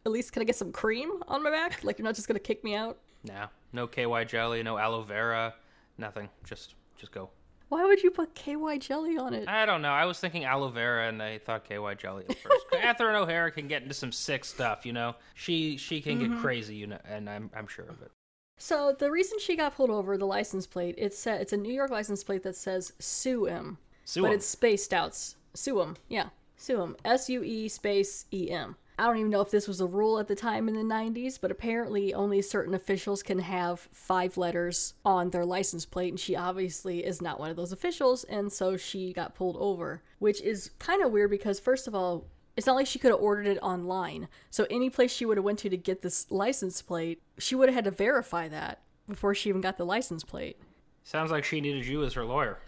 At 0.07 0.13
least 0.13 0.33
can 0.33 0.43
I 0.43 0.45
get 0.45 0.57
some 0.57 0.73
cream 0.73 1.23
on 1.29 1.43
my 1.43 1.51
back? 1.51 1.83
Like 1.85 1.99
you're 1.99 2.05
not 2.05 2.15
just 2.15 2.27
gonna 2.29 2.39
kick 2.41 2.63
me 2.65 2.75
out? 2.75 2.99
No, 3.25 3.47
no 3.73 3.87
KY 3.87 4.25
jelly, 4.25 4.63
no 4.63 4.79
aloe 4.79 5.03
vera, 5.03 5.55
nothing. 5.99 6.29
Just, 6.45 6.75
just 6.99 7.13
go. 7.13 7.31
Why 7.69 7.85
would 7.85 8.03
you 8.03 8.11
put 8.11 8.35
KY 8.35 8.79
jelly 8.81 9.17
on 9.19 9.33
it? 9.35 9.47
I 9.49 9.65
don't 9.67 9.83
know. 9.83 9.91
I 9.93 10.05
was 10.07 10.19
thinking 10.19 10.45
aloe 10.45 10.71
vera, 10.71 11.07
and 11.09 11.23
I 11.23 11.39
thought 11.39 11.65
KY 11.69 11.95
jelly 11.99 12.25
at 12.29 12.37
first. 12.39 12.67
Catherine 12.73 13.15
O'Hara 13.15 13.53
can 13.53 13.69
get 13.69 13.83
into 13.83 13.95
some 13.95 14.11
sick 14.11 14.45
stuff, 14.45 14.85
you 14.85 14.93
know. 14.93 15.15
She 15.35 15.77
she 15.77 16.01
can 16.01 16.19
Mm-hmm. 16.19 16.33
get 16.35 16.41
crazy, 16.41 16.75
you 16.75 16.87
know, 16.89 16.99
and 17.05 17.29
I'm 17.31 17.51
I'm 17.55 17.67
sure 17.69 17.85
of 17.85 18.01
it. 18.03 18.11
So 18.57 18.95
the 18.99 19.11
reason 19.11 19.39
she 19.39 19.55
got 19.57 19.75
pulled 19.77 19.91
over, 19.91 20.17
the 20.19 20.27
license 20.27 20.67
plate, 20.67 20.95
it's 20.99 21.17
set, 21.19 21.41
it's 21.41 21.53
a 21.53 21.57
New 21.57 21.73
York 21.73 21.91
license 21.91 22.25
plate 22.25 22.43
that 22.43 22.57
says 22.57 22.93
sue 22.99 23.45
him, 23.45 23.79
Sue 24.05 24.23
but 24.23 24.29
him. 24.29 24.35
it's 24.35 24.47
spaced 24.47 24.93
out. 24.93 25.35
S- 25.55 25.61
Sue 25.61 25.81
him, 25.81 25.97
yeah, 26.09 26.29
sue 26.57 26.81
him. 26.81 26.97
S 27.05 27.29
U 27.29 27.43
E 27.43 27.69
space 27.69 28.27
E 28.33 28.51
M. 28.51 28.77
I 28.99 29.05
don't 29.07 29.17
even 29.17 29.31
know 29.31 29.41
if 29.41 29.51
this 29.51 29.67
was 29.67 29.81
a 29.81 29.87
rule 29.87 30.19
at 30.19 30.29
the 30.29 30.35
time 30.35 30.69
in 30.69 30.75
the 30.75 30.83
90s, 30.83 31.41
but 31.41 31.51
apparently 31.51 32.13
only 32.13 32.43
certain 32.43 32.75
officials 32.75 33.23
can 33.23 33.39
have 33.39 33.89
five 33.93 34.37
letters 34.37 34.93
on 35.07 35.31
their 35.31 35.47
license 35.47 35.87
plate, 35.87 36.11
and 36.11 36.21
she 36.21 36.37
obviously 36.37 37.03
is 37.03 37.23
not 37.23 37.41
one 37.41 37.49
of 37.49 37.57
those 37.57 37.73
officials, 37.73 38.25
and 38.25 38.53
so 38.53 38.77
she 38.77 39.15
got 39.15 39.35
pulled 39.35 39.57
over, 39.57 40.03
which 40.19 40.43
is 40.43 40.73
kind 40.79 41.03
of 41.03 41.13
weird 41.13 41.31
because, 41.31 41.59
first 41.59 41.89
of 41.89 41.95
all, 41.95 42.27
it's 42.59 42.67
not 42.67 42.77
like 42.77 42.87
she 42.87 42.99
could 42.99 43.11
have 43.11 43.23
ordered 43.23 43.47
it 43.47 43.59
online. 43.63 44.29
So 44.51 44.67
any 44.69 44.91
place 44.91 45.11
she 45.11 45.25
would 45.25 45.39
have 45.39 45.45
went 45.45 45.61
to 45.61 45.71
to 45.71 45.79
get 45.79 46.03
this 46.03 46.31
license 46.31 46.83
plate, 46.83 47.23
she 47.39 47.55
would 47.55 47.71
have 47.71 47.77
had 47.77 47.85
to 47.85 47.91
verify 47.91 48.49
that 48.49 48.83
before 49.09 49.35
she 49.35 49.49
even 49.49 49.63
got 49.63 49.79
the 49.79 49.87
license 49.87 50.25
plate. 50.25 50.59
Sounds 51.05 51.31
like 51.31 51.45
she 51.45 51.63
needed 51.63 51.87
you 51.87 52.05
as 52.05 52.13
her 52.13 52.25
lawyer. 52.27 52.59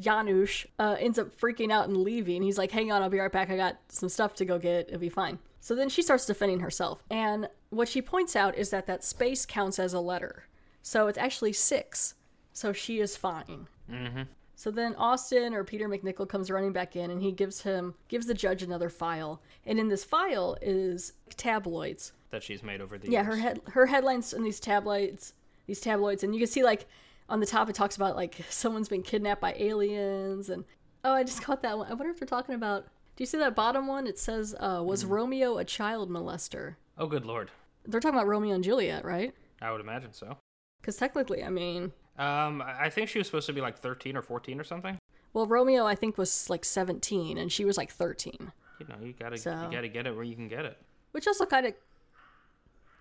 Janosz 0.00 0.66
uh, 0.78 0.96
ends 0.98 1.18
up 1.18 1.36
freaking 1.38 1.70
out 1.70 1.88
and 1.88 1.96
leaving. 1.96 2.42
He's 2.42 2.58
like, 2.58 2.72
hang 2.72 2.90
on, 2.90 3.02
I'll 3.02 3.10
be 3.10 3.18
right 3.18 3.30
back. 3.30 3.50
I 3.50 3.56
got 3.56 3.78
some 3.88 4.08
stuff 4.08 4.34
to 4.36 4.44
go 4.44 4.58
get. 4.58 4.88
It'll 4.88 5.00
be 5.00 5.08
fine. 5.08 5.38
So 5.60 5.74
then 5.74 5.88
she 5.88 6.02
starts 6.02 6.26
defending 6.26 6.60
herself. 6.60 7.02
And 7.10 7.48
what 7.70 7.88
she 7.88 8.02
points 8.02 8.36
out 8.36 8.56
is 8.56 8.70
that 8.70 8.86
that 8.86 9.04
space 9.04 9.46
counts 9.46 9.78
as 9.78 9.94
a 9.94 10.00
letter. 10.00 10.44
So 10.82 11.06
it's 11.06 11.18
actually 11.18 11.54
six. 11.54 12.14
So 12.52 12.72
she 12.72 13.00
is 13.00 13.16
fine. 13.16 13.66
Mm-hmm. 13.90 14.22
So 14.56 14.70
then 14.70 14.94
Austin 14.96 15.54
or 15.54 15.64
Peter 15.64 15.88
MacNicol 15.88 16.28
comes 16.28 16.50
running 16.50 16.72
back 16.72 16.96
in 16.96 17.10
and 17.10 17.20
he 17.20 17.32
gives 17.32 17.62
him 17.62 17.94
gives 18.08 18.26
the 18.26 18.34
judge 18.34 18.62
another 18.62 18.88
file. 18.88 19.42
And 19.66 19.78
in 19.78 19.88
this 19.88 20.04
file 20.04 20.56
is 20.62 21.12
tabloids 21.36 22.12
that 22.30 22.42
she's 22.42 22.62
made 22.62 22.80
over 22.80 22.98
the 22.98 23.10
yeah, 23.10 23.22
years. 23.22 23.34
her 23.34 23.40
head 23.40 23.60
her 23.70 23.86
headlines 23.86 24.32
in 24.32 24.42
these 24.42 24.60
tabloids, 24.60 25.34
these 25.66 25.80
tabloids, 25.80 26.22
and 26.22 26.34
you 26.34 26.40
can 26.40 26.48
see 26.48 26.62
like 26.62 26.86
on 27.28 27.40
the 27.40 27.46
top 27.46 27.68
it 27.68 27.74
talks 27.74 27.96
about 27.96 28.16
like 28.16 28.36
someone's 28.50 28.88
been 28.88 29.02
kidnapped 29.02 29.40
by 29.40 29.54
aliens, 29.58 30.48
and 30.50 30.64
oh, 31.04 31.12
I 31.12 31.24
just 31.24 31.42
caught 31.42 31.62
that 31.62 31.76
one. 31.78 31.86
I 31.90 31.94
wonder 31.94 32.10
if 32.10 32.18
they're 32.20 32.26
talking 32.26 32.54
about. 32.54 32.84
Do 33.16 33.22
you 33.22 33.26
see 33.26 33.38
that 33.38 33.54
bottom 33.54 33.86
one? 33.86 34.06
It 34.06 34.18
says, 34.18 34.54
uh, 34.58 34.82
"Was 34.84 35.04
Romeo 35.04 35.58
a 35.58 35.64
child 35.64 36.10
molester?" 36.10 36.76
Oh, 36.98 37.06
good 37.06 37.24
lord. 37.24 37.50
They're 37.86 38.00
talking 38.00 38.18
about 38.18 38.26
Romeo 38.28 38.54
and 38.54 38.64
Juliet, 38.64 39.04
right? 39.04 39.32
I 39.60 39.70
would 39.70 39.80
imagine 39.80 40.12
so. 40.12 40.36
Because 40.80 40.96
technically, 40.96 41.42
I 41.44 41.50
mean, 41.50 41.92
Um, 42.18 42.62
I 42.62 42.90
think 42.90 43.08
she 43.08 43.18
was 43.18 43.26
supposed 43.26 43.46
to 43.46 43.52
be 43.52 43.60
like 43.60 43.78
13 43.78 44.16
or 44.16 44.22
14 44.22 44.60
or 44.60 44.64
something. 44.64 44.98
well, 45.32 45.46
Romeo 45.46 45.84
I 45.86 45.94
think 45.94 46.16
was 46.18 46.48
like 46.50 46.64
seventeen, 46.64 47.38
and 47.38 47.50
she 47.52 47.64
was 47.64 47.76
like 47.76 47.90
thirteen, 47.90 48.52
You 48.80 48.86
know, 48.88 48.96
you 49.02 49.12
gotta 49.12 49.36
So- 49.38 49.50
you 49.64 49.70
gotta 49.70 49.88
get 49.88 50.06
it 50.06 50.14
where 50.14 50.24
you 50.24 50.34
can 50.34 50.48
get 50.48 50.64
it. 50.64 50.76
which 51.12 51.26
also 51.28 51.46
kind 51.46 51.66
of. 51.66 51.74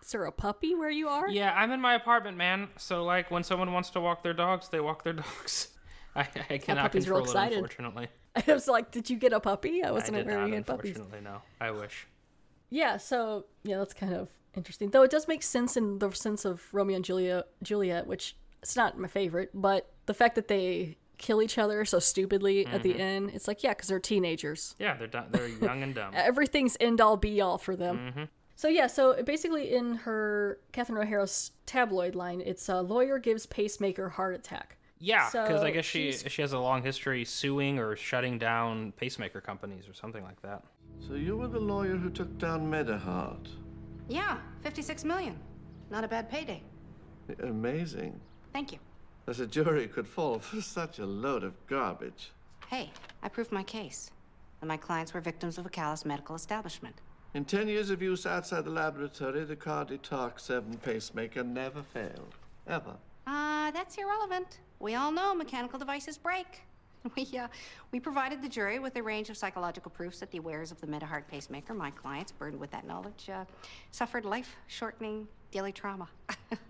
Is 0.03 0.11
there 0.11 0.25
a 0.25 0.31
puppy 0.31 0.75
where 0.75 0.89
you 0.91 1.07
are? 1.07 1.29
Yeah, 1.29 1.53
I'm 1.55 1.71
in 1.71 1.79
my 1.79 1.93
apartment, 1.95 2.35
man. 2.37 2.67
So 2.77 3.03
like, 3.05 3.31
when 3.31 3.43
someone 3.43 3.71
wants 3.71 3.89
to 3.91 4.01
walk 4.01 4.21
their 4.21 4.33
dogs, 4.33 4.67
they 4.69 4.79
walk 4.81 5.03
their 5.03 5.13
dogs. 5.23 5.69
I, 6.15 6.27
I 6.49 6.57
cannot 6.57 6.83
puppy's 6.83 7.09
real 7.09 7.21
control 7.21 7.43
it, 7.43 7.45
excited. 7.47 7.57
unfortunately. 7.59 8.07
I 8.47 8.53
was 8.53 8.67
like, 8.67 8.91
did 8.91 9.09
you 9.09 9.17
get 9.17 9.31
a 9.33 9.39
puppy? 9.39 9.81
I 9.83 9.87
I 9.87 9.91
wasn't 9.91 10.17
aware 10.19 10.45
you 10.47 10.53
had 10.55 10.65
puppies. 10.65 10.97
unfortunately, 10.97 11.21
no. 11.23 11.41
I 11.61 11.71
wish. 11.71 12.05
Yeah, 12.69 12.97
so 12.97 13.45
yeah, 13.63 13.77
that's 13.77 13.93
kind 13.93 14.13
of 14.13 14.29
interesting. 14.55 14.89
Though 14.89 15.03
it 15.03 15.11
does 15.11 15.27
make 15.27 15.41
sense 15.43 15.77
in 15.77 15.99
the 15.99 16.11
sense 16.11 16.43
of 16.43 16.61
Romeo 16.73 16.97
and 16.97 17.05
Juliet, 17.05 17.45
Juliet, 17.63 18.05
which 18.05 18.35
it's 18.61 18.75
not 18.75 18.97
my 18.99 19.07
favorite, 19.07 19.51
but 19.53 19.89
the 20.05 20.13
fact 20.13 20.35
that 20.35 20.47
they 20.49 20.97
kill 21.17 21.41
each 21.41 21.57
other 21.57 21.85
so 21.85 21.99
stupidly 21.99 22.65
at 22.65 22.81
Mm-hmm. 22.81 22.83
the 22.83 22.99
end, 22.99 23.31
it's 23.33 23.47
like 23.47 23.63
yeah, 23.63 23.69
because 23.71 23.87
they're 23.87 23.99
teenagers. 23.99 24.75
Yeah, 24.79 24.97
they're 24.97 25.07
they're 25.31 25.47
young 25.47 25.81
and 25.83 25.95
dumb. 25.95 26.11
Everything's 26.15 26.75
end 26.79 26.99
all 27.01 27.15
be 27.17 27.39
all 27.41 27.57
for 27.57 27.75
them. 27.75 27.97
Mm-hmm. 27.97 28.23
So 28.55 28.67
yeah, 28.67 28.87
so 28.87 29.21
basically 29.23 29.73
in 29.73 29.95
her 29.95 30.59
Catherine 30.71 30.97
O'Hara's 31.01 31.51
tabloid 31.65 32.15
line, 32.15 32.41
it's 32.41 32.69
a 32.69 32.81
lawyer 32.81 33.17
gives 33.19 33.45
pacemaker 33.45 34.09
heart 34.09 34.35
attack. 34.35 34.77
Yeah, 34.99 35.27
because 35.31 35.63
I 35.63 35.71
guess 35.71 35.83
she 35.85 36.11
she's- 36.11 36.31
she 36.31 36.41
has 36.41 36.53
a 36.53 36.59
long 36.59 36.81
history 36.81 37.25
suing 37.25 37.77
or 37.77 37.95
shutting 37.97 38.37
down 38.37 38.93
pacemaker 38.93 39.41
companies 39.41 39.87
or 39.89 39.93
something 39.93 40.23
like 40.23 40.41
that. 40.43 40.63
So 41.05 41.15
you 41.15 41.35
were 41.35 41.47
the 41.49 41.59
lawyer 41.59 41.97
who 41.97 42.09
took 42.09 42.37
down 42.37 42.71
MediHeart. 42.71 43.47
Yeah, 44.07 44.37
56 44.61 45.03
million. 45.03 45.37
Not 45.89 46.03
a 46.05 46.07
bad 46.07 46.29
payday. 46.29 46.61
Amazing. 47.41 48.19
Thank 48.53 48.71
you. 48.71 48.79
As 49.27 49.39
a 49.39 49.47
jury 49.47 49.87
could 49.87 50.07
fall 50.07 50.39
for 50.39 50.61
such 50.79 50.99
a 50.99 51.05
load 51.05 51.43
of 51.43 51.53
garbage. 51.67 52.31
Hey, 52.67 52.91
I 53.21 53.29
proved 53.29 53.51
my 53.51 53.63
case. 53.63 54.11
And 54.61 54.67
my 54.69 54.77
clients 54.77 55.13
were 55.13 55.19
victims 55.21 55.57
of 55.57 55.65
a 55.65 55.69
callous 55.69 56.05
medical 56.05 56.35
establishment. 56.35 56.95
In 57.35 57.45
10 57.45 57.67
years 57.67 57.89
of 57.89 57.99
use 57.99 58.27
outside 58.27 58.63
the 58.63 58.69
laboratory, 58.69 59.43
the 59.43 59.55
Cardi 59.55 59.97
Talk 59.97 60.39
7 60.39 60.77
pacemaker 60.77 61.43
never 61.43 61.81
failed. 61.81 62.35
Ever. 62.67 62.95
Ah, 63.25 63.67
uh, 63.67 63.71
that's 63.71 63.97
irrelevant. 63.97 64.59
We 64.79 64.93
all 64.93 65.11
know 65.11 65.33
mechanical 65.33 65.79
devices 65.79 66.17
break. 66.17 66.61
We, 67.17 67.37
uh, 67.37 67.49
we 67.91 67.99
provided 67.99 68.41
the 68.41 68.47
jury 68.47 68.79
with 68.79 68.95
a 68.95 69.03
range 69.03 69.29
of 69.29 69.35
psychological 69.35 69.91
proofs 69.91 70.21
that 70.21 70.31
the 70.31 70.39
wearers 70.39 70.71
of 70.71 70.79
the 70.79 70.87
MediHeart 70.87 71.27
pacemaker, 71.27 71.73
my 71.73 71.91
clients, 71.91 72.31
burdened 72.31 72.61
with 72.61 72.71
that 72.71 72.87
knowledge, 72.87 73.29
uh, 73.29 73.43
suffered 73.91 74.23
life-shortening 74.23 75.27
daily 75.51 75.73
trauma. 75.73 76.07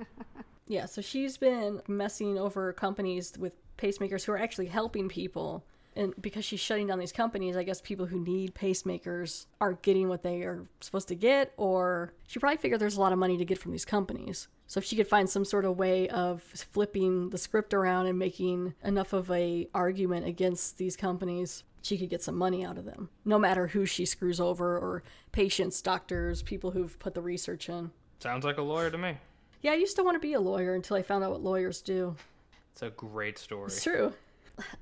yeah, 0.67 0.87
so 0.87 1.03
she's 1.03 1.37
been 1.37 1.83
messing 1.87 2.39
over 2.39 2.73
companies 2.73 3.33
with 3.37 3.53
pacemakers 3.77 4.23
who 4.23 4.31
are 4.31 4.39
actually 4.39 4.65
helping 4.65 5.07
people 5.07 5.63
and 5.95 6.13
because 6.21 6.45
she's 6.45 6.59
shutting 6.59 6.87
down 6.87 6.99
these 6.99 7.11
companies, 7.11 7.57
I 7.57 7.63
guess 7.63 7.81
people 7.81 8.05
who 8.05 8.19
need 8.19 8.55
pacemakers 8.55 9.45
aren't 9.59 9.81
getting 9.81 10.09
what 10.09 10.23
they 10.23 10.41
are 10.41 10.65
supposed 10.81 11.07
to 11.09 11.15
get, 11.15 11.53
or 11.57 12.13
she 12.27 12.39
probably 12.39 12.57
figured 12.57 12.79
there's 12.79 12.97
a 12.97 13.01
lot 13.01 13.13
of 13.13 13.19
money 13.19 13.37
to 13.37 13.45
get 13.45 13.59
from 13.59 13.71
these 13.71 13.85
companies. 13.85 14.47
So 14.67 14.79
if 14.79 14.85
she 14.85 14.95
could 14.95 15.07
find 15.07 15.29
some 15.29 15.45
sort 15.45 15.65
of 15.65 15.77
way 15.77 16.07
of 16.09 16.41
flipping 16.41 17.29
the 17.29 17.37
script 17.37 17.73
around 17.73 18.07
and 18.07 18.17
making 18.17 18.73
enough 18.83 19.13
of 19.13 19.29
a 19.29 19.67
argument 19.73 20.25
against 20.25 20.77
these 20.77 20.95
companies, 20.95 21.63
she 21.81 21.97
could 21.97 22.09
get 22.09 22.23
some 22.23 22.35
money 22.35 22.65
out 22.65 22.77
of 22.77 22.85
them. 22.85 23.09
No 23.25 23.37
matter 23.37 23.67
who 23.67 23.85
she 23.85 24.05
screws 24.05 24.39
over 24.39 24.77
or 24.77 25.03
patients, 25.31 25.81
doctors, 25.81 26.41
people 26.41 26.71
who've 26.71 26.97
put 26.97 27.13
the 27.13 27.21
research 27.21 27.69
in. 27.69 27.91
Sounds 28.19 28.45
like 28.45 28.57
a 28.57 28.61
lawyer 28.61 28.89
to 28.89 28.97
me. 28.97 29.17
Yeah, 29.61 29.71
I 29.71 29.75
used 29.75 29.95
to 29.97 30.03
want 30.03 30.15
to 30.15 30.19
be 30.19 30.33
a 30.33 30.41
lawyer 30.41 30.75
until 30.75 30.97
I 30.97 31.03
found 31.03 31.23
out 31.23 31.31
what 31.31 31.43
lawyers 31.43 31.81
do. 31.81 32.15
It's 32.71 32.81
a 32.81 32.89
great 32.89 33.37
story. 33.37 33.67
It's 33.67 33.83
true. 33.83 34.13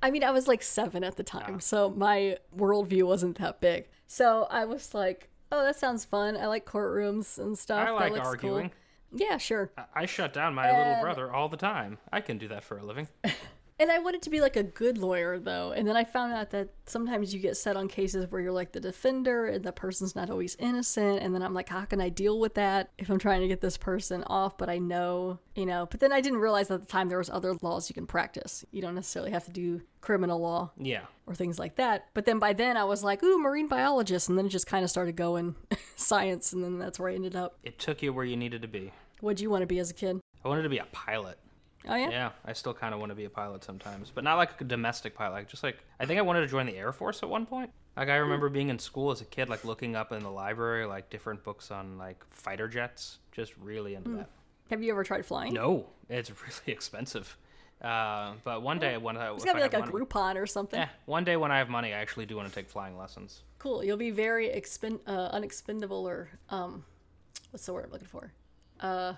I 0.01 0.11
mean, 0.11 0.23
I 0.23 0.31
was 0.31 0.47
like 0.47 0.61
seven 0.61 1.03
at 1.03 1.15
the 1.15 1.23
time, 1.23 1.59
so 1.59 1.89
my 1.89 2.37
worldview 2.55 3.03
wasn't 3.03 3.37
that 3.39 3.61
big. 3.61 3.87
So 4.07 4.47
I 4.49 4.65
was 4.65 4.93
like, 4.93 5.29
oh, 5.51 5.63
that 5.63 5.77
sounds 5.77 6.05
fun. 6.05 6.35
I 6.37 6.47
like 6.47 6.65
courtrooms 6.65 7.37
and 7.37 7.57
stuff. 7.57 7.87
I 7.87 7.91
like 7.91 8.19
arguing. 8.19 8.69
Cool. 8.69 9.19
Yeah, 9.19 9.37
sure. 9.37 9.71
I 9.93 10.05
shut 10.05 10.33
down 10.33 10.53
my 10.53 10.67
and... 10.67 10.77
little 10.77 11.01
brother 11.01 11.33
all 11.33 11.49
the 11.49 11.57
time. 11.57 11.97
I 12.11 12.21
can 12.21 12.37
do 12.37 12.47
that 12.49 12.63
for 12.63 12.77
a 12.77 12.83
living. 12.83 13.07
And 13.81 13.91
I 13.91 13.97
wanted 13.97 14.21
to 14.21 14.29
be 14.29 14.41
like 14.41 14.57
a 14.57 14.61
good 14.61 14.99
lawyer 14.99 15.39
though. 15.39 15.71
And 15.71 15.87
then 15.87 15.97
I 15.97 16.03
found 16.03 16.33
out 16.33 16.51
that 16.51 16.69
sometimes 16.85 17.33
you 17.33 17.39
get 17.39 17.57
set 17.57 17.75
on 17.75 17.87
cases 17.87 18.29
where 18.29 18.39
you're 18.39 18.51
like 18.51 18.73
the 18.73 18.79
defender 18.79 19.47
and 19.47 19.63
the 19.63 19.71
person's 19.71 20.15
not 20.15 20.29
always 20.29 20.55
innocent. 20.59 21.23
And 21.23 21.33
then 21.33 21.41
I'm 21.41 21.55
like, 21.55 21.67
how 21.67 21.85
can 21.85 21.99
I 21.99 22.09
deal 22.09 22.39
with 22.39 22.53
that 22.53 22.91
if 22.99 23.09
I'm 23.09 23.17
trying 23.17 23.41
to 23.41 23.47
get 23.47 23.59
this 23.59 23.77
person 23.77 24.23
off? 24.25 24.55
But 24.55 24.69
I 24.69 24.77
know, 24.77 25.39
you 25.55 25.65
know, 25.65 25.87
but 25.89 25.99
then 25.99 26.13
I 26.13 26.21
didn't 26.21 26.37
realize 26.37 26.69
at 26.69 26.81
the 26.81 26.85
time 26.85 27.09
there 27.09 27.17
was 27.17 27.31
other 27.31 27.55
laws 27.63 27.89
you 27.89 27.95
can 27.95 28.05
practice. 28.05 28.63
You 28.69 28.83
don't 28.83 28.93
necessarily 28.93 29.31
have 29.31 29.45
to 29.45 29.51
do 29.51 29.81
criminal 29.99 30.39
law. 30.39 30.69
Yeah. 30.77 31.05
Or 31.25 31.33
things 31.33 31.57
like 31.57 31.77
that. 31.77 32.05
But 32.13 32.25
then 32.25 32.37
by 32.37 32.53
then 32.53 32.77
I 32.77 32.83
was 32.83 33.03
like, 33.03 33.23
ooh, 33.23 33.39
marine 33.39 33.67
biologist. 33.67 34.29
And 34.29 34.37
then 34.37 34.45
it 34.45 34.49
just 34.49 34.67
kind 34.67 34.83
of 34.83 34.91
started 34.91 35.15
going 35.15 35.55
science. 35.95 36.53
And 36.53 36.63
then 36.63 36.77
that's 36.77 36.99
where 36.99 37.09
I 37.09 37.15
ended 37.15 37.35
up. 37.35 37.57
It 37.63 37.79
took 37.79 38.03
you 38.03 38.13
where 38.13 38.25
you 38.25 38.37
needed 38.37 38.61
to 38.61 38.67
be. 38.67 38.91
What'd 39.21 39.41
you 39.41 39.49
want 39.49 39.63
to 39.63 39.67
be 39.67 39.79
as 39.79 39.89
a 39.89 39.95
kid? 39.95 40.19
I 40.45 40.49
wanted 40.49 40.63
to 40.63 40.69
be 40.69 40.77
a 40.77 40.85
pilot. 40.91 41.39
Oh 41.87 41.95
yeah. 41.95 42.09
Yeah, 42.09 42.29
I 42.45 42.53
still 42.53 42.73
kind 42.73 42.93
of 42.93 42.99
want 42.99 43.11
to 43.11 43.15
be 43.15 43.25
a 43.25 43.29
pilot 43.29 43.63
sometimes, 43.63 44.11
but 44.13 44.23
not 44.23 44.37
like 44.37 44.59
a 44.61 44.63
domestic 44.63 45.15
pilot. 45.15 45.33
Like 45.33 45.47
just 45.47 45.63
like 45.63 45.77
I 45.99 46.05
think 46.05 46.19
I 46.19 46.21
wanted 46.21 46.41
to 46.41 46.47
join 46.47 46.65
the 46.65 46.75
Air 46.75 46.91
Force 46.91 47.23
at 47.23 47.29
one 47.29 47.45
point. 47.45 47.71
Like 47.97 48.09
I 48.09 48.17
remember 48.17 48.49
being 48.49 48.69
in 48.69 48.79
school 48.79 49.11
as 49.11 49.21
a 49.21 49.25
kid, 49.25 49.49
like 49.49 49.65
looking 49.65 49.95
up 49.95 50.11
in 50.11 50.21
the 50.21 50.31
library 50.31 50.85
like 50.85 51.09
different 51.09 51.43
books 51.43 51.71
on 51.71 51.97
like 51.97 52.23
fighter 52.29 52.67
jets. 52.67 53.17
Just 53.31 53.53
really 53.57 53.95
into 53.95 54.09
mm. 54.09 54.17
that. 54.17 54.29
Have 54.69 54.83
you 54.83 54.91
ever 54.91 55.03
tried 55.03 55.25
flying? 55.25 55.53
No, 55.53 55.87
it's 56.09 56.29
really 56.41 56.73
expensive. 56.73 57.35
Uh, 57.81 58.33
but 58.43 58.61
one 58.61 58.77
day 58.77 58.97
when 58.97 59.17
I 59.17 59.33
it's 59.33 59.43
gotta 59.43 59.57
be 59.57 59.63
like 59.63 59.73
a 59.73 59.79
money, 59.79 59.91
Groupon 59.91 60.35
or 60.35 60.45
something. 60.45 60.79
Yeah, 60.79 60.89
one 61.05 61.23
day 61.23 61.35
when 61.35 61.51
I 61.51 61.57
have 61.57 61.67
money, 61.67 61.93
I 61.93 61.97
actually 61.97 62.27
do 62.27 62.35
want 62.35 62.47
to 62.47 62.53
take 62.53 62.69
flying 62.69 62.95
lessons. 62.97 63.41
Cool. 63.57 63.83
You'll 63.83 63.97
be 63.97 64.11
very 64.11 64.49
expend 64.49 64.99
uh, 65.07 65.29
unexpendable 65.31 66.07
or 66.07 66.29
um, 66.49 66.85
what's 67.49 67.65
the 67.65 67.73
word 67.73 67.85
I'm 67.85 67.91
looking 67.91 68.07
for? 68.07 68.31
Uh, 68.79 69.13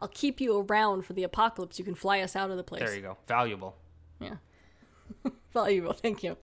I'll 0.00 0.08
keep 0.08 0.40
you 0.40 0.58
around 0.58 1.04
for 1.04 1.12
the 1.12 1.22
apocalypse. 1.22 1.78
You 1.78 1.84
can 1.84 1.94
fly 1.94 2.20
us 2.20 2.34
out 2.34 2.50
of 2.50 2.56
the 2.56 2.64
place. 2.64 2.82
There 2.82 2.94
you 2.94 3.02
go. 3.02 3.16
Valuable. 3.26 3.76
Yeah. 4.20 4.36
Valuable. 5.52 5.92
Thank 5.92 6.22
you. 6.22 6.36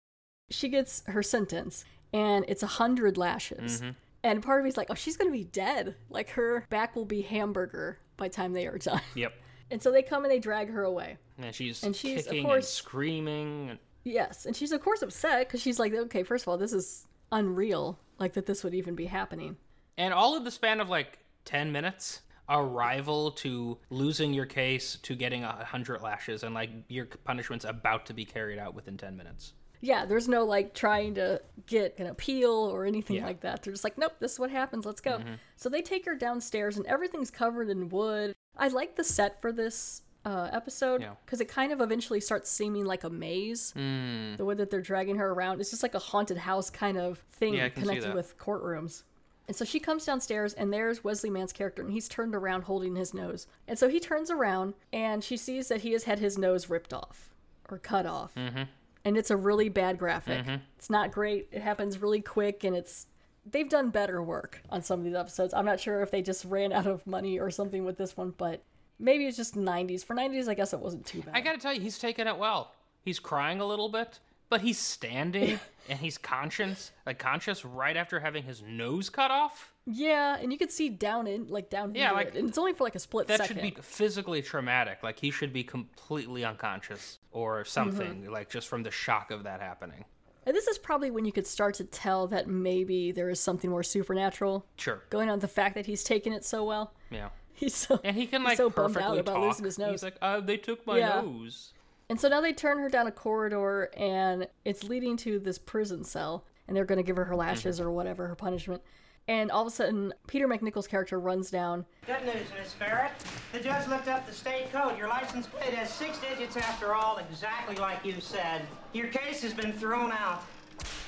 She 0.50 0.70
gets 0.70 1.04
her 1.08 1.24
sentence, 1.24 1.86
and 2.14 2.46
it's 2.48 2.64
a 2.64 2.68
hundred 2.68 3.18
lashes. 3.18 3.82
Mm-hmm. 3.82 3.92
And 4.24 4.44
part 4.44 4.60
of 4.60 4.66
me's 4.66 4.78
like, 4.78 4.90
oh, 4.90 4.96
she's 4.96 5.18
gonna 5.18 5.32
be 5.32 5.46
dead. 5.46 5.96
Like 6.10 6.32
her 6.32 6.66
back 6.70 6.96
will 6.96 7.06
be 7.06 7.22
hamburger 7.22 8.00
by 8.18 8.28
the 8.28 8.34
time 8.34 8.54
they 8.54 8.68
are 8.68 8.78
done. 8.78 9.02
Yep. 9.16 9.34
And 9.70 9.84
so 9.84 9.92
they 9.92 10.02
come 10.02 10.24
and 10.24 10.32
they 10.32 10.40
drag 10.40 10.70
her 10.70 10.84
away. 10.84 11.18
And 11.38 11.54
she's 11.54 11.84
and 11.84 11.94
she's 11.94 12.24
kicking 12.24 12.46
of 12.46 12.46
course, 12.46 12.56
and 12.58 12.66
screaming. 12.66 13.80
Yes, 14.06 14.46
and 14.46 14.56
she's 14.56 14.72
of 14.72 14.82
course 14.82 15.02
upset 15.02 15.46
because 15.46 15.62
she's 15.62 15.78
like, 15.78 15.94
okay, 15.94 16.24
first 16.24 16.46
of 16.46 16.48
all, 16.48 16.58
this 16.58 16.72
is 16.72 17.06
unreal. 17.34 18.00
Like 18.18 18.32
that 18.34 18.46
this 18.46 18.64
would 18.64 18.74
even 18.74 18.96
be 18.96 19.08
happening. 19.08 19.58
And 19.98 20.14
all 20.14 20.38
of 20.38 20.46
the 20.46 20.52
span 20.52 20.80
of 20.80 20.88
like 20.88 21.20
ten 21.44 21.74
minutes, 21.74 22.22
arrival 22.50 23.32
to 23.32 23.78
losing 23.90 24.34
your 24.34 24.46
case 24.46 24.98
to 25.04 25.16
getting 25.16 25.44
a 25.44 25.66
hundred 25.66 26.02
lashes 26.02 26.44
and 26.44 26.54
like 26.56 26.70
your 26.88 27.06
punishment's 27.06 27.66
about 27.66 28.06
to 28.06 28.14
be 28.14 28.26
carried 28.26 28.60
out 28.60 28.74
within 28.74 28.98
10 28.98 29.18
minutes 29.18 29.54
yeah 29.82 30.06
there's 30.06 30.28
no 30.28 30.46
like 30.46 30.74
trying 30.74 31.14
to 31.14 31.42
get 31.66 31.98
an 32.00 32.08
appeal 32.08 32.52
or 32.52 32.86
anything 32.86 33.18
yeah. 33.18 33.26
like 33.26 33.42
that 33.42 33.62
they're 33.62 33.74
just 33.74 33.84
like 33.84 33.98
nope 33.98 34.14
this 34.20 34.34
is 34.34 34.40
what 34.40 34.50
happens 34.50 34.86
let's 34.86 35.02
go 35.02 35.18
mm-hmm. 35.18 35.34
so 35.56 35.70
they 35.70 35.82
take 35.82 36.06
her 36.06 36.16
downstairs 36.16 36.78
and 36.78 36.86
everything's 36.86 37.30
covered 37.30 37.70
in 37.70 37.90
wood 37.90 38.34
i 38.58 38.68
like 38.68 38.96
the 38.96 39.04
set 39.04 39.42
for 39.42 39.52
this 39.52 40.02
uh, 40.28 40.50
episode 40.52 41.06
because 41.26 41.40
yeah. 41.40 41.46
it 41.46 41.48
kind 41.48 41.72
of 41.72 41.80
eventually 41.80 42.20
starts 42.20 42.52
seeming 42.52 42.84
like 42.84 43.06
a 43.06 43.10
maze. 43.10 43.74
Mm. 43.78 44.36
The 44.36 44.44
way 44.44 44.56
that 44.56 44.70
they're 44.70 44.82
dragging 44.82 45.16
her 45.16 45.32
around, 45.32 45.62
it's 45.62 45.70
just 45.70 45.84
like 45.84 45.96
a 45.96 46.00
haunted 46.00 46.38
house 46.38 46.70
kind 46.70 46.98
of 46.98 47.20
thing 47.32 47.54
yeah, 47.54 47.70
connected 47.70 48.14
with 48.14 48.38
courtrooms. 48.38 49.04
And 49.48 49.56
so 49.56 49.64
she 49.64 49.80
comes 49.80 50.06
downstairs, 50.06 50.54
and 50.54 50.74
there's 50.74 51.04
Wesley 51.04 51.30
Mann's 51.30 51.54
character, 51.54 51.82
and 51.82 51.92
he's 51.92 52.10
turned 52.10 52.36
around 52.36 52.64
holding 52.64 52.96
his 52.96 53.14
nose. 53.14 53.48
And 53.68 53.80
so 53.80 53.88
he 53.88 54.00
turns 54.00 54.30
around, 54.30 54.74
and 54.92 55.24
she 55.24 55.38
sees 55.38 55.70
that 55.70 55.82
he 55.82 55.94
has 55.94 56.04
had 56.04 56.20
his 56.20 56.38
nose 56.38 56.70
ripped 56.70 56.94
off 56.94 57.34
or 57.70 57.78
cut 57.78 58.06
off. 58.06 58.36
Mm-hmm. 58.36 58.64
And 59.06 59.18
it's 59.18 59.32
a 59.32 59.38
really 59.38 59.70
bad 59.70 59.98
graphic. 59.98 60.46
Mm-hmm. 60.46 60.56
It's 60.78 60.90
not 60.90 61.14
great. 61.14 61.48
It 61.52 61.62
happens 61.62 62.02
really 62.02 62.22
quick, 62.22 62.64
and 62.64 62.76
it's. 62.76 63.08
They've 63.50 63.70
done 63.70 63.92
better 63.92 64.22
work 64.22 64.62
on 64.70 64.82
some 64.82 65.00
of 65.00 65.06
these 65.06 65.16
episodes. 65.16 65.54
I'm 65.54 65.66
not 65.66 65.80
sure 65.80 66.02
if 66.02 66.12
they 66.12 66.22
just 66.22 66.44
ran 66.44 66.74
out 66.74 66.86
of 66.86 67.08
money 67.08 67.40
or 67.40 67.50
something 67.50 67.86
with 67.86 67.98
this 67.98 68.18
one, 68.18 68.34
but 68.38 68.62
maybe 69.00 69.26
it's 69.26 69.38
just 69.38 69.56
90s. 69.56 70.04
For 70.04 70.16
90s, 70.16 70.50
I 70.50 70.54
guess 70.54 70.74
it 70.74 70.82
wasn't 70.82 71.06
too 71.06 71.22
bad. 71.22 71.34
I 71.34 71.40
gotta 71.40 71.58
tell 71.58 71.74
you, 71.74 71.80
he's 71.80 71.98
taken 71.98 72.28
it 72.28 72.38
well. 72.38 72.74
He's 73.06 73.20
crying 73.20 73.62
a 73.62 73.66
little 73.66 73.88
bit, 73.88 74.20
but 74.50 74.60
he's 74.60 74.78
standing 74.78 75.62
and 75.90 76.00
he's 76.00 76.18
conscious, 76.18 76.92
like 77.06 77.20
conscious 77.20 77.66
right 77.66 77.96
after 77.96 78.20
having 78.20 78.44
his 78.44 78.62
nose 78.62 79.10
cut 79.10 79.32
off. 79.32 79.74
Yeah, 79.86 80.38
and 80.40 80.52
you 80.52 80.58
can 80.58 80.70
see 80.70 80.90
down 80.90 81.28
in 81.28 81.48
like 81.48 81.70
down 81.70 81.96
yeah, 81.96 82.12
like, 82.12 82.28
it, 82.28 82.36
and 82.36 82.50
it's 82.50 82.58
only 82.58 82.74
for 82.74 82.84
like 82.84 82.96
a 82.96 83.00
split 83.00 83.28
that 83.28 83.40
second. 83.40 83.56
should 83.56 83.76
be 83.76 83.82
physically 83.82 84.42
traumatic. 84.42 85.00
Like 85.02 85.20
he 85.20 85.32
should 85.32 85.54
be 85.54 85.64
completely 85.64 86.44
unconscious 86.44 87.20
or 87.32 87.64
something, 87.64 88.24
mm-hmm. 88.24 88.34
like 88.34 88.50
just 88.50 88.68
from 88.68 88.84
the 88.84 88.92
shock 88.92 89.32
of 89.32 89.44
that 89.44 89.62
happening. 89.62 90.04
And 90.46 90.56
this 90.56 90.68
is 90.68 90.78
probably 90.78 91.12
when 91.12 91.26
you 91.26 91.34
could 91.34 91.46
start 91.46 91.76
to 91.76 91.84
tell 91.84 92.28
that 92.28 92.48
maybe 92.48 93.12
there 93.12 93.30
is 93.30 93.40
something 93.40 93.70
more 93.70 93.84
supernatural. 93.84 94.66
Sure. 94.78 95.04
Going 95.10 95.30
on 95.30 95.40
the 95.40 95.48
fact 95.48 95.76
that 95.76 95.86
he's 95.86 96.06
taken 96.06 96.32
it 96.32 96.46
so 96.46 96.64
well. 96.64 96.94
Yeah. 97.12 97.30
He's 97.58 97.74
so 97.74 98.00
and 98.04 98.16
he 98.16 98.28
can 98.28 98.44
like 98.44 98.56
so 98.56 98.70
perfectly 98.70 99.18
about 99.18 99.34
talk. 99.34 99.44
losing 99.44 99.66
his 99.66 99.80
nose. 99.80 99.90
He's 99.90 100.04
like, 100.04 100.18
uh, 100.22 100.42
they 100.42 100.58
took 100.58 100.86
my 100.86 101.00
yeah. 101.00 101.22
nose. 101.22 101.74
And 102.10 102.20
so 102.20 102.30
now 102.30 102.40
they 102.40 102.54
turn 102.54 102.78
her 102.80 102.90
down 102.90 103.08
a 103.08 103.12
corridor, 103.12 103.90
and 103.98 104.48
it's 104.64 104.86
leading 104.86 105.18
to 105.18 105.40
this 105.40 105.60
prison 105.60 106.06
cell, 106.06 106.46
and 106.68 106.76
they're 106.76 106.86
going 106.86 107.00
to 107.00 107.04
give 107.04 107.18
her 107.18 107.26
her 107.26 107.36
lashes 107.36 107.80
mm-hmm. 107.80 107.88
or 107.88 107.92
whatever 107.92 108.28
her 108.28 108.36
punishment. 108.36 108.82
And 109.30 109.52
all 109.52 109.62
of 109.62 109.68
a 109.68 109.72
sudden, 109.72 110.14
Peter 110.26 110.48
MacNicol's 110.48 110.88
character 110.88 111.20
runs 111.20 111.52
down. 111.52 111.86
Good 112.06 112.24
news, 112.24 112.48
Miss 112.58 112.72
Ferret. 112.72 113.12
The 113.52 113.60
judge 113.60 113.86
looked 113.90 114.08
up 114.08 114.26
the 114.26 114.32
state 114.32 114.72
code. 114.72 114.98
Your 114.98 115.10
license 115.10 115.48
plate 115.48 115.74
has 115.74 115.94
six 115.94 116.18
digits 116.20 116.56
after 116.56 116.96
all, 116.96 117.18
exactly 117.18 117.76
like 117.76 118.06
you 118.06 118.22
said. 118.22 118.62
Your 118.94 119.08
case 119.08 119.42
has 119.42 119.54
been 119.54 119.74
thrown 119.74 120.14
out. 120.14 120.44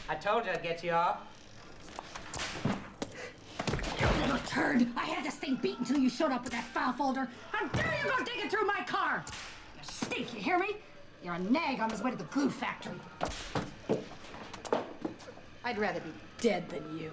I 0.10 0.16
told 0.16 0.46
you 0.46 0.52
I'd 0.52 0.62
get 0.62 0.84
you 0.84 0.92
off. 0.92 1.20
You 4.02 4.08
little 4.22 4.40
turd! 4.46 4.86
I 4.98 5.06
had 5.06 5.24
this 5.24 5.36
thing 5.36 5.58
beat 5.62 5.80
until 5.80 5.98
you 5.98 6.10
showed 6.10 6.34
up 6.34 6.44
with 6.44 6.52
that 6.52 6.66
file 6.66 6.92
folder. 6.92 7.30
How 7.54 7.68
dare 7.70 7.96
you 8.04 8.10
go 8.10 8.24
digging 8.26 8.50
through 8.50 8.66
my 8.66 8.84
car! 8.86 9.24
You 9.78 9.82
stink, 9.84 10.34
you 10.34 10.42
hear 10.42 10.60
me? 10.60 10.76
You're 11.24 11.34
a 11.34 11.40
nag 11.40 11.80
on 11.80 11.90
his 11.90 12.02
way 12.02 12.12
to 12.12 12.18
the 12.18 12.24
glue 12.26 12.50
factory. 12.50 13.00
I'd 15.64 15.78
rather 15.78 16.00
be 16.00 16.12
dead 16.40 16.70
than 16.70 16.98
you. 16.98 17.12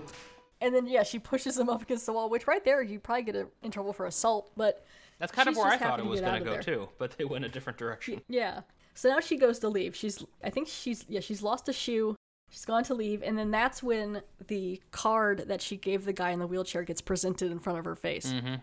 And 0.60 0.74
then 0.74 0.86
yeah, 0.86 1.02
she 1.02 1.18
pushes 1.18 1.58
him 1.58 1.68
up 1.68 1.82
against 1.82 2.06
the 2.06 2.12
wall, 2.12 2.30
which 2.30 2.46
right 2.46 2.64
there 2.64 2.82
you'd 2.82 3.02
probably 3.02 3.24
get 3.24 3.52
in 3.62 3.70
trouble 3.70 3.92
for 3.92 4.06
assault. 4.06 4.50
But 4.56 4.86
that's 5.18 5.32
kind 5.32 5.48
of 5.48 5.56
where 5.56 5.66
I 5.66 5.76
thought 5.76 5.98
it 5.98 6.06
was 6.06 6.20
going 6.20 6.38
to 6.38 6.44
go 6.44 6.52
there. 6.52 6.62
too. 6.62 6.88
But 6.98 7.18
they 7.18 7.24
went 7.24 7.44
a 7.44 7.48
different 7.48 7.78
direction. 7.78 8.22
Yeah. 8.28 8.60
So 8.94 9.10
now 9.10 9.20
she 9.20 9.36
goes 9.36 9.58
to 9.58 9.68
leave. 9.68 9.94
She's 9.94 10.24
I 10.42 10.50
think 10.50 10.68
she's 10.68 11.04
yeah 11.08 11.20
she's 11.20 11.42
lost 11.42 11.68
a 11.68 11.72
shoe. 11.72 12.16
She's 12.48 12.64
gone 12.64 12.84
to 12.84 12.94
leave, 12.94 13.22
and 13.24 13.36
then 13.36 13.50
that's 13.50 13.82
when 13.82 14.22
the 14.46 14.80
card 14.92 15.46
that 15.48 15.60
she 15.60 15.76
gave 15.76 16.04
the 16.04 16.12
guy 16.12 16.30
in 16.30 16.38
the 16.38 16.46
wheelchair 16.46 16.84
gets 16.84 17.00
presented 17.00 17.50
in 17.50 17.58
front 17.58 17.78
of 17.80 17.84
her 17.84 17.96
face. 17.96 18.32
Mm-hmm. 18.32 18.54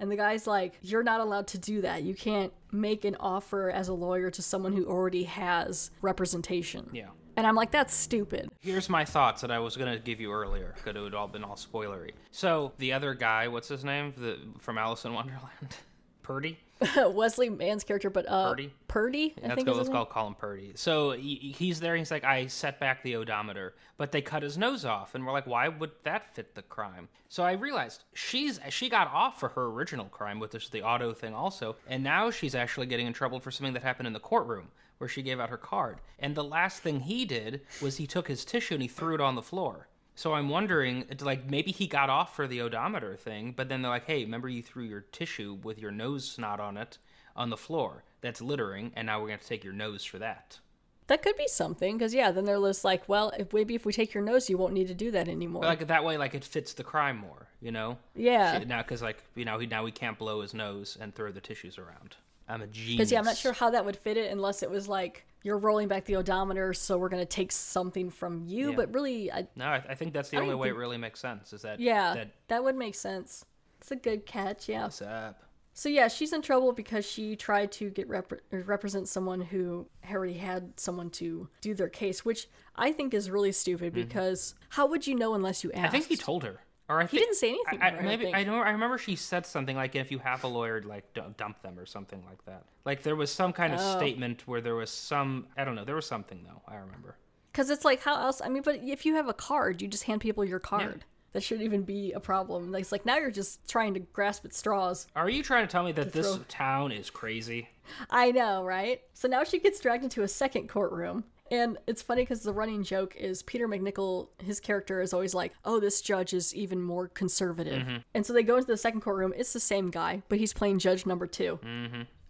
And 0.00 0.10
the 0.10 0.16
guy's 0.16 0.46
like, 0.46 0.78
You're 0.82 1.02
not 1.02 1.20
allowed 1.20 1.46
to 1.48 1.58
do 1.58 1.80
that. 1.82 2.02
You 2.02 2.14
can't 2.14 2.52
make 2.72 3.04
an 3.04 3.16
offer 3.20 3.70
as 3.70 3.88
a 3.88 3.94
lawyer 3.94 4.30
to 4.30 4.42
someone 4.42 4.72
who 4.72 4.86
already 4.86 5.24
has 5.24 5.90
representation. 6.02 6.88
Yeah. 6.92 7.08
And 7.36 7.46
I'm 7.46 7.54
like, 7.54 7.70
That's 7.70 7.94
stupid. 7.94 8.50
Here's 8.60 8.88
my 8.88 9.04
thoughts 9.04 9.40
that 9.42 9.50
I 9.50 9.58
was 9.58 9.76
gonna 9.76 9.98
give 9.98 10.20
you 10.20 10.32
earlier, 10.32 10.74
because 10.76 10.96
it 10.96 11.00
would 11.00 11.14
all 11.14 11.28
been 11.28 11.44
all 11.44 11.56
spoilery. 11.56 12.12
So 12.30 12.72
the 12.78 12.92
other 12.92 13.14
guy, 13.14 13.48
what's 13.48 13.68
his 13.68 13.84
name, 13.84 14.12
the 14.16 14.38
from 14.58 14.78
Alice 14.78 15.04
in 15.04 15.14
Wonderland, 15.14 15.76
Purdy. 16.22 16.58
Wesley 17.12 17.48
Mann's 17.48 17.84
character, 17.84 18.10
but 18.10 18.28
uh, 18.28 18.50
Purdy? 18.50 18.74
Purdy, 18.86 19.34
I 19.38 19.48
Let's 19.48 19.54
think 19.56 19.66
go. 19.66 19.74
Let's 19.74 19.88
call, 19.88 20.06
call 20.06 20.26
him 20.28 20.34
Purdy. 20.34 20.72
So 20.74 21.12
he, 21.12 21.54
he's 21.56 21.80
there. 21.80 21.96
He's 21.96 22.10
like, 22.10 22.24
I 22.24 22.46
set 22.46 22.78
back 22.78 23.02
the 23.02 23.16
odometer, 23.16 23.74
but 23.96 24.12
they 24.12 24.22
cut 24.22 24.42
his 24.42 24.56
nose 24.56 24.84
off, 24.84 25.14
and 25.14 25.26
we're 25.26 25.32
like, 25.32 25.46
why 25.46 25.68
would 25.68 25.90
that 26.04 26.34
fit 26.34 26.54
the 26.54 26.62
crime? 26.62 27.08
So 27.28 27.42
I 27.42 27.52
realized 27.52 28.04
she's 28.14 28.60
she 28.70 28.88
got 28.88 29.12
off 29.12 29.40
for 29.40 29.48
her 29.50 29.66
original 29.66 30.06
crime, 30.06 30.38
which 30.38 30.54
is 30.54 30.68
the 30.68 30.82
auto 30.82 31.12
thing, 31.12 31.34
also, 31.34 31.76
and 31.86 32.02
now 32.02 32.30
she's 32.30 32.54
actually 32.54 32.86
getting 32.86 33.06
in 33.06 33.12
trouble 33.12 33.40
for 33.40 33.50
something 33.50 33.74
that 33.74 33.82
happened 33.82 34.06
in 34.06 34.12
the 34.12 34.20
courtroom 34.20 34.68
where 34.98 35.08
she 35.08 35.22
gave 35.22 35.40
out 35.40 35.50
her 35.50 35.56
card. 35.56 35.98
And 36.18 36.34
the 36.34 36.44
last 36.44 36.82
thing 36.82 37.00
he 37.00 37.24
did 37.24 37.62
was 37.80 37.96
he 37.96 38.06
took 38.06 38.28
his 38.28 38.44
tissue 38.44 38.74
and 38.74 38.82
he 38.82 38.88
threw 38.88 39.14
it 39.14 39.20
on 39.20 39.36
the 39.36 39.42
floor. 39.42 39.88
So 40.18 40.34
I'm 40.34 40.48
wondering, 40.48 41.04
like, 41.20 41.48
maybe 41.48 41.70
he 41.70 41.86
got 41.86 42.10
off 42.10 42.34
for 42.34 42.48
the 42.48 42.60
odometer 42.60 43.14
thing, 43.14 43.54
but 43.56 43.68
then 43.68 43.82
they're 43.82 43.90
like, 43.92 44.06
hey, 44.06 44.24
remember 44.24 44.48
you 44.48 44.64
threw 44.64 44.82
your 44.82 45.02
tissue 45.02 45.56
with 45.62 45.78
your 45.78 45.92
nose 45.92 46.28
snot 46.28 46.58
on 46.58 46.76
it 46.76 46.98
on 47.36 47.50
the 47.50 47.56
floor? 47.56 48.02
That's 48.20 48.40
littering, 48.40 48.90
and 48.96 49.06
now 49.06 49.20
we're 49.20 49.28
going 49.28 49.38
to 49.38 49.46
take 49.46 49.62
your 49.62 49.74
nose 49.74 50.04
for 50.04 50.18
that. 50.18 50.58
That 51.06 51.22
could 51.22 51.36
be 51.36 51.46
something, 51.46 51.96
because 51.96 52.12
yeah, 52.12 52.32
then 52.32 52.46
they're 52.46 52.60
just 52.60 52.84
like, 52.84 53.08
well, 53.08 53.30
if, 53.38 53.52
maybe 53.52 53.76
if 53.76 53.86
we 53.86 53.92
take 53.92 54.12
your 54.12 54.24
nose, 54.24 54.50
you 54.50 54.58
won't 54.58 54.72
need 54.72 54.88
to 54.88 54.94
do 54.94 55.12
that 55.12 55.28
anymore. 55.28 55.62
But, 55.62 55.68
like 55.68 55.86
that 55.86 56.04
way, 56.04 56.18
like 56.18 56.34
it 56.34 56.42
fits 56.42 56.72
the 56.72 56.82
crime 56.82 57.16
more, 57.16 57.46
you 57.60 57.70
know? 57.70 57.96
Yeah. 58.16 58.64
Now, 58.66 58.82
because 58.82 59.00
like 59.00 59.22
you 59.36 59.44
know, 59.44 59.60
he, 59.60 59.68
now 59.68 59.86
he 59.86 59.92
can't 59.92 60.18
blow 60.18 60.40
his 60.40 60.52
nose 60.52 60.98
and 61.00 61.14
throw 61.14 61.30
the 61.30 61.40
tissues 61.40 61.78
around. 61.78 62.16
I'm 62.48 62.62
a 62.62 62.66
genius. 62.66 62.92
Because 62.96 63.12
yeah, 63.12 63.18
I'm 63.18 63.24
not 63.24 63.36
sure 63.36 63.52
how 63.52 63.70
that 63.70 63.84
would 63.84 63.96
fit 63.96 64.16
it 64.16 64.30
unless 64.32 64.62
it 64.62 64.70
was 64.70 64.88
like 64.88 65.24
you're 65.42 65.58
rolling 65.58 65.86
back 65.88 66.04
the 66.04 66.16
odometer, 66.16 66.72
so 66.74 66.98
we're 66.98 67.08
gonna 67.08 67.24
take 67.24 67.52
something 67.52 68.10
from 68.10 68.42
you. 68.46 68.70
Yeah. 68.70 68.76
But 68.76 68.94
really, 68.94 69.30
I, 69.32 69.46
No, 69.56 69.66
I, 69.66 69.82
I 69.88 69.94
think 69.94 70.12
that's 70.12 70.30
the 70.30 70.38
I 70.38 70.40
only 70.40 70.54
way 70.54 70.68
think- 70.68 70.76
it 70.76 70.78
really 70.78 70.98
makes 70.98 71.20
sense. 71.20 71.52
Is 71.52 71.62
that 71.62 71.78
yeah, 71.80 72.14
that 72.14 72.30
that 72.48 72.64
would 72.64 72.76
make 72.76 72.94
sense. 72.94 73.44
It's 73.80 73.90
a 73.92 73.96
good 73.96 74.26
catch, 74.26 74.68
yeah. 74.68 74.82
what's 74.84 75.00
up? 75.02 75.42
So 75.72 75.88
yeah, 75.88 76.08
she's 76.08 76.32
in 76.32 76.42
trouble 76.42 76.72
because 76.72 77.06
she 77.06 77.36
tried 77.36 77.70
to 77.72 77.88
get 77.90 78.08
rep- 78.08 78.32
represent 78.50 79.06
someone 79.06 79.40
who 79.40 79.86
already 80.10 80.32
had 80.34 80.72
someone 80.80 81.08
to 81.10 81.48
do 81.60 81.72
their 81.72 81.88
case, 81.88 82.24
which 82.24 82.48
I 82.74 82.90
think 82.90 83.14
is 83.14 83.30
really 83.30 83.52
stupid 83.52 83.92
because 83.92 84.56
how 84.70 84.88
would 84.88 85.06
you 85.06 85.14
know 85.14 85.34
unless 85.34 85.62
you 85.62 85.70
asked? 85.70 85.78
Mm-hmm. 85.78 85.86
I 85.86 85.90
think 85.90 86.06
he 86.06 86.16
told 86.16 86.42
her. 86.42 86.58
Or 86.88 87.00
I 87.00 87.02
He 87.04 87.08
think, 87.18 87.22
didn't 87.24 87.36
say 87.36 87.48
anything 87.50 87.82
I, 87.82 87.90
her, 87.90 87.96
I, 87.98 88.00
I 88.00 88.02
maybe 88.02 88.24
think. 88.24 88.36
I 88.36 88.44
don't. 88.44 88.66
I 88.66 88.70
remember 88.70 88.96
she 88.96 89.14
said 89.14 89.44
something 89.44 89.76
like, 89.76 89.94
"If 89.94 90.10
you 90.10 90.18
have 90.20 90.42
a 90.44 90.48
lawyer, 90.48 90.82
like 90.82 91.12
d- 91.12 91.20
dump 91.36 91.60
them" 91.62 91.78
or 91.78 91.84
something 91.84 92.22
like 92.28 92.42
that. 92.46 92.64
Like 92.86 93.02
there 93.02 93.16
was 93.16 93.30
some 93.30 93.52
kind 93.52 93.74
of 93.74 93.80
Oh. 93.82 93.98
statement 93.98 94.46
where 94.46 94.60
there 94.62 94.74
was 94.74 94.90
some. 94.90 95.46
I 95.56 95.64
don't 95.64 95.74
know. 95.74 95.84
There 95.84 95.94
was 95.96 96.06
something 96.06 96.40
though. 96.44 96.62
I 96.66 96.76
remember. 96.76 97.16
Because 97.52 97.68
it's 97.70 97.84
like, 97.84 98.00
how 98.02 98.14
else? 98.14 98.40
I 98.42 98.48
mean, 98.48 98.62
but 98.62 98.76
if 98.82 99.04
you 99.04 99.14
have 99.16 99.28
a 99.28 99.34
card, 99.34 99.82
you 99.82 99.88
just 99.88 100.04
hand 100.04 100.20
people 100.20 100.44
your 100.44 100.60
card. 100.60 101.04
That 101.32 101.42
shouldn't 101.42 101.64
even 101.66 101.82
be 101.82 102.12
a 102.12 102.20
problem. 102.20 102.72
Like, 102.72 102.82
It's 102.82 102.92
like 102.92 103.04
now 103.04 103.18
you're 103.18 103.30
just 103.30 103.68
trying 103.68 103.92
to 103.94 104.00
grasp 104.00 104.44
at 104.46 104.54
straws. 104.54 105.06
Are 105.14 105.28
you 105.28 105.42
trying 105.42 105.66
to 105.66 105.70
tell 105.70 105.82
me 105.84 105.92
that 105.92 106.12
this 106.12 106.34
throw- 106.36 106.44
town 106.48 106.90
is 106.92 107.10
crazy? 107.10 107.68
I 108.10 108.30
know, 108.30 108.64
right? 108.64 109.02
So 109.12 109.28
now 109.28 109.44
she 109.44 109.58
gets 109.58 109.78
dragged 109.80 110.04
into 110.04 110.22
a 110.22 110.28
second 110.28 110.68
courtroom. 110.68 111.24
And 111.50 111.78
it's 111.86 112.02
funny 112.02 112.22
because 112.22 112.42
the 112.42 112.52
running 112.52 112.82
joke 112.82 113.16
is 113.16 113.42
Peter 113.42 113.68
MacNicol, 113.68 114.28
his 114.42 114.60
character 114.60 115.00
is 115.00 115.12
always 115.12 115.34
like, 115.34 115.52
oh, 115.64 115.80
this 115.80 116.00
judge 116.00 116.34
is 116.34 116.54
even 116.54 116.82
more 116.82 117.08
conservative. 117.08 117.86
And 118.14 118.26
so 118.26 118.32
they 118.32 118.42
go 118.42 118.56
into 118.56 118.66
the 118.66 118.76
second 118.76 119.00
courtroom. 119.00 119.32
It's 119.36 119.52
the 119.52 119.60
same 119.60 119.90
guy, 119.90 120.22
but 120.28 120.38
he's 120.38 120.52
playing 120.52 120.78
judge 120.78 121.06
number 121.06 121.26
2 121.26 121.58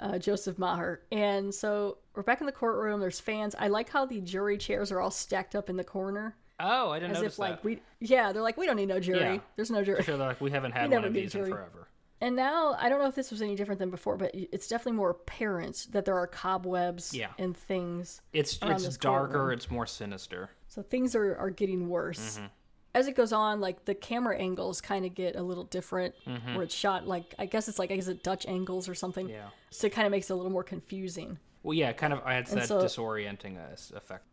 uh, 0.00 0.18
Joseph 0.18 0.58
Maher. 0.58 1.00
And 1.10 1.54
so 1.54 1.98
we're 2.14 2.22
back 2.22 2.40
in 2.40 2.46
the 2.46 2.52
courtroom. 2.52 3.00
There's 3.00 3.20
fans. 3.20 3.54
I 3.58 3.68
like 3.68 3.90
how 3.90 4.06
the 4.06 4.20
jury 4.20 4.56
chairs 4.58 4.92
are 4.92 5.00
all 5.00 5.10
stacked 5.10 5.54
up 5.56 5.68
in 5.68 5.76
the 5.76 5.84
corner. 5.84 6.36
Oh, 6.60 6.90
I 6.90 6.98
didn't 6.98 7.12
As 7.12 7.18
notice 7.18 7.34
if, 7.34 7.38
like, 7.38 7.56
that. 7.56 7.64
we, 7.64 7.80
yeah, 8.00 8.32
they're 8.32 8.42
like, 8.42 8.56
we 8.56 8.66
don't 8.66 8.76
need 8.76 8.88
no 8.88 8.98
jury. 8.98 9.20
Yeah. 9.20 9.38
There's 9.56 9.70
no 9.70 9.84
jury. 9.84 10.02
Sure, 10.02 10.16
they're 10.16 10.26
like 10.26 10.40
we 10.40 10.50
haven't 10.50 10.72
had 10.76 10.90
We 10.90 10.96
one 10.96 11.04
of 11.04 11.12
these 11.12 11.34
in 11.34 11.44
forever. 11.46 11.88
And 12.20 12.34
now 12.34 12.74
I 12.78 12.88
don't 12.88 12.98
know 13.00 13.06
if 13.06 13.14
this 13.14 13.30
was 13.30 13.40
any 13.42 13.54
different 13.54 13.78
than 13.78 13.90
before, 13.90 14.16
but 14.16 14.32
it's 14.34 14.66
definitely 14.66 14.92
more 14.96 15.10
apparent 15.10 15.86
that 15.92 16.04
there 16.04 16.16
are 16.16 16.26
cobwebs 16.26 17.14
Yeah. 17.14 17.28
and 17.38 17.56
things. 17.56 18.20
It's 18.32 18.58
it's 18.62 18.84
this 18.84 18.96
darker. 18.96 19.26
courtroom. 19.34 19.50
It's 19.52 19.70
more 19.70 19.86
sinister. 19.86 20.50
So 20.66 20.82
things 20.82 21.14
are, 21.14 21.36
are 21.36 21.50
getting 21.50 21.88
worse. 21.88 22.36
Mm-hmm. 22.38 22.46
As 22.94 23.06
it 23.06 23.14
goes 23.14 23.32
on, 23.32 23.60
like 23.60 23.84
the 23.84 23.94
camera 23.94 24.36
angles 24.36 24.80
kind 24.80 25.04
of 25.06 25.14
get 25.14 25.36
a 25.36 25.42
little 25.42 25.64
different, 25.64 26.14
Mm-hmm. 26.26 26.54
where 26.54 26.64
it's 26.64 26.74
shot 26.74 27.06
like 27.06 27.34
I 27.38 27.46
guess 27.46 27.68
it's 27.68 27.78
like 27.78 27.92
I 27.92 27.96
guess 27.96 28.08
it 28.08 28.24
Dutch 28.24 28.46
angles 28.46 28.88
or 28.88 28.94
something. 28.96 29.28
Yeah. 29.28 29.48
So 29.70 29.86
it 29.86 29.92
kind 29.92 30.06
of 30.06 30.10
makes 30.10 30.28
it 30.28 30.32
a 30.32 30.36
little 30.36 30.50
more 30.50 30.64
confusing. 30.64 31.38
Well, 31.62 31.74
yeah, 31.74 31.92
kind 31.92 32.12
of. 32.12 32.20
I 32.24 32.34
had 32.34 32.48
And 32.48 32.58
that 32.62 32.66
so- 32.68 32.82
disorienting 32.82 33.58
s- 33.72 33.92
effect. 33.94 34.24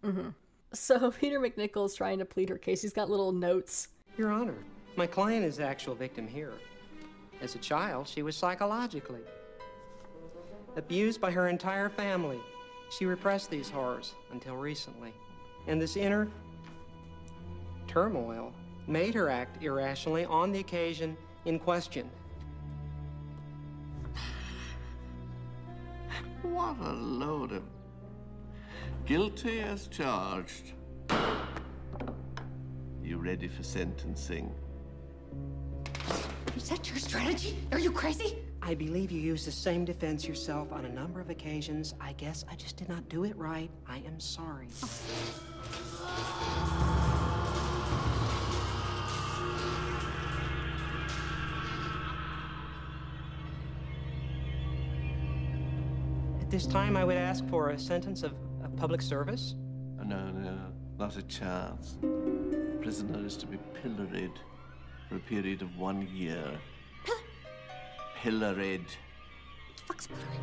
So 0.74 1.12
Peter 1.20 1.40
MacNicol 1.40 1.86
is 1.86 1.94
trying 1.94 2.18
to 2.20 2.26
plead 2.26 2.50
her 2.50 2.58
case. 2.58 2.82
He's 2.82 2.94
got 2.94 3.10
little 3.10 3.32
notes. 3.32 3.90
Your 4.18 4.32
Honor, 4.32 4.56
my 4.96 5.06
client 5.06 5.46
is 5.46 5.58
the 5.58 5.66
actual 5.68 5.94
victim 5.94 6.28
here. 6.28 6.54
As 7.46 7.54
a 7.54 7.60
child, 7.60 8.08
she 8.08 8.24
was 8.24 8.36
psychologically 8.36 9.22
abused 10.78 11.22
by 11.22 11.30
her 11.30 11.48
entire 11.48 11.90
family. 11.90 12.40
She 12.90 13.06
repressed 13.06 13.52
these 13.52 13.70
horrors 13.70 14.16
until 14.32 14.56
recently. 14.56 15.14
And 15.68 15.80
this 15.80 15.96
inner 15.96 16.28
turmoil 17.88 18.52
made 18.88 19.14
her 19.14 19.30
act 19.30 19.62
irrationally 19.62 20.26
on 20.26 20.52
the 20.52 20.58
occasion 20.58 21.16
in 21.46 21.60
question. 21.60 22.10
What 26.42 26.78
a 26.82 26.94
load 26.94 27.52
of. 27.52 27.64
Guilty 29.06 29.60
as 29.60 29.88
charged. 29.88 30.74
You 33.04 33.20
ready 33.20 33.48
for 33.48 33.62
sentencing? 33.62 34.52
Is 36.56 36.70
that 36.70 36.90
your 36.90 36.98
strategy? 36.98 37.58
Are 37.74 37.80
you 37.80 37.92
crazy? 37.92 38.38
I 38.62 38.76
believe 38.76 39.12
you 39.12 39.20
used 39.20 39.46
the 39.46 39.52
same 39.52 39.84
defense 39.84 40.26
yourself 40.26 40.72
on 40.72 40.86
a 40.86 40.90
number 40.90 41.20
of 41.20 41.30
occasions. 41.30 41.94
I 42.00 42.14
guess 42.14 42.46
I 42.50 42.56
just 42.56 42.78
did 42.78 42.88
not 42.88 43.10
do 43.10 43.26
it 43.26 43.36
right. 43.36 43.70
I 43.88 43.98
am 43.98 44.20
sorry. 44.22 44.68
At 56.40 56.50
this 56.50 56.66
time, 56.66 56.96
I 56.96 57.04
would 57.04 57.18
ask 57.18 57.46
for 57.50 57.72
a 57.72 57.78
sentence 57.78 58.24
of, 58.24 58.34
of 58.64 58.74
public 58.78 59.02
service. 59.02 59.56
Oh, 60.00 60.04
no, 60.04 60.32
no, 60.32 60.58
not 60.98 61.18
a 61.18 61.22
chance. 61.24 61.98
Prisoner 62.82 63.26
is 63.26 63.36
to 63.38 63.46
be 63.46 63.58
pilloried 63.82 64.32
for 65.10 65.16
a 65.16 65.20
period 65.20 65.62
of 65.62 65.78
one 65.78 66.08
year. 66.14 66.60
Pilloried. 68.22 68.86
Fuck's 69.88 70.08
pillory. 70.08 70.40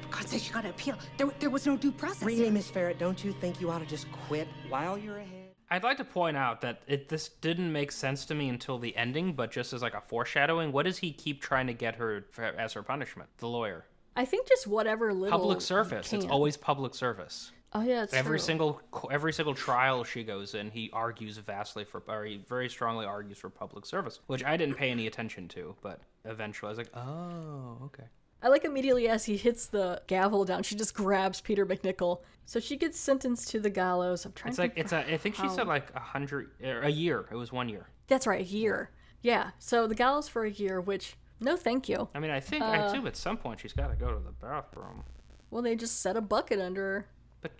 For 0.00 0.08
God's 0.08 0.30
sake, 0.30 0.46
you 0.46 0.52
gotta 0.52 0.70
appeal. 0.70 0.98
There, 1.16 1.28
there 1.38 1.50
was 1.50 1.66
no 1.66 1.76
due 1.76 1.92
process. 1.92 2.22
Really, 2.22 2.50
Miss 2.50 2.68
Ferret, 2.68 2.98
don't 2.98 3.22
you 3.22 3.32
think 3.32 3.60
you 3.60 3.70
ought 3.70 3.78
to 3.78 3.86
just 3.86 4.10
quit 4.26 4.48
while 4.68 4.98
you're 4.98 5.18
ahead? 5.18 5.50
I'd 5.70 5.84
like 5.84 5.96
to 5.98 6.04
point 6.04 6.36
out 6.36 6.60
that 6.60 6.82
it 6.86 7.08
this 7.08 7.28
didn't 7.28 7.72
make 7.72 7.92
sense 7.92 8.26
to 8.26 8.34
me 8.34 8.50
until 8.50 8.78
the 8.78 8.94
ending, 8.94 9.32
but 9.32 9.50
just 9.50 9.72
as 9.72 9.80
like 9.80 9.94
a 9.94 10.02
foreshadowing, 10.02 10.70
what 10.70 10.84
does 10.84 10.98
he 10.98 11.12
keep 11.12 11.40
trying 11.40 11.66
to 11.66 11.72
get 11.72 11.94
her 11.94 12.26
for, 12.30 12.44
as 12.44 12.74
her 12.74 12.82
punishment? 12.82 13.30
The 13.38 13.48
lawyer. 13.48 13.86
I 14.14 14.26
think 14.26 14.46
just 14.46 14.66
whatever 14.66 15.14
little 15.14 15.38
Public 15.38 15.56
you 15.56 15.60
service. 15.62 16.12
It's 16.12 16.26
always 16.26 16.58
public 16.58 16.94
service. 16.94 17.52
Oh 17.74 17.82
yeah, 17.82 18.02
it's 18.02 18.12
Every 18.12 18.38
true. 18.38 18.44
single 18.44 18.80
every 19.10 19.32
single 19.32 19.54
trial 19.54 20.04
she 20.04 20.24
goes 20.24 20.54
in, 20.54 20.70
he 20.70 20.90
argues 20.92 21.38
vastly 21.38 21.84
for, 21.84 22.02
or 22.06 22.24
he 22.24 22.36
very 22.48 22.68
strongly 22.68 23.06
argues 23.06 23.38
for 23.38 23.48
public 23.48 23.86
service, 23.86 24.20
which 24.26 24.44
I 24.44 24.56
didn't 24.56 24.76
pay 24.76 24.90
any 24.90 25.06
attention 25.06 25.48
to, 25.48 25.74
but 25.80 26.00
eventually 26.24 26.68
I 26.68 26.70
was 26.70 26.78
like, 26.78 26.94
oh, 26.94 27.78
okay. 27.84 28.04
I 28.42 28.48
like 28.48 28.64
immediately 28.64 29.08
as 29.08 29.24
he 29.24 29.36
hits 29.36 29.66
the 29.66 30.02
gavel 30.08 30.44
down, 30.44 30.64
she 30.64 30.74
just 30.74 30.94
grabs 30.94 31.40
Peter 31.40 31.64
MacNicol. 31.64 32.22
So 32.44 32.58
she 32.58 32.76
gets 32.76 32.98
sentenced 32.98 33.48
to 33.50 33.60
the 33.60 33.70
gallows. 33.70 34.24
I'm 34.24 34.32
trying 34.32 34.50
It's 34.50 34.56
to 34.56 34.62
like 34.62 34.72
it's 34.76 34.92
a. 34.92 34.98
I 35.14 35.16
think 35.16 35.36
she 35.36 35.48
said 35.48 35.66
like 35.68 35.94
a 35.94 36.00
hundred, 36.00 36.50
er, 36.62 36.80
a 36.82 36.90
year. 36.90 37.26
It 37.30 37.36
was 37.36 37.52
one 37.52 37.68
year. 37.68 37.86
That's 38.08 38.26
right, 38.26 38.40
a 38.40 38.44
year. 38.44 38.90
Yeah. 39.22 39.50
So 39.60 39.86
the 39.86 39.94
gallows 39.94 40.28
for 40.28 40.44
a 40.44 40.50
year, 40.50 40.80
which 40.80 41.16
no 41.40 41.56
thank 41.56 41.88
you. 41.88 42.08
I 42.14 42.18
mean, 42.18 42.32
I 42.32 42.40
think 42.40 42.62
I 42.64 42.78
assume 42.78 43.06
at 43.06 43.16
some 43.16 43.36
point 43.36 43.60
she's 43.60 43.72
got 43.72 43.88
to 43.88 43.96
go 43.96 44.12
to 44.12 44.18
the 44.18 44.32
bathroom, 44.32 45.04
Well, 45.50 45.62
they 45.62 45.76
just 45.76 46.00
set 46.00 46.16
a 46.16 46.20
bucket 46.20 46.60
under 46.60 46.82
her. 46.82 47.06
But 47.42 47.52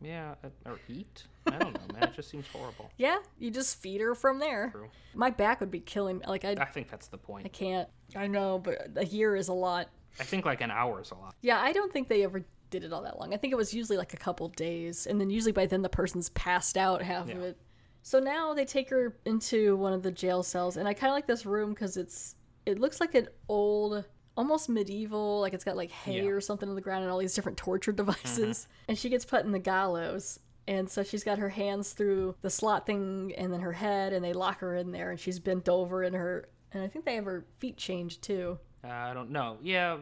yeah, 0.00 0.34
uh, 0.44 0.48
or 0.70 0.78
eat. 0.88 1.24
I 1.46 1.58
don't 1.58 1.74
know, 1.74 1.94
man. 1.94 2.08
It 2.10 2.14
just 2.14 2.30
seems 2.30 2.46
horrible. 2.52 2.90
Yeah, 2.98 3.18
you 3.38 3.50
just 3.50 3.80
feed 3.80 4.00
her 4.00 4.14
from 4.14 4.38
there. 4.38 4.70
True. 4.70 4.88
My 5.14 5.30
back 5.30 5.60
would 5.60 5.70
be 5.70 5.80
killing 5.80 6.18
me. 6.18 6.24
Like 6.26 6.44
I, 6.44 6.52
I 6.52 6.66
think 6.66 6.90
that's 6.90 7.08
the 7.08 7.18
point. 7.18 7.46
I 7.46 7.48
can't. 7.48 7.88
I 8.14 8.26
know, 8.26 8.58
but 8.58 8.90
a 8.96 9.04
year 9.04 9.34
is 9.34 9.48
a 9.48 9.52
lot. 9.52 9.88
I 10.20 10.24
think 10.24 10.44
like 10.44 10.60
an 10.60 10.70
hour 10.70 11.00
is 11.00 11.10
a 11.10 11.14
lot. 11.14 11.34
Yeah, 11.40 11.58
I 11.58 11.72
don't 11.72 11.92
think 11.92 12.08
they 12.08 12.22
ever 12.22 12.44
did 12.70 12.84
it 12.84 12.92
all 12.92 13.02
that 13.02 13.18
long. 13.18 13.32
I 13.34 13.36
think 13.36 13.52
it 13.52 13.56
was 13.56 13.72
usually 13.74 13.98
like 13.98 14.14
a 14.14 14.18
couple 14.18 14.48
days, 14.48 15.06
and 15.06 15.20
then 15.20 15.30
usually 15.30 15.52
by 15.52 15.66
then 15.66 15.82
the 15.82 15.88
person's 15.88 16.28
passed 16.30 16.76
out 16.76 17.02
half 17.02 17.28
of 17.30 17.40
it. 17.42 17.58
So 18.02 18.18
now 18.18 18.52
they 18.52 18.64
take 18.64 18.90
her 18.90 19.16
into 19.24 19.76
one 19.76 19.92
of 19.92 20.02
the 20.02 20.10
jail 20.10 20.42
cells, 20.42 20.76
and 20.76 20.88
I 20.88 20.94
kind 20.94 21.10
of 21.10 21.14
like 21.14 21.26
this 21.26 21.46
room 21.46 21.70
because 21.70 21.96
it's 21.96 22.34
it 22.66 22.78
looks 22.78 23.00
like 23.00 23.14
an 23.14 23.28
old 23.48 24.04
almost 24.36 24.68
medieval 24.68 25.40
like 25.40 25.52
it's 25.52 25.64
got 25.64 25.76
like 25.76 25.90
hay 25.90 26.22
Yeah. 26.22 26.30
or 26.30 26.40
something 26.40 26.68
on 26.68 26.74
the 26.74 26.80
ground 26.80 27.02
and 27.04 27.12
all 27.12 27.18
these 27.18 27.34
different 27.34 27.58
torture 27.58 27.92
devices 28.02 28.66
and 28.88 28.96
she 28.98 29.08
gets 29.08 29.24
put 29.24 29.44
in 29.44 29.52
the 29.52 29.58
gallows 29.58 30.38
and 30.68 30.88
so 30.88 31.02
she's 31.02 31.24
got 31.24 31.38
her 31.38 31.48
hands 31.48 31.92
through 31.92 32.34
the 32.40 32.48
slot 32.50 32.86
thing 32.86 33.32
and 33.36 33.52
then 33.52 33.60
her 33.60 33.72
head 33.72 34.12
and 34.12 34.24
they 34.24 34.32
lock 34.32 34.60
her 34.60 34.74
in 34.76 34.90
there 34.92 35.10
and 35.10 35.20
she's 35.20 35.38
bent 35.38 35.68
over 35.68 36.02
and 36.02 36.14
her 36.16 36.48
and 36.72 36.82
i 36.82 36.88
think 36.88 37.04
they 37.04 37.14
have 37.16 37.24
her 37.26 37.44
feet 37.58 37.76
changed 37.76 38.22
too 38.22 38.58
Uh, 38.84 38.88
I 38.88 39.12
don't 39.14 39.30
know. 39.30 39.58
Yeah, 39.62 39.98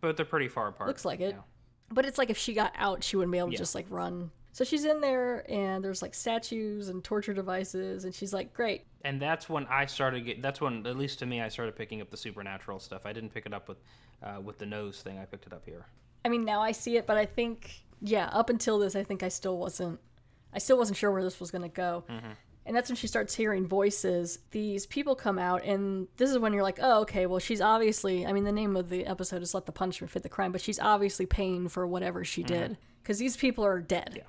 but 0.00 0.16
they're 0.16 0.24
pretty 0.26 0.48
far 0.48 0.68
apart. 0.68 0.88
looks 0.88 1.04
like 1.04 1.20
it 1.20 1.34
Yeah. 1.34 1.42
but 1.90 2.04
it's 2.06 2.16
like 2.18 2.30
if 2.30 2.38
she 2.38 2.54
got 2.54 2.72
out 2.76 3.04
she 3.04 3.16
wouldn't 3.16 3.32
be 3.32 3.38
able 3.38 3.48
to 3.48 3.52
Yeah. 3.52 3.58
just 3.58 3.74
like 3.74 3.86
run 3.90 4.30
so 4.54 4.64
she's 4.64 4.84
in 4.84 5.00
there 5.00 5.44
and 5.50 5.84
there's 5.84 6.00
like 6.00 6.14
statues 6.14 6.88
and 6.88 7.04
torture 7.04 7.34
devices 7.34 8.04
and 8.04 8.14
she's 8.14 8.32
like 8.32 8.54
great 8.54 8.86
And 9.04 9.20
that's 9.20 9.48
when 9.48 9.66
I 9.66 9.84
started. 9.84 10.24
Get, 10.24 10.40
that's 10.40 10.60
when, 10.60 10.86
at 10.86 10.96
least 10.96 11.18
to 11.18 11.26
me, 11.26 11.42
I 11.42 11.48
started 11.48 11.76
picking 11.76 12.00
up 12.00 12.08
the 12.10 12.16
supernatural 12.16 12.80
stuff. 12.80 13.04
I 13.04 13.12
didn't 13.12 13.34
pick 13.34 13.44
it 13.44 13.52
up 13.52 13.68
with, 13.68 13.78
uh, 14.22 14.40
with 14.40 14.58
the 14.58 14.64
nose 14.66 15.02
thing. 15.02 15.18
I 15.18 15.26
picked 15.26 15.46
it 15.46 15.52
up 15.52 15.64
here. 15.66 15.84
I 16.24 16.30
mean, 16.30 16.44
now 16.44 16.62
I 16.62 16.72
see 16.72 16.96
it, 16.96 17.06
but 17.06 17.18
I 17.18 17.26
think, 17.26 17.84
yeah, 18.00 18.28
up 18.32 18.48
until 18.48 18.78
this, 18.78 18.96
I 18.96 19.04
think 19.04 19.22
I 19.22 19.28
still 19.28 19.58
wasn't, 19.58 20.00
I 20.54 20.58
still 20.58 20.78
wasn't 20.78 20.96
sure 20.96 21.12
where 21.12 21.22
this 21.22 21.38
was 21.38 21.50
going 21.50 21.62
to 21.62 21.68
go. 21.68 22.04
And 22.66 22.74
that's 22.74 22.88
when 22.88 22.96
she 22.96 23.08
starts 23.08 23.34
hearing 23.34 23.66
voices. 23.66 24.38
These 24.50 24.86
people 24.86 25.14
come 25.14 25.38
out, 25.38 25.64
and 25.64 26.08
this 26.16 26.30
is 26.30 26.38
when 26.38 26.54
you're 26.54 26.62
like, 26.62 26.78
oh, 26.80 27.02
okay, 27.02 27.26
well, 27.26 27.40
she's 27.40 27.60
obviously, 27.60 28.24
I 28.24 28.32
mean, 28.32 28.44
the 28.44 28.52
name 28.52 28.74
of 28.74 28.88
the 28.88 29.04
episode 29.04 29.42
is 29.42 29.52
Let 29.52 29.66
the 29.66 29.72
Punishment 29.72 30.10
Fit 30.10 30.22
the 30.22 30.30
Crime, 30.30 30.50
but 30.50 30.62
she's 30.62 30.80
obviously 30.80 31.26
paying 31.26 31.68
for 31.68 31.86
whatever 31.86 32.24
she 32.24 32.42
did. 32.42 32.78
Because 33.02 33.18
these 33.18 33.36
people 33.36 33.66
are 33.66 33.80
dead. 33.80 34.24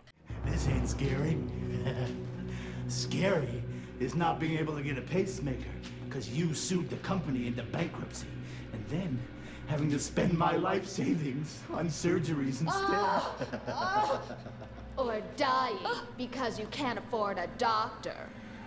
This 0.46 0.68
ain't 0.68 0.88
scary. 0.88 1.38
scary 2.88 3.64
is 4.00 4.16
not 4.16 4.40
being 4.40 4.58
able 4.58 4.76
to 4.76 4.82
get 4.82 4.98
a 4.98 5.02
pacemaker 5.02 5.72
because 6.08 6.30
you 6.30 6.54
sued 6.54 6.90
the 6.90 6.98
company 6.98 7.48
into 7.48 7.64
bankruptcy 7.64 8.28
and 8.74 8.86
then 8.88 9.20
having 9.68 9.90
to 9.90 10.00
spend 10.00 10.38
my 10.38 10.56
life 10.56 10.88
savings 10.88 11.60
on 11.74 11.88
surgeries 11.88 12.62
instead. 12.62 12.70
Ah, 12.70 13.36
ah. 13.68 14.22
Or 14.98 15.22
dying 15.36 15.78
because 16.18 16.60
you 16.60 16.68
can't 16.68 17.00
afford 17.00 17.38
a 17.38 17.48
doctor. 17.58 18.16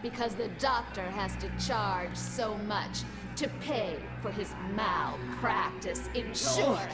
Because 0.02 0.34
the 0.34 0.48
doctor 0.60 1.02
has 1.02 1.36
to 1.36 1.50
charge 1.66 2.16
so 2.16 2.56
much 2.58 3.00
to 3.36 3.48
pay 3.60 3.96
for 4.20 4.30
his 4.30 4.52
malpractice 4.74 6.08
insurance. 6.14 6.90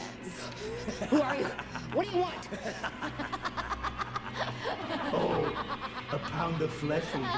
Who 1.11 1.21
are 1.21 1.37
you? 1.37 1.47
What 1.95 2.07
do 2.07 2.13
you 2.13 2.23
want? 2.23 2.49
oh, 5.13 5.53
a 6.13 6.19
pound 6.19 6.61
of 6.63 6.73
flesh 6.73 7.05
will 7.15 7.21
do. 7.21 7.29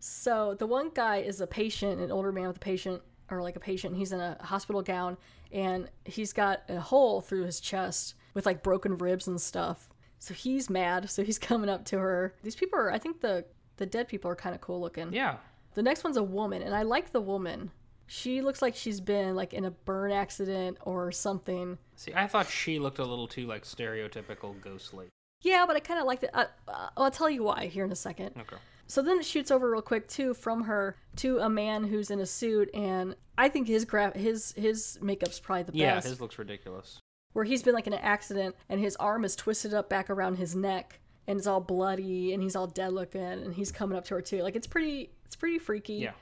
So 0.00 0.54
the 0.54 0.66
one 0.66 0.90
guy 0.94 1.18
is 1.18 1.40
a 1.40 1.46
patient, 1.46 2.00
an 2.00 2.10
older 2.10 2.32
man 2.32 2.48
with 2.48 2.56
a 2.56 2.60
patient, 2.60 3.02
or 3.30 3.42
like 3.42 3.56
a 3.56 3.60
patient. 3.60 3.96
He's 3.96 4.12
in 4.12 4.20
a 4.20 4.36
hospital 4.40 4.82
gown, 4.82 5.16
and 5.52 5.88
he's 6.04 6.32
got 6.32 6.62
a 6.68 6.80
hole 6.80 7.20
through 7.20 7.44
his 7.44 7.60
chest 7.60 8.14
with 8.34 8.46
like 8.46 8.62
broken 8.62 8.98
ribs 8.98 9.26
and 9.26 9.40
stuff. 9.40 9.88
So 10.18 10.34
he's 10.34 10.70
mad. 10.70 11.10
So 11.10 11.22
he's 11.24 11.38
coming 11.50 11.68
up 11.68 11.84
to 11.86 11.98
her. 11.98 12.34
These 12.42 12.56
people 12.56 12.78
are, 12.78 12.90
I 12.90 12.98
think 12.98 13.20
the 13.20 13.44
the 13.76 13.86
dead 13.86 14.08
people 14.08 14.30
are 14.30 14.36
kind 14.36 14.54
of 14.54 14.60
cool 14.60 14.80
looking. 14.80 15.12
Yeah. 15.12 15.36
The 15.74 15.82
next 15.82 16.02
one's 16.02 16.16
a 16.16 16.22
woman, 16.22 16.62
and 16.62 16.74
I 16.74 16.82
like 16.82 17.12
the 17.12 17.20
woman. 17.20 17.70
She 18.06 18.40
looks 18.40 18.62
like 18.62 18.74
she's 18.74 19.00
been 19.00 19.34
like 19.34 19.52
in 19.52 19.64
a 19.64 19.70
burn 19.70 20.12
accident 20.12 20.78
or 20.82 21.12
something. 21.12 21.78
See, 21.96 22.12
I 22.14 22.26
thought 22.26 22.48
she 22.48 22.78
looked 22.78 22.98
a 22.98 23.04
little 23.04 23.26
too 23.26 23.46
like 23.46 23.64
stereotypical 23.64 24.60
ghostly. 24.60 25.06
Yeah, 25.42 25.64
but 25.66 25.76
I 25.76 25.80
kind 25.80 26.00
of 26.00 26.06
liked 26.06 26.24
it. 26.24 26.30
I, 26.34 26.46
uh, 26.68 26.88
I'll 26.96 27.10
tell 27.10 27.30
you 27.30 27.42
why 27.42 27.66
here 27.66 27.84
in 27.84 27.92
a 27.92 27.96
second. 27.96 28.32
Okay. 28.38 28.56
So 28.86 29.02
then 29.02 29.18
it 29.18 29.24
shoots 29.24 29.50
over 29.50 29.70
real 29.70 29.82
quick 29.82 30.06
too 30.08 30.32
from 30.34 30.62
her 30.64 30.96
to 31.16 31.38
a 31.38 31.48
man 31.48 31.84
who's 31.84 32.10
in 32.10 32.20
a 32.20 32.26
suit, 32.26 32.70
and 32.72 33.16
I 33.36 33.48
think 33.48 33.66
his 33.66 33.84
gra- 33.84 34.16
his 34.16 34.52
his 34.52 34.98
makeup's 35.02 35.40
probably 35.40 35.64
the 35.64 35.72
Yeah, 35.76 35.94
best. 35.94 36.06
Yeah, 36.06 36.10
his 36.10 36.20
looks 36.20 36.38
ridiculous. 36.38 37.00
Where 37.32 37.44
he's 37.44 37.62
been 37.62 37.74
like 37.74 37.86
in 37.86 37.92
an 37.92 37.98
accident, 38.00 38.54
and 38.68 38.80
his 38.80 38.96
arm 38.96 39.24
is 39.24 39.34
twisted 39.36 39.74
up 39.74 39.88
back 39.90 40.08
around 40.08 40.36
his 40.36 40.54
neck, 40.54 41.00
and 41.26 41.36
it's 41.38 41.46
all 41.46 41.60
bloody, 41.60 42.32
and 42.32 42.42
he's 42.42 42.54
all 42.56 42.66
dead 42.66 42.92
looking, 42.92 43.20
and 43.20 43.54
he's 43.54 43.72
coming 43.72 43.98
up 43.98 44.04
to 44.06 44.14
her 44.14 44.22
too. 44.22 44.42
Like 44.42 44.56
it's 44.56 44.66
pretty 44.66 45.10
it's 45.24 45.36
pretty 45.36 45.58
freaky. 45.58 45.94
Yeah. 45.94 46.12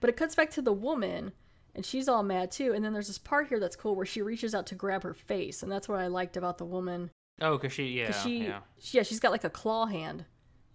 But 0.00 0.10
it 0.10 0.16
cuts 0.16 0.34
back 0.34 0.50
to 0.52 0.62
the 0.62 0.72
woman, 0.72 1.32
and 1.76 1.86
she's 1.86 2.08
all 2.08 2.24
mad 2.24 2.50
too. 2.50 2.72
And 2.74 2.84
then 2.84 2.92
there's 2.92 3.06
this 3.06 3.18
part 3.18 3.46
here 3.48 3.60
that's 3.60 3.76
cool 3.76 3.94
where 3.94 4.04
she 4.06 4.22
reaches 4.22 4.52
out 4.54 4.66
to 4.66 4.74
grab 4.74 5.04
her 5.04 5.14
face, 5.14 5.62
and 5.62 5.70
that's 5.70 5.88
what 5.88 6.00
I 6.00 6.08
liked 6.08 6.36
about 6.36 6.58
the 6.58 6.64
woman. 6.64 7.10
Oh, 7.40 7.56
cause 7.58 7.72
she, 7.72 7.84
yeah, 7.90 8.06
'Cause 8.10 8.22
she, 8.22 8.44
yeah. 8.46 8.60
she- 8.80 8.96
yeah, 8.98 9.02
she's 9.04 9.20
got 9.20 9.30
like 9.30 9.44
a 9.44 9.50
claw 9.50 9.86
hand, 9.86 10.24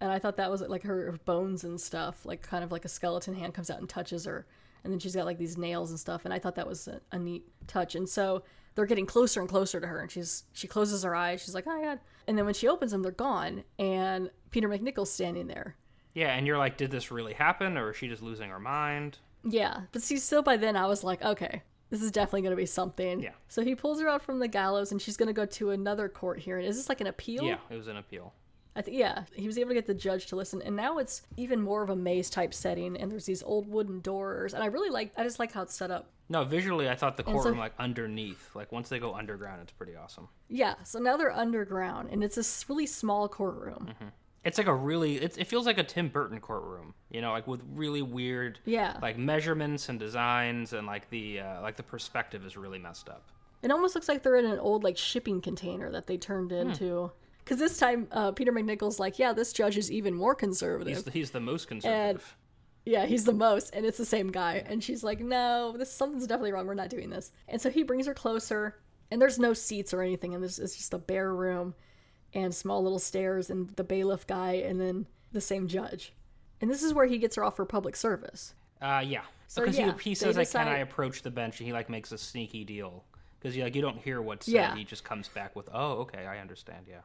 and 0.00 0.10
I 0.10 0.18
thought 0.18 0.36
that 0.38 0.50
was 0.50 0.62
like 0.62 0.84
her, 0.84 1.10
her 1.12 1.18
bones 1.24 1.64
and 1.64 1.78
stuff, 1.80 2.24
like 2.24 2.40
kind 2.40 2.64
of 2.64 2.72
like 2.72 2.84
a 2.86 2.88
skeleton 2.88 3.34
hand 3.34 3.52
comes 3.52 3.68
out 3.68 3.80
and 3.80 3.88
touches 3.88 4.24
her, 4.24 4.46
and 4.84 4.92
then 4.92 4.98
she's 5.00 5.14
got 5.16 5.26
like 5.26 5.38
these 5.38 5.58
nails 5.58 5.90
and 5.90 5.98
stuff, 6.00 6.24
and 6.24 6.32
I 6.32 6.38
thought 6.38 6.54
that 6.54 6.66
was 6.68 6.86
a, 6.88 7.00
a 7.10 7.18
neat 7.18 7.44
touch. 7.66 7.94
And 7.96 8.08
so 8.08 8.44
they're 8.74 8.86
getting 8.86 9.06
closer 9.06 9.40
and 9.40 9.48
closer 9.48 9.80
to 9.80 9.86
her, 9.88 10.00
and 10.00 10.10
she's 10.10 10.44
she 10.52 10.68
closes 10.68 11.02
her 11.02 11.14
eyes, 11.16 11.42
she's 11.42 11.54
like, 11.54 11.66
oh 11.66 11.76
my 11.76 11.82
god, 11.84 11.98
and 12.28 12.38
then 12.38 12.44
when 12.44 12.54
she 12.54 12.68
opens 12.68 12.92
them, 12.92 13.02
they're 13.02 13.10
gone, 13.12 13.64
and 13.80 14.30
Peter 14.52 14.68
MacNicol's 14.68 15.10
standing 15.12 15.48
there. 15.48 15.74
Yeah, 16.14 16.28
and 16.34 16.46
you're 16.46 16.58
like, 16.58 16.76
did 16.76 16.90
this 16.92 17.10
really 17.10 17.32
happen, 17.32 17.76
or 17.76 17.90
is 17.90 17.96
she 17.96 18.06
just 18.06 18.22
losing 18.22 18.50
her 18.50 18.60
mind? 18.60 19.18
Yeah, 19.44 19.82
but 19.92 20.02
see, 20.02 20.16
still 20.18 20.42
by 20.42 20.56
then 20.56 20.76
I 20.76 20.86
was 20.86 21.02
like, 21.02 21.22
okay, 21.22 21.62
this 21.90 22.02
is 22.02 22.10
definitely 22.10 22.42
going 22.42 22.52
to 22.52 22.56
be 22.56 22.66
something. 22.66 23.20
Yeah. 23.20 23.30
So 23.48 23.62
he 23.62 23.74
pulls 23.74 24.00
her 24.00 24.08
out 24.08 24.22
from 24.22 24.38
the 24.38 24.48
gallows, 24.48 24.92
and 24.92 25.00
she's 25.02 25.16
going 25.16 25.26
to 25.28 25.32
go 25.32 25.46
to 25.46 25.70
another 25.70 26.08
court 26.08 26.38
hearing. 26.40 26.64
Is 26.66 26.76
this 26.76 26.88
like 26.88 27.00
an 27.00 27.06
appeal? 27.06 27.44
Yeah, 27.44 27.58
it 27.70 27.76
was 27.76 27.88
an 27.88 27.96
appeal. 27.96 28.32
I 28.74 28.80
think 28.80 28.96
yeah, 28.96 29.24
he 29.34 29.46
was 29.46 29.58
able 29.58 29.68
to 29.68 29.74
get 29.74 29.86
the 29.86 29.92
judge 29.92 30.26
to 30.26 30.36
listen, 30.36 30.62
and 30.62 30.74
now 30.74 30.96
it's 30.96 31.22
even 31.36 31.60
more 31.60 31.82
of 31.82 31.90
a 31.90 31.96
maze 31.96 32.30
type 32.30 32.54
setting, 32.54 32.96
and 32.96 33.12
there's 33.12 33.26
these 33.26 33.42
old 33.42 33.68
wooden 33.68 34.00
doors, 34.00 34.54
and 34.54 34.62
I 34.62 34.66
really 34.66 34.88
like. 34.88 35.12
I 35.18 35.24
just 35.24 35.38
like 35.38 35.52
how 35.52 35.60
it's 35.62 35.74
set 35.74 35.90
up. 35.90 36.08
No, 36.30 36.44
visually, 36.44 36.88
I 36.88 36.94
thought 36.94 37.18
the 37.18 37.24
And 37.26 37.32
so- 37.36 37.42
courtroom 37.42 37.58
like 37.58 37.74
underneath. 37.78 38.48
Like 38.54 38.72
once 38.72 38.88
they 38.88 38.98
go 38.98 39.14
underground, 39.14 39.60
it's 39.60 39.72
pretty 39.72 39.94
awesome. 39.94 40.28
Yeah, 40.48 40.76
so 40.84 40.98
now 40.98 41.18
they're 41.18 41.30
underground, 41.30 42.08
and 42.10 42.24
it's 42.24 42.36
this 42.36 42.64
really 42.66 42.86
small 42.86 43.28
courtroom. 43.28 43.88
Mm-hmm. 43.90 44.08
It's 44.44 44.58
like 44.58 44.66
a 44.66 44.74
really. 44.74 45.16
It, 45.16 45.38
it 45.38 45.46
feels 45.46 45.66
like 45.66 45.78
a 45.78 45.84
Tim 45.84 46.08
Burton 46.08 46.40
courtroom. 46.40 46.94
You 47.10 47.20
know, 47.20 47.30
like 47.32 47.46
with 47.46 47.62
really 47.74 48.02
weird. 48.02 48.58
Yeah. 48.64 48.96
Like 49.00 49.16
measurements 49.18 49.88
and 49.88 49.98
designs, 50.00 50.72
and 50.72 50.86
like 50.86 51.08
the 51.10 51.40
uh, 51.40 51.62
like 51.62 51.76
the 51.76 51.82
perspective 51.82 52.44
is 52.44 52.56
really 52.56 52.78
messed 52.78 53.08
up. 53.08 53.30
It 53.62 53.70
almost 53.70 53.94
looks 53.94 54.08
like 54.08 54.22
they're 54.24 54.36
in 54.36 54.46
an 54.46 54.58
old 54.58 54.82
like 54.82 54.96
shipping 54.98 55.40
container 55.40 55.90
that 55.92 56.06
they 56.06 56.16
turned 56.16 56.50
Hmm. 56.50 56.56
into. 56.70 57.12
Because 57.44 57.58
this 57.58 57.76
time, 57.76 58.06
uh, 58.12 58.30
Peter 58.30 58.52
MacNicol's 58.52 59.00
like, 59.00 59.18
yeah, 59.18 59.32
this 59.32 59.52
judge 59.52 59.76
is 59.76 59.90
even 59.90 60.14
more 60.14 60.32
conservative. 60.32 60.94
He's 60.94 61.02
the, 61.02 61.10
he's 61.10 61.30
the 61.32 61.40
most 61.40 61.66
conservative. 61.66 62.36
Yeah, 62.84 63.04
he's 63.06 63.24
the 63.24 63.32
most, 63.32 63.74
and 63.74 63.84
it's 63.86 63.98
the 63.98 64.04
same 64.04 64.30
guy. 64.30 64.62
And 64.66 64.82
she's 64.82 65.04
like, 65.04 65.20
"No, 65.20 65.74
this 65.76 65.92
something's 65.92 66.26
definitely 66.26 66.52
wrong. 66.52 66.66
We're 66.66 66.74
not 66.74 66.88
doing 66.90 67.10
this." 67.10 67.30
And 67.48 67.60
so 67.60 67.70
he 67.70 67.82
brings 67.84 68.06
her 68.06 68.14
closer, 68.14 68.80
and 69.10 69.20
there's 69.22 69.38
no 69.38 69.52
seats 69.54 69.92
or 69.94 70.02
anything, 70.02 70.34
and 70.34 70.42
this 70.42 70.58
is 70.58 70.76
just 70.76 70.94
a 70.94 70.98
bare 70.98 71.32
room, 71.32 71.74
and 72.34 72.54
small 72.54 72.82
little 72.82 72.98
stairs, 72.98 73.50
and 73.50 73.70
the 73.70 73.84
bailiff 73.84 74.26
guy, 74.26 74.52
and 74.54 74.80
then 74.80 75.06
the 75.32 75.40
same 75.40 75.68
judge. 75.68 76.12
And 76.60 76.70
this 76.70 76.82
is 76.82 76.94
where 76.94 77.06
he 77.06 77.18
gets 77.18 77.36
her 77.36 77.44
off 77.44 77.56
for 77.56 77.64
public 77.64 77.96
service. 77.96 78.54
Uh, 78.80 79.02
yeah. 79.04 79.22
So, 79.48 79.62
because 79.62 79.78
yeah, 79.78 79.92
he, 79.98 80.10
he 80.10 80.14
says 80.14 80.36
like, 80.36 80.50
"Can 80.50 80.68
I 80.68 80.78
approach 80.78 81.22
the 81.22 81.30
bench?" 81.30 81.60
And 81.60 81.66
he 81.66 81.72
like 81.72 81.90
makes 81.90 82.12
a 82.12 82.18
sneaky 82.18 82.64
deal 82.64 83.04
because 83.38 83.56
you 83.56 83.64
like 83.64 83.74
you 83.74 83.82
don't 83.82 83.98
hear 83.98 84.22
what's 84.22 84.46
said. 84.46 84.54
Yeah. 84.54 84.74
He 84.74 84.84
just 84.84 85.04
comes 85.04 85.28
back 85.28 85.54
with, 85.54 85.68
"Oh, 85.72 85.92
okay, 86.00 86.26
I 86.26 86.38
understand." 86.38 86.86
Yeah. 86.88 87.00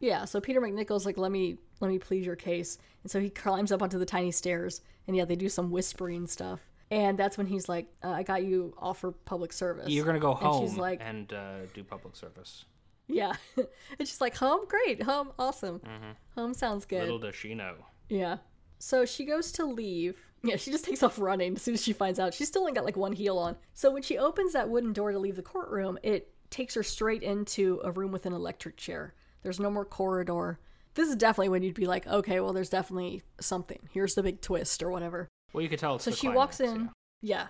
Yeah, 0.00 0.24
so 0.24 0.40
Peter 0.40 0.62
MacNicol's 0.62 1.04
like, 1.04 1.18
"Let 1.18 1.30
me 1.30 1.58
let 1.80 1.90
me 1.90 1.98
plead 1.98 2.24
your 2.24 2.36
case," 2.36 2.78
and 3.02 3.10
so 3.10 3.20
he 3.20 3.28
climbs 3.28 3.70
up 3.70 3.82
onto 3.82 3.98
the 3.98 4.06
tiny 4.06 4.30
stairs, 4.30 4.80
and 5.06 5.14
yeah, 5.14 5.26
they 5.26 5.36
do 5.36 5.48
some 5.48 5.70
whispering 5.70 6.26
stuff. 6.26 6.60
And 6.90 7.18
that's 7.18 7.36
when 7.36 7.46
he's 7.46 7.68
like, 7.68 7.86
uh, 8.02 8.08
"I 8.08 8.22
got 8.22 8.42
you 8.42 8.74
off 8.78 9.00
for 9.00 9.12
public 9.12 9.52
service." 9.52 9.90
You're 9.90 10.06
gonna 10.06 10.18
go 10.18 10.32
home 10.32 10.62
And 10.62 10.70
she's 10.70 10.78
like, 10.78 11.00
and 11.02 11.32
uh, 11.32 11.66
do 11.74 11.84
public 11.84 12.16
service. 12.16 12.64
Yeah. 13.12 13.34
and 13.56 14.08
she's 14.08 14.20
like, 14.20 14.36
home? 14.36 14.60
Great. 14.68 15.02
Home? 15.02 15.32
Awesome. 15.38 15.80
Mhm. 15.80 16.16
Home 16.36 16.54
sounds 16.54 16.84
good. 16.84 17.02
Little 17.02 17.18
does 17.18 17.34
she 17.34 17.54
know. 17.54 17.74
Yeah. 18.08 18.38
So 18.78 19.04
she 19.04 19.24
goes 19.24 19.52
to 19.52 19.64
leave. 19.64 20.16
Yeah, 20.42 20.56
she 20.56 20.70
just 20.70 20.84
takes 20.86 21.02
off 21.02 21.18
running 21.18 21.56
as 21.56 21.62
soon 21.62 21.74
as 21.74 21.82
she 21.82 21.92
finds 21.92 22.18
out. 22.18 22.32
She's 22.32 22.48
still 22.48 22.62
only 22.62 22.72
got 22.72 22.84
like 22.84 22.96
one 22.96 23.12
heel 23.12 23.36
on. 23.38 23.56
So 23.74 23.90
when 23.90 24.02
she 24.02 24.16
opens 24.16 24.54
that 24.54 24.70
wooden 24.70 24.92
door 24.92 25.12
to 25.12 25.18
leave 25.18 25.36
the 25.36 25.42
courtroom, 25.42 25.98
it 26.02 26.32
takes 26.48 26.74
her 26.74 26.82
straight 26.82 27.22
into 27.22 27.80
a 27.84 27.90
room 27.90 28.10
with 28.10 28.26
an 28.26 28.32
electric 28.32 28.76
chair. 28.76 29.14
There's 29.42 29.60
no 29.60 29.70
more 29.70 29.84
corridor. 29.84 30.58
This 30.94 31.08
is 31.08 31.16
definitely 31.16 31.50
when 31.50 31.62
you'd 31.62 31.74
be 31.74 31.86
like, 31.86 32.06
okay, 32.06 32.40
well, 32.40 32.52
there's 32.52 32.70
definitely 32.70 33.22
something. 33.40 33.78
Here's 33.92 34.14
the 34.14 34.22
big 34.22 34.40
twist 34.40 34.82
or 34.82 34.90
whatever. 34.90 35.28
Well, 35.52 35.62
you 35.62 35.68
could 35.68 35.78
tell 35.78 35.96
it's 35.96 36.04
so 36.04 36.10
she 36.10 36.28
walks 36.28 36.56
climax, 36.56 36.80
in. 36.80 36.90
Yeah. 37.22 37.48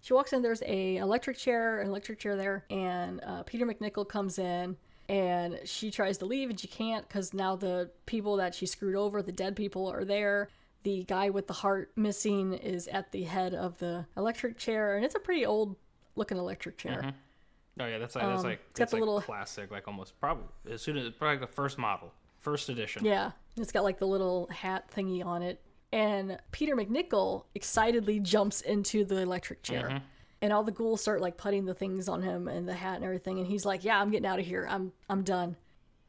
She 0.00 0.14
walks 0.14 0.32
in. 0.32 0.42
There's 0.42 0.62
a 0.64 0.96
electric 0.96 1.36
chair, 1.36 1.80
an 1.80 1.88
electric 1.88 2.18
chair 2.18 2.36
there, 2.36 2.64
and 2.70 3.20
uh, 3.24 3.42
Peter 3.42 3.66
MacNicol 3.66 4.08
comes 4.08 4.38
in, 4.38 4.76
and 5.08 5.58
she 5.64 5.90
tries 5.90 6.18
to 6.18 6.26
leave, 6.26 6.50
and 6.50 6.58
she 6.60 6.68
can't 6.68 7.06
because 7.08 7.32
now 7.32 7.56
the 7.56 7.90
people 8.06 8.36
that 8.36 8.54
she 8.54 8.66
screwed 8.66 8.94
over, 8.96 9.22
the 9.22 9.32
dead 9.32 9.56
people, 9.56 9.86
are 9.90 10.04
there. 10.04 10.48
The 10.84 11.02
guy 11.04 11.30
with 11.30 11.46
the 11.46 11.54
heart 11.54 11.90
missing 11.96 12.54
is 12.54 12.86
at 12.88 13.10
the 13.12 13.24
head 13.24 13.54
of 13.54 13.78
the 13.78 14.06
electric 14.16 14.58
chair, 14.58 14.96
and 14.96 15.04
it's 15.04 15.14
a 15.14 15.18
pretty 15.20 15.44
old 15.44 15.76
looking 16.14 16.36
electric 16.38 16.78
chair. 16.78 17.00
Mhm. 17.02 17.14
Oh 17.80 17.86
yeah, 17.86 17.98
that's 17.98 18.14
like 18.16 18.24
that's 18.24 18.40
Um, 18.40 18.46
like 18.50 18.58
it's 18.58 18.66
got 18.70 18.78
that's 18.78 18.90
the 18.90 18.96
like 18.96 19.00
little- 19.00 19.20
classic, 19.20 19.70
like 19.70 19.86
almost 19.88 20.18
probably 20.20 20.44
as 20.70 20.82
soon 20.82 20.96
as 20.96 21.10
probably 21.14 21.38
the 21.38 21.46
first 21.46 21.78
model, 21.78 22.12
first 22.40 22.68
edition. 22.68 23.04
Yeah, 23.04 23.32
it's 23.56 23.72
got 23.72 23.84
like 23.84 23.98
the 23.98 24.06
little 24.06 24.46
hat 24.48 24.90
thingy 24.90 25.24
on 25.24 25.42
it. 25.42 25.60
And 25.92 26.38
Peter 26.52 26.76
MacNicol 26.76 27.44
excitedly 27.54 28.20
jumps 28.20 28.60
into 28.60 29.04
the 29.04 29.18
electric 29.20 29.62
chair. 29.62 29.88
Mhm. 29.88 30.02
And 30.40 30.52
all 30.52 30.62
the 30.62 30.72
ghouls 30.72 31.00
start 31.00 31.20
like 31.20 31.36
putting 31.36 31.64
the 31.64 31.74
things 31.74 32.08
on 32.08 32.22
him 32.22 32.46
and 32.46 32.68
the 32.68 32.74
hat 32.74 32.96
and 32.96 33.04
everything. 33.04 33.38
And 33.38 33.46
he's 33.46 33.64
like, 33.66 33.84
Yeah, 33.84 34.00
I'm 34.00 34.10
getting 34.10 34.26
out 34.26 34.38
of 34.38 34.46
here. 34.46 34.66
I'm 34.70 34.92
I'm 35.08 35.22
done. 35.22 35.56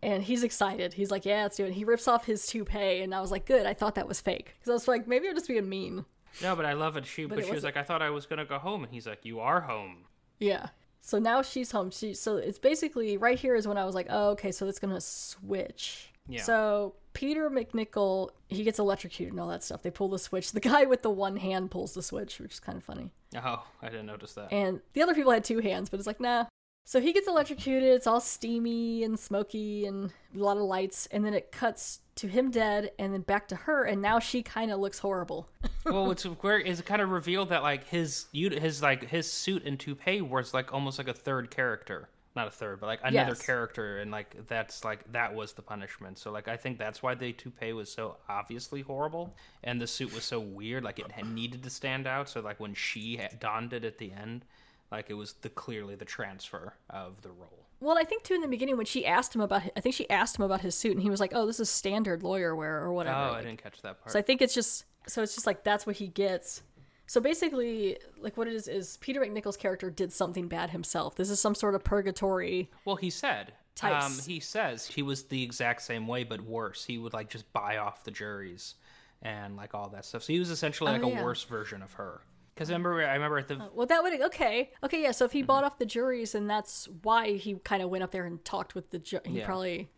And 0.02 0.24
he's 0.24 0.44
excited. 0.44 0.94
He's 0.94 1.12
like, 1.12 1.26
Yeah, 1.26 1.44
let's 1.44 1.58
do 1.58 1.66
it. 1.66 1.74
He 1.74 1.84
rips 1.84 2.08
off 2.08 2.26
his 2.26 2.46
toupee. 2.46 3.02
And 3.02 3.14
I 3.14 3.22
was 3.22 3.32
like, 3.32 3.46
Good. 3.46 3.66
I 3.66 3.74
thought 3.74 3.96
that 3.96 4.08
was 4.08 4.22
fake. 4.22 4.56
Because 4.58 4.70
I 4.70 4.74
was 4.74 4.88
like, 4.88 5.08
Maybe 5.08 5.28
I'm 5.28 5.36
just 5.36 5.48
being 5.48 5.68
mean. 5.68 6.06
No, 6.44 6.56
but 6.56 6.66
I 6.66 6.74
love 6.74 6.96
it. 6.96 7.06
She, 7.06 7.26
But 7.26 7.36
but, 7.36 7.44
it 7.44 7.48
she 7.48 7.54
was 7.54 7.64
like, 7.64 7.76
I 7.76 7.84
thought 7.84 8.02
I 8.02 8.12
was 8.12 8.26
gonna 8.28 8.46
go 8.46 8.60
home, 8.60 8.84
and 8.84 8.94
he's 8.94 9.08
like, 9.08 9.26
You 9.26 9.40
are 9.40 9.62
home. 9.62 10.06
Yeah. 10.38 10.68
So 11.02 11.18
now 11.18 11.42
she's 11.42 11.72
home. 11.72 11.92
She 11.92 12.14
so 12.14 12.38
it's 12.38 12.60
basically 12.60 13.18
right 13.18 13.40
here 13.40 13.56
is 13.56 13.68
when 13.68 13.78
I 13.78 13.86
was 13.86 13.96
like, 13.96 14.08
oh, 14.10 14.32
okay, 14.32 14.52
so 14.52 14.68
it's 14.68 14.80
gonna 14.80 15.02
switch. 15.02 16.09
Yeah. 16.30 16.44
So 16.44 16.96
Peter 17.14 17.50
MacNicol, 17.50 18.30
he 18.48 18.64
gets 18.64 18.80
electrocuted 18.80 19.34
and 19.34 19.42
all 19.42 19.50
that 19.50 19.64
stuff. 19.64 19.82
They 19.82 19.92
pull 19.92 20.10
the 20.10 20.20
switch. 20.20 20.52
The 20.52 20.60
guy 20.60 20.86
with 20.86 21.02
the 21.02 21.10
one 21.10 21.38
hand 21.38 21.72
pulls 21.72 21.94
the 21.94 22.04
switch, 22.04 22.40
which 22.40 22.54
is 22.54 22.60
kind 22.60 22.78
of 22.78 22.84
funny. 22.84 23.12
Oh, 23.36 23.66
I 23.82 23.90
didn't 23.90 24.06
notice 24.06 24.34
that. 24.34 24.52
And 24.52 24.80
the 24.94 25.02
other 25.02 25.14
people 25.14 25.32
had 25.32 25.44
two 25.44 25.60
hands, 25.60 25.90
but 25.90 26.00
it's 26.00 26.08
like, 26.08 26.20
nah. 26.20 26.46
So 26.86 27.00
he 27.00 27.14
gets 27.14 27.28
electrocuted. 27.28 27.90
It's 27.90 28.08
all 28.08 28.20
steamy 28.20 29.04
and 29.04 29.20
smoky 29.20 29.86
and 29.86 30.12
a 30.36 30.40
lot 30.40 30.58
of 30.58 30.64
lights. 30.64 31.08
And 31.12 31.24
then 31.24 31.36
it 31.36 31.52
cuts 31.52 32.00
to 32.16 32.28
him 32.28 32.50
dead 32.52 32.92
and 32.98 33.14
then 33.14 33.22
back 33.22 33.48
to 33.50 33.56
her. 33.56 33.84
And 33.84 34.02
now 34.02 34.18
she 34.20 34.42
kind 34.42 34.72
of 34.72 34.80
looks 34.80 35.00
horrible. 35.00 35.48
well, 35.86 36.08
what's 36.08 36.26
weird 36.26 36.66
is 36.66 36.80
it 36.80 36.86
kind 36.86 37.02
of 37.02 37.10
revealed 37.10 37.50
that 37.50 37.62
like 37.62 37.88
his 37.88 38.26
his 38.34 38.82
like 38.82 39.08
his 39.08 39.32
suit 39.32 39.66
and 39.66 39.80
toupee 39.80 40.22
was 40.22 40.54
like 40.54 40.74
almost 40.74 40.98
like 40.98 41.08
a 41.08 41.14
third 41.14 41.52
character, 41.52 42.10
not 42.36 42.48
a 42.48 42.52
third, 42.52 42.80
but 42.80 42.88
like 42.88 43.00
another 43.04 43.32
Yes. 43.32 43.46
character, 43.46 43.98
and 44.00 44.12
like 44.12 44.48
that's 44.48 44.84
like 44.84 45.12
that 45.12 45.34
was 45.34 45.54
the 45.54 45.62
punishment. 45.62 46.18
So 46.18 46.32
like 46.32 46.48
I 46.48 46.58
think 46.58 46.78
that's 46.78 47.02
why 47.02 47.16
the 47.16 47.34
toupee 47.34 47.74
was 47.74 47.92
so 47.92 48.18
obviously 48.30 48.82
horrible, 48.82 49.36
and 49.64 49.82
the 49.82 49.88
suit 49.88 50.14
was 50.14 50.24
so 50.24 50.40
weird, 50.40 50.84
like 50.84 51.00
it 51.00 51.12
had 51.12 51.28
needed 51.28 51.64
to 51.64 51.70
stand 51.70 52.08
out. 52.08 52.30
So 52.30 52.40
like 52.42 52.60
when 52.60 52.74
she 52.74 53.20
donned 53.40 53.74
it 53.74 53.84
at 53.84 53.98
the 53.98 54.12
end, 54.12 54.46
like 54.92 55.10
it 55.10 55.16
was 55.16 55.34
the 55.42 55.50
clearly 55.50 55.96
the 55.96 56.06
transfer 56.06 56.76
of 56.90 57.22
the 57.22 57.30
role. 57.32 57.66
Well, 57.82 57.98
I 57.98 58.04
think 58.04 58.24
too 58.24 58.34
in 58.34 58.42
the 58.42 58.48
beginning 58.48 58.76
when 58.76 58.86
she 58.86 59.06
asked 59.06 59.34
him 59.34 59.40
about, 59.42 59.64
I 59.76 59.80
think 59.80 59.96
she 59.96 60.10
asked 60.10 60.38
him 60.38 60.44
about 60.44 60.62
his 60.62 60.76
suit, 60.76 60.92
and 60.92 61.02
he 61.02 61.10
was 61.10 61.20
like, 61.22 61.32
"Oh, 61.34 61.46
this 61.46 61.60
is 61.62 61.70
standard 61.70 62.24
lawyer 62.24 62.56
wear 62.56 62.78
or 62.84 62.92
whatever." 62.94 63.18
Oh, 63.18 63.34
I 63.34 63.42
didn't 63.42 63.64
catch 63.64 63.82
that 63.84 64.02
part. 64.02 64.12
So 64.12 64.20
I 64.20 64.22
think 64.22 64.42
it's 64.42 64.54
just, 64.54 64.84
so 65.08 65.24
it's 65.24 65.34
just 65.34 65.48
like 65.48 65.64
that's 65.64 65.88
what 65.88 65.96
he 65.96 66.08
gets. 66.08 66.62
So 67.10 67.20
basically, 67.20 67.98
like 68.22 68.38
what 68.38 68.48
it 68.48 68.54
is 68.54 68.68
is 68.68 68.98
Peter 68.98 69.20
MacNicol's 69.20 69.58
character 69.58 69.90
did 69.90 70.14
something 70.14 70.48
bad 70.48 70.70
himself. 70.70 71.16
This 71.16 71.32
is 71.32 71.40
some 71.42 71.56
sort 71.56 71.74
of 71.74 71.84
purgatory. 71.84 72.70
Well, 72.86 72.98
he 72.98 73.10
said. 73.10 73.54
Types. 73.76 74.06
Um, 74.06 74.26
he 74.28 74.40
says 74.40 74.86
he 74.86 75.02
was 75.02 75.24
the 75.24 75.42
exact 75.42 75.82
same 75.82 76.06
way, 76.06 76.24
but 76.24 76.42
worse. 76.42 76.84
He 76.86 76.98
would 76.98 77.14
like 77.14 77.30
just 77.30 77.52
buy 77.54 77.78
off 77.78 78.04
the 78.04 78.12
juries 78.12 78.76
and 79.22 79.56
like 79.56 79.74
all 79.74 79.90
that 79.90 80.06
stuff. 80.06 80.22
So 80.24 80.34
he 80.34 80.40
was 80.40 80.50
essentially 80.52 80.90
Oh, 80.92 80.94
like 80.94 81.02
a 81.04 81.24
worse 81.24 81.44
version 81.46 81.82
of 81.82 81.94
her. 81.94 82.22
Because 82.54 82.70
remember, 82.70 83.02
I 83.04 83.14
remember 83.14 83.38
at 83.40 83.48
the 83.48 83.70
Well, 83.74 83.88
that 83.88 84.04
would 84.04 84.22
okay, 84.22 84.72
okay, 84.84 85.02
yeah. 85.02 85.12
So 85.12 85.24
if 85.26 85.32
he 85.32 85.40
Mm-hmm. 85.40 85.48
bought 85.48 85.64
off 85.64 85.78
the 85.80 85.86
juries, 85.86 86.36
and 86.36 86.50
that's 86.50 86.90
why 87.04 87.34
he 87.38 87.56
kind 87.64 87.82
of 87.82 87.90
went 87.90 88.04
up 88.04 88.12
there 88.12 88.26
and 88.26 88.44
talked 88.44 88.76
with 88.76 88.90
the 88.92 89.02
he 89.26 89.40
Yeah. 89.40 89.46
probably 89.46 89.90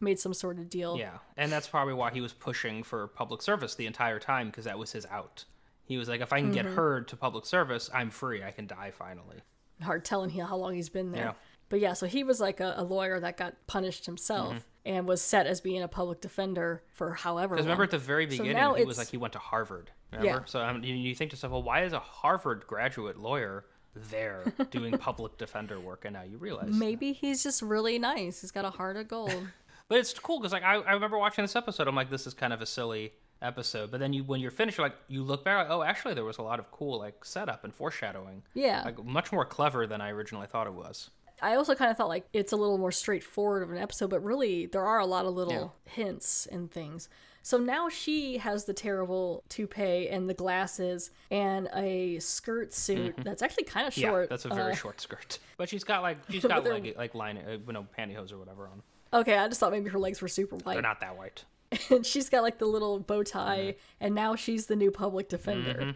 made 0.00 0.18
some 0.20 0.32
sort 0.32 0.58
of 0.58 0.70
deal. 0.70 0.96
yeah, 0.96 1.18
and 1.36 1.50
that's 1.50 1.66
probably 1.68 1.94
why 1.94 2.10
he 2.12 2.20
was 2.20 2.32
pushing 2.32 2.82
for 2.84 3.08
public 3.08 3.42
service 3.42 3.74
the 3.74 3.86
entire 3.86 4.20
time 4.20 4.46
because 4.46 4.64
that 4.64 4.78
was 4.78 4.92
his 4.92 5.04
out. 5.06 5.44
He 5.86 5.96
was 5.98 6.08
like, 6.08 6.20
if 6.20 6.32
I 6.32 6.40
can 6.40 6.50
get 6.52 6.64
Mhm. 6.66 6.74
heard 6.74 7.08
to 7.08 7.16
public 7.16 7.44
service, 7.46 7.90
I'm 7.92 8.10
free. 8.10 8.42
I 8.42 8.50
can 8.50 8.66
die 8.66 8.90
finally. 8.90 9.42
hard 9.82 10.04
telling 10.04 10.30
how 10.30 10.56
long 10.56 10.74
he's 10.74 10.88
been 10.88 11.10
there. 11.12 11.24
Yeah. 11.24 11.32
But 11.68 11.80
yeah, 11.80 11.92
so 11.94 12.06
he 12.06 12.22
was 12.24 12.40
like 12.40 12.60
a, 12.60 12.74
a 12.76 12.84
lawyer 12.84 13.18
that 13.20 13.36
got 13.36 13.54
punished 13.66 14.06
himself 14.06 14.54
Mhm. 14.54 14.62
and 14.86 15.08
was 15.08 15.20
set 15.20 15.46
as 15.48 15.60
being 15.60 15.82
a 15.82 15.88
public 15.88 16.20
defender 16.20 16.82
for 16.92 17.12
however. 17.14 17.56
Because 17.56 17.66
remember 17.66 17.82
at 17.84 17.90
the 17.90 17.98
very 17.98 18.24
beginning, 18.24 18.52
now 18.52 18.74
he 18.74 18.84
was 18.84 18.96
like 18.98 19.08
he 19.08 19.16
went 19.16 19.32
to 19.32 19.38
Harvard. 19.40 19.90
Remember? 20.12 20.40
Yeah. 20.40 20.44
So 20.46 20.60
um, 20.62 20.84
you, 20.84 20.94
you 20.94 21.14
think 21.14 21.32
to 21.32 21.34
yourself, 21.36 21.52
well, 21.52 21.62
why 21.64 21.82
is 21.82 21.92
a 21.92 21.98
Harvard 21.98 22.66
graduate 22.68 23.18
lawyer 23.18 23.66
there 23.94 24.44
doing 24.70 24.96
public 24.98 25.36
defender 25.38 25.80
work? 25.80 26.04
And 26.04 26.14
now 26.14 26.22
you 26.22 26.38
realize 26.38 26.70
maybe 26.70 27.12
he's 27.12 27.42
just 27.42 27.60
really 27.60 27.98
nice. 27.98 28.40
He's 28.42 28.52
got 28.52 28.64
a 28.64 28.70
heart 28.70 28.96
of 28.96 29.08
gold. 29.08 29.32
But 29.86 29.98
it's 29.98 30.14
cool 30.18 30.38
because 30.38 30.52
like 30.52 30.62
I, 30.62 30.76
I 30.76 30.92
remember 30.94 31.18
watching 31.18 31.44
this 31.44 31.54
episode. 31.56 31.88
I'm 31.88 31.94
like, 31.94 32.08
this 32.08 32.26
is 32.26 32.32
kind 32.32 32.54
of 32.54 32.62
a 32.62 32.66
silly 32.66 33.12
episode. 33.42 33.90
But 33.90 34.00
then 34.00 34.12
you 34.12 34.24
when 34.24 34.40
you're 34.40 34.50
finished, 34.50 34.78
you're 34.78 34.86
like, 34.86 34.96
you 35.08 35.22
look 35.22 35.44
back, 35.44 35.68
like, 35.68 35.76
oh, 35.76 35.82
actually, 35.82 36.14
there 36.14 36.24
was 36.24 36.38
a 36.38 36.42
lot 36.42 36.58
of 36.58 36.70
cool 36.70 36.98
like 36.98 37.24
setup 37.24 37.64
and 37.64 37.74
foreshadowing. 37.74 38.42
Yeah. 38.54 38.82
like 38.84 39.02
much 39.04 39.32
more 39.32 39.44
clever 39.44 39.86
than 39.86 40.00
I 40.00 40.10
originally 40.10 40.46
thought 40.46 40.66
it 40.66 40.74
was. 40.74 41.10
I 41.42 41.56
also 41.56 41.74
kind 41.74 41.90
of 41.90 41.96
thought 41.96 42.08
like 42.08 42.26
it's 42.32 42.52
a 42.52 42.56
little 42.56 42.78
more 42.78 42.92
straightforward 42.92 43.62
of 43.62 43.70
an 43.72 43.78
episode, 43.78 44.08
but 44.10 44.22
really 44.22 44.66
there 44.66 44.84
are 44.84 45.00
a 45.00 45.06
lot 45.06 45.26
of 45.26 45.34
little 45.34 45.74
hints 45.84 46.46
and 46.46 46.70
things. 46.70 47.08
So 47.42 47.58
now 47.58 47.90
she 47.90 48.38
has 48.38 48.64
the 48.64 48.72
terrible 48.72 49.42
toupee 49.50 50.08
and 50.08 50.30
the 50.30 50.32
glasses 50.32 51.10
and 51.30 51.68
a 51.74 52.18
skirt 52.20 52.72
suit 52.72 53.16
Mhm. 53.18 53.24
that's 53.24 53.42
actually 53.42 53.64
kind 53.64 53.86
of 53.86 53.94
Yeah, 53.98 54.08
short. 54.08 54.30
that's 54.30 54.46
a 54.46 54.48
very 54.48 54.72
Uh, 54.72 54.76
short 54.76 55.00
skirt. 55.00 55.38
But 55.58 55.68
she's 55.68 55.84
got 55.84 56.00
like 56.02 56.16
she's 56.30 56.42
got 56.44 56.64
like 56.64 56.96
like 56.96 57.14
line 57.14 57.36
uh, 57.36 57.58
you 57.66 57.72
know 57.72 57.86
pantyhose 57.98 58.32
or 58.32 58.38
whatever 58.38 58.68
on. 58.68 58.82
Okay, 59.12 59.36
I 59.36 59.46
just 59.48 59.60
thought 59.60 59.72
maybe 59.72 59.90
her 59.90 59.98
legs 59.98 60.22
were 60.22 60.28
super 60.28 60.56
white. 60.56 60.74
They're 60.74 60.82
not 60.82 61.00
that 61.00 61.18
white. 61.18 61.44
And 61.90 62.04
she's 62.12 62.28
got 62.28 62.42
like 62.42 62.58
the 62.58 62.66
little 62.66 62.98
bow 63.00 63.22
tie, 63.22 63.58
Mm-hmm. 63.58 64.04
and 64.04 64.14
now 64.14 64.34
she's 64.36 64.66
the 64.66 64.76
new 64.76 64.90
public 64.90 65.28
defender. 65.28 65.94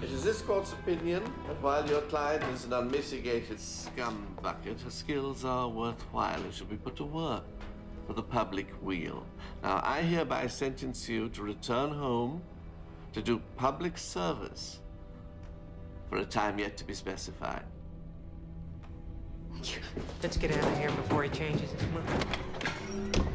It 0.00 0.10
is 0.12 0.22
this 0.22 0.40
court's 0.42 0.72
opinion 0.72 1.24
that 1.46 1.60
while 1.60 1.86
your 1.88 2.02
client 2.02 2.44
is 2.54 2.64
an 2.64 2.72
unmitigated 2.72 3.58
scumbucket, 3.58 4.80
her 4.82 4.90
skills 4.90 5.44
are 5.44 5.68
worthwhile 5.68 6.40
and 6.40 6.54
should 6.54 6.70
be 6.70 6.76
put 6.76 6.94
to 6.96 7.04
work 7.04 7.42
for 8.06 8.12
the 8.12 8.22
public 8.22 8.68
weal. 8.80 9.26
Now, 9.62 9.80
I 9.84 10.02
hereby 10.02 10.46
sentence 10.46 11.08
you 11.08 11.28
to 11.30 11.42
return 11.42 11.90
home 11.90 12.42
to 13.12 13.20
do 13.20 13.42
public 13.56 13.98
service 13.98 14.78
for 16.08 16.18
a 16.18 16.24
time 16.24 16.58
yet 16.60 16.76
to 16.76 16.84
be 16.84 16.94
specified. 16.94 17.64
Let's 20.22 20.36
get 20.36 20.52
out 20.52 20.62
of 20.64 20.78
here 20.78 20.90
before 20.92 21.24
he 21.24 21.30
changes 21.30 21.70
his 21.72 21.82
mind. 21.90 23.28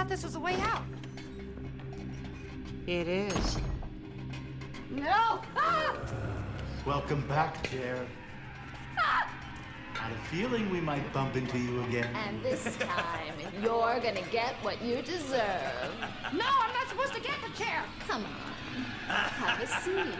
Thought 0.00 0.08
this 0.08 0.24
was 0.24 0.34
a 0.34 0.40
way 0.40 0.54
out. 0.62 0.82
It 2.86 3.06
is. 3.06 3.58
No! 4.90 5.42
Ah! 5.54 5.94
Welcome 6.86 7.20
back, 7.28 7.68
Chair. 7.68 8.06
Had 8.96 10.12
a 10.12 10.18
feeling 10.34 10.70
we 10.70 10.80
might 10.80 11.12
bump 11.12 11.36
into 11.36 11.58
you 11.58 11.82
again. 11.82 12.08
And 12.16 12.42
this 12.42 12.78
time, 12.78 13.34
you're 13.62 14.00
gonna 14.00 14.22
get 14.32 14.54
what 14.62 14.80
you 14.80 15.02
deserve. 15.02 15.92
No, 16.32 16.46
I'm 16.48 16.72
not 16.72 16.88
supposed 16.88 17.12
to 17.12 17.20
get 17.20 17.34
the 17.46 17.62
chair. 17.62 17.84
Come 18.08 18.24
on, 18.24 18.52
have 19.06 19.62
a 19.62 19.66
seat. 19.66 20.16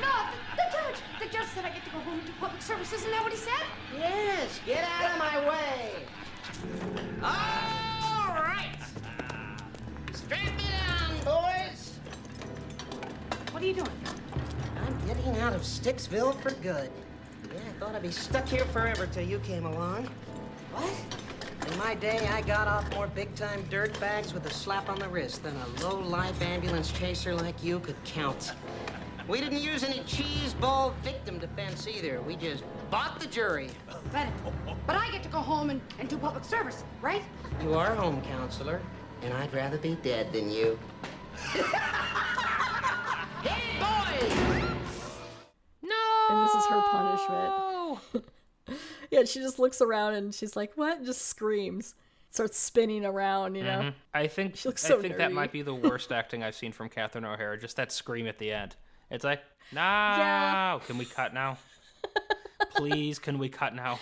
No, 0.00 0.12
the, 0.56 0.56
the 0.56 0.62
judge. 0.72 1.02
The 1.20 1.26
judge 1.26 1.48
said 1.48 1.66
I 1.66 1.68
get 1.68 1.84
to 1.84 1.90
go 1.90 1.98
home 1.98 2.20
and 2.20 2.26
do 2.26 2.32
public 2.40 2.62
service. 2.62 2.94
Isn't 2.94 3.10
that 3.10 3.22
what 3.22 3.32
he 3.32 3.38
said? 3.38 3.66
Yes, 3.98 4.58
get 4.64 4.84
out 4.84 5.12
of 5.12 5.18
my 5.18 5.46
way. 5.50 5.90
All 7.22 7.28
right. 7.28 7.71
Strap 10.32 10.56
me 10.56 10.62
down, 10.64 11.24
boys. 11.24 11.98
What 13.50 13.62
are 13.62 13.66
you 13.66 13.74
doing? 13.74 13.90
I'm 14.86 15.06
getting 15.06 15.36
out 15.40 15.52
of 15.52 15.60
Sticksville 15.60 16.40
for 16.40 16.52
good. 16.62 16.90
Yeah, 17.52 17.60
I 17.60 17.72
thought 17.78 17.94
I'd 17.94 18.02
be 18.02 18.10
stuck 18.10 18.48
here 18.48 18.64
forever 18.66 19.06
till 19.06 19.24
you 19.24 19.40
came 19.40 19.66
along. 19.66 20.08
What? 20.72 21.70
In 21.70 21.78
my 21.78 21.94
day, 21.94 22.26
I 22.28 22.40
got 22.40 22.66
off 22.66 22.90
more 22.94 23.08
big-time 23.08 23.62
dirtbags 23.64 24.32
with 24.32 24.46
a 24.46 24.50
slap 24.50 24.88
on 24.88 24.98
the 24.98 25.08
wrist 25.08 25.42
than 25.42 25.54
a 25.54 25.82
low-life 25.82 26.40
ambulance 26.40 26.90
chaser 26.92 27.34
like 27.34 27.62
you 27.62 27.80
could 27.80 28.02
count. 28.04 28.52
We 29.28 29.38
didn't 29.38 29.60
use 29.60 29.84
any 29.84 30.00
cheese 30.00 30.54
ball 30.54 30.94
victim 31.02 31.38
defense 31.38 31.86
either. 31.86 32.22
We 32.22 32.36
just 32.36 32.64
bought 32.90 33.20
the 33.20 33.26
jury. 33.26 33.68
But, 34.12 34.28
but 34.86 34.96
I 34.96 35.10
get 35.10 35.22
to 35.24 35.28
go 35.28 35.38
home 35.38 35.68
and, 35.68 35.80
and 35.98 36.08
do 36.08 36.16
public 36.16 36.44
service, 36.44 36.84
right? 37.02 37.22
You 37.62 37.74
are 37.74 37.94
home 37.94 38.22
counselor, 38.22 38.80
and 39.22 39.32
I'd 39.34 39.52
rather 39.52 39.78
be 39.78 39.94
dead 39.96 40.32
than 40.32 40.50
you. 40.50 40.78
hey, 43.42 43.78
boys! 43.80 44.32
No 45.82 46.26
And 46.30 46.46
this 46.46 46.54
is 46.54 46.66
her 46.66 46.82
punishment. 46.90 48.28
yeah, 49.10 49.24
she 49.24 49.40
just 49.40 49.58
looks 49.58 49.80
around 49.80 50.14
and 50.14 50.34
she's 50.34 50.56
like, 50.56 50.72
"What?" 50.76 50.98
and 50.98 51.06
just 51.06 51.22
screams, 51.26 51.94
starts 52.30 52.58
spinning 52.58 53.04
around. 53.04 53.54
You 53.54 53.64
know. 53.64 53.80
Mhm. 53.80 53.94
I 54.14 54.26
think 54.26 54.56
She 54.56 54.68
looks 54.68 54.82
so 54.82 54.94
I 54.94 54.96
so 54.98 55.02
think 55.02 55.16
that 55.18 55.32
might 55.32 55.52
be 55.52 55.62
the 55.62 55.74
worst 55.74 56.12
acting 56.20 56.42
I've 56.42 56.54
seen 56.54 56.72
from 56.72 56.88
Catherine 56.88 57.24
O'Hara. 57.24 57.58
Just 57.58 57.76
that 57.76 57.92
scream 57.92 58.26
at 58.26 58.38
the 58.38 58.52
end. 58.52 58.76
It's 59.10 59.24
like, 59.24 59.42
no, 59.72 60.80
can 60.86 60.96
we 60.98 61.04
cut 61.04 61.34
now? 61.34 61.58
Please, 62.74 63.18
can 63.18 63.38
we 63.38 63.48
cut 63.50 63.74
now? 63.74 63.98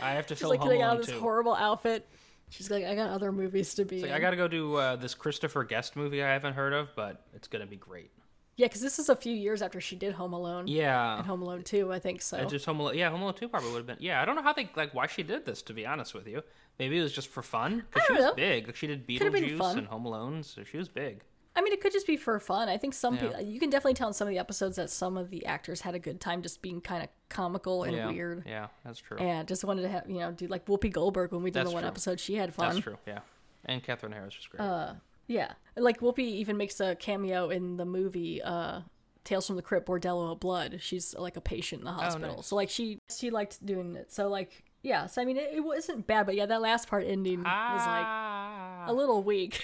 I 0.00 0.12
have 0.12 0.28
to 0.28 0.34
She's 0.34 0.40
film 0.40 0.50
like 0.50 0.60
Home 0.60 0.68
getting 0.68 0.82
out 0.82 1.00
of 1.00 1.06
this 1.06 1.12
too. 1.14 1.20
horrible 1.20 1.54
outfit. 1.56 2.06
She's 2.50 2.70
like, 2.70 2.84
"I 2.84 2.94
got 2.94 3.10
other 3.10 3.32
movies 3.32 3.74
to 3.74 3.84
be." 3.84 4.00
Like, 4.00 4.10
in." 4.10 4.16
I 4.16 4.20
got 4.20 4.30
to 4.30 4.36
go 4.36 4.48
do 4.48 4.76
uh, 4.76 4.96
this 4.96 5.14
Christopher 5.14 5.64
Guest 5.64 5.96
movie 5.96 6.22
I 6.22 6.32
haven't 6.32 6.54
heard 6.54 6.72
of, 6.72 6.94
but 6.96 7.26
it's 7.34 7.48
gonna 7.48 7.66
be 7.66 7.76
great. 7.76 8.10
Yeah, 8.58 8.66
because 8.66 8.80
this 8.80 8.98
is 8.98 9.08
a 9.08 9.14
few 9.14 9.32
years 9.32 9.62
after 9.62 9.80
she 9.80 9.94
did 9.94 10.14
Home 10.14 10.32
Alone. 10.32 10.66
Yeah. 10.66 11.18
And 11.18 11.26
Home 11.26 11.42
Alone 11.42 11.62
2, 11.62 11.92
I 11.92 12.00
think 12.00 12.20
so. 12.20 12.38
Uh, 12.38 12.44
just 12.44 12.66
Home 12.66 12.80
Alone. 12.80 12.98
Yeah, 12.98 13.08
Home 13.08 13.22
Alone 13.22 13.34
2 13.34 13.48
probably 13.48 13.70
would 13.70 13.78
have 13.78 13.86
been. 13.86 13.98
Yeah, 14.00 14.20
I 14.20 14.24
don't 14.24 14.34
know 14.34 14.42
how 14.42 14.52
they, 14.52 14.68
like, 14.74 14.92
why 14.92 15.06
she 15.06 15.22
did 15.22 15.46
this, 15.46 15.62
to 15.62 15.72
be 15.72 15.86
honest 15.86 16.12
with 16.12 16.26
you. 16.26 16.42
Maybe 16.76 16.98
it 16.98 17.02
was 17.02 17.12
just 17.12 17.28
for 17.28 17.40
fun. 17.40 17.84
Because 17.88 18.08
she 18.08 18.12
was 18.14 18.24
know. 18.24 18.34
big. 18.34 18.66
Like, 18.66 18.74
she 18.74 18.88
did 18.88 19.06
Beetlejuice 19.06 19.76
and 19.76 19.86
Home 19.86 20.06
Alone, 20.06 20.42
so 20.42 20.64
she 20.64 20.76
was 20.76 20.88
big. 20.88 21.22
I 21.58 21.60
mean, 21.60 21.72
it 21.72 21.80
could 21.80 21.90
just 21.92 22.06
be 22.06 22.16
for 22.16 22.38
fun. 22.38 22.68
I 22.68 22.76
think 22.76 22.94
some 22.94 23.14
Yeah. 23.16 23.20
people, 23.20 23.40
you 23.42 23.58
can 23.58 23.68
definitely 23.68 23.94
tell 23.94 24.06
in 24.08 24.14
some 24.14 24.28
of 24.28 24.30
the 24.32 24.38
episodes 24.38 24.76
that 24.76 24.90
some 24.90 25.16
of 25.16 25.30
the 25.30 25.44
actors 25.44 25.80
had 25.80 25.94
a 25.96 25.98
good 25.98 26.20
time 26.20 26.40
just 26.42 26.62
being 26.62 26.80
kind 26.80 27.02
of 27.02 27.08
comical 27.28 27.82
and 27.82 27.96
yeah. 27.96 28.08
weird. 28.08 28.44
Yeah, 28.46 28.68
that's 28.84 29.00
true. 29.00 29.18
And 29.18 29.48
just 29.48 29.64
wanted 29.64 29.82
to 29.82 29.88
have, 29.88 30.08
you 30.08 30.20
know, 30.20 30.30
do 30.30 30.46
like 30.46 30.66
Whoopi 30.66 30.92
Goldberg 30.92 31.32
when 31.32 31.42
we 31.42 31.50
did 31.50 31.56
That's 31.60 31.70
the 31.70 31.74
one 31.74 31.82
true. 31.82 31.88
episode. 31.88 32.20
She 32.20 32.36
had 32.36 32.54
fun. 32.54 32.70
That's 32.70 32.82
true, 32.84 32.96
yeah. 33.06 33.20
And 33.64 33.82
Catherine 33.82 34.12
O'Hara 34.12 34.26
was 34.26 34.46
great. 34.48 34.60
Uh, 34.64 34.94
yeah. 35.26 35.54
Like 35.76 35.98
Whoopi 36.00 36.20
even 36.20 36.56
makes 36.56 36.78
a 36.80 36.94
cameo 36.94 37.50
in 37.50 37.76
the 37.76 37.84
movie 37.84 38.40
uh, 38.40 38.82
Tales 39.24 39.46
from 39.48 39.56
the 39.56 39.62
Crypt, 39.62 39.86
Bordello 39.88 40.30
of 40.32 40.40
Blood. 40.40 40.78
She's 40.80 41.14
like 41.14 41.36
a 41.36 41.40
patient 41.40 41.80
in 41.80 41.84
the 41.86 41.92
hospital. 41.92 42.30
Oh, 42.30 42.36
nice. 42.36 42.46
So 42.46 42.56
like 42.56 42.70
she 42.70 43.00
she 43.14 43.30
liked 43.30 43.64
doing 43.66 43.96
it. 43.96 44.10
So 44.12 44.28
like 44.28 44.62
yeah. 44.82 45.06
So 45.06 45.20
I 45.20 45.24
mean 45.26 45.36
it, 45.36 45.50
it 45.52 45.60
wasn't 45.60 46.06
bad, 46.06 46.24
but 46.24 46.34
yeah, 46.36 46.46
that 46.46 46.62
last 46.62 46.88
part 46.88 47.04
ending 47.04 47.40
was 47.40 47.46
Ah. 47.46 48.78
like 48.86 48.88
a 48.90 48.92
little 48.94 49.22
weak. 49.22 49.60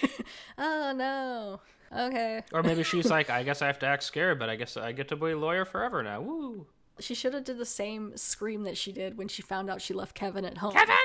oh 0.59 0.93
no. 0.95 1.61
Okay. 1.95 2.43
or 2.53 2.63
maybe 2.63 2.83
she's 2.83 3.09
like, 3.09 3.29
I 3.29 3.43
guess 3.43 3.61
I 3.61 3.67
have 3.67 3.79
to 3.79 3.85
act 3.85 4.03
scared, 4.03 4.39
but 4.39 4.49
I 4.49 4.55
guess 4.55 4.77
I 4.77 4.91
get 4.91 5.07
to 5.09 5.15
be 5.15 5.31
a 5.31 5.37
lawyer 5.37 5.65
forever 5.65 6.03
now. 6.03 6.21
Woo. 6.21 6.67
She 6.99 7.13
should 7.13 7.33
have 7.33 7.43
did 7.43 7.57
the 7.57 7.65
same 7.65 8.15
scream 8.15 8.63
that 8.63 8.77
she 8.77 8.91
did 8.91 9.17
when 9.17 9.27
she 9.27 9.41
found 9.41 9.69
out 9.69 9.81
she 9.81 9.93
left 9.93 10.15
Kevin 10.15 10.45
at 10.45 10.57
home. 10.57 10.73
Kevin! 10.73 10.95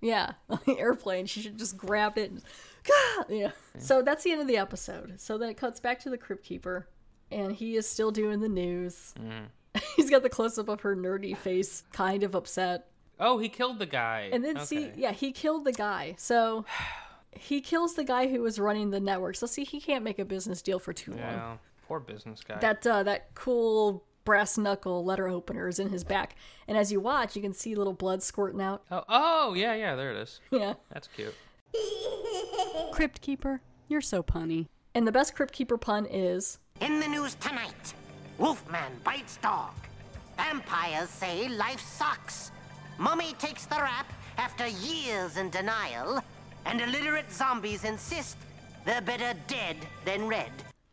Yeah, 0.00 0.32
on 0.50 0.60
the 0.66 0.78
airplane. 0.78 1.26
She 1.26 1.40
should 1.40 1.58
just 1.58 1.76
grab 1.76 2.18
it. 2.18 2.30
And, 2.30 2.42
"Gah!" 2.84 3.24
yeah. 3.28 3.50
So 3.78 4.02
that's 4.02 4.24
the 4.24 4.32
end 4.32 4.40
of 4.40 4.48
the 4.48 4.56
episode. 4.56 5.20
So 5.20 5.38
then 5.38 5.48
it 5.48 5.56
cuts 5.56 5.80
back 5.80 6.00
to 6.00 6.10
the 6.10 6.18
Crypt 6.18 6.44
Keeper, 6.44 6.88
and 7.30 7.52
he 7.52 7.76
is 7.76 7.88
still 7.88 8.10
doing 8.10 8.40
the 8.40 8.48
news. 8.48 9.14
Mm. 9.18 9.82
He's 9.96 10.10
got 10.10 10.22
the 10.22 10.28
close 10.28 10.58
up 10.58 10.68
of 10.68 10.80
her 10.80 10.96
nerdy 10.96 11.36
face, 11.36 11.84
kind 11.92 12.22
of 12.22 12.34
upset. 12.34 12.88
Oh, 13.20 13.38
he 13.38 13.48
killed 13.48 13.78
the 13.78 13.86
guy. 13.86 14.30
And 14.32 14.44
then 14.44 14.60
see, 14.60 14.90
yeah, 14.96 15.12
he 15.12 15.32
killed 15.32 15.64
the 15.64 15.72
guy. 15.72 16.14
So 16.18 16.64
he 17.32 17.60
kills 17.60 17.94
the 17.94 18.04
guy 18.04 18.28
who 18.28 18.40
was 18.42 18.58
running 18.58 18.90
the 18.90 19.00
network. 19.00 19.36
So 19.36 19.46
see, 19.46 19.64
he 19.64 19.80
can't 19.80 20.04
make 20.04 20.18
a 20.18 20.24
business 20.24 20.62
deal 20.62 20.78
for 20.78 20.92
too 20.92 21.12
long. 21.12 21.20
Yeah, 21.20 21.56
poor 21.86 22.00
business 22.00 22.42
guy. 22.42 22.58
That 22.58 22.86
uh, 22.86 23.02
that 23.04 23.34
cool 23.34 24.04
brass 24.24 24.58
knuckle 24.58 25.04
letter 25.04 25.26
opener 25.28 25.68
is 25.68 25.78
in 25.78 25.88
his 25.88 26.04
back, 26.04 26.36
and 26.66 26.76
as 26.76 26.92
you 26.92 27.00
watch, 27.00 27.34
you 27.34 27.42
can 27.42 27.54
see 27.54 27.74
little 27.74 27.94
blood 27.94 28.22
squirting 28.22 28.60
out. 28.60 28.82
Oh, 28.90 29.04
oh, 29.08 29.54
yeah, 29.54 29.74
yeah, 29.74 29.94
there 29.94 30.10
it 30.10 30.18
is. 30.18 30.40
Yeah. 30.50 30.74
That's 30.92 31.08
cute. 31.08 31.34
Crypt 32.92 33.20
Keeper, 33.20 33.60
you're 33.88 34.00
so 34.00 34.22
punny. 34.22 34.66
And 34.94 35.06
the 35.06 35.12
best 35.12 35.34
Crypt 35.34 35.52
Keeper 35.54 35.78
pun 35.78 36.06
is 36.06 36.58
In 36.80 37.00
the 37.00 37.08
news 37.08 37.36
tonight, 37.36 37.94
Wolfman 38.38 38.92
bites 39.04 39.38
dog. 39.38 39.70
Vampires 40.36 41.08
say 41.08 41.48
life 41.48 41.80
sucks. 41.80 42.52
Mummy 42.98 43.32
takes 43.38 43.66
the 43.66 43.76
rap 43.76 44.12
after 44.38 44.66
years 44.66 45.36
in 45.36 45.50
denial. 45.50 46.22
And 46.68 46.80
illiterate 46.80 47.30
zombies 47.32 47.84
insist 47.84 48.36
they're 48.84 49.00
better 49.00 49.34
dead 49.46 49.76
than 50.04 50.28
red. 50.28 50.50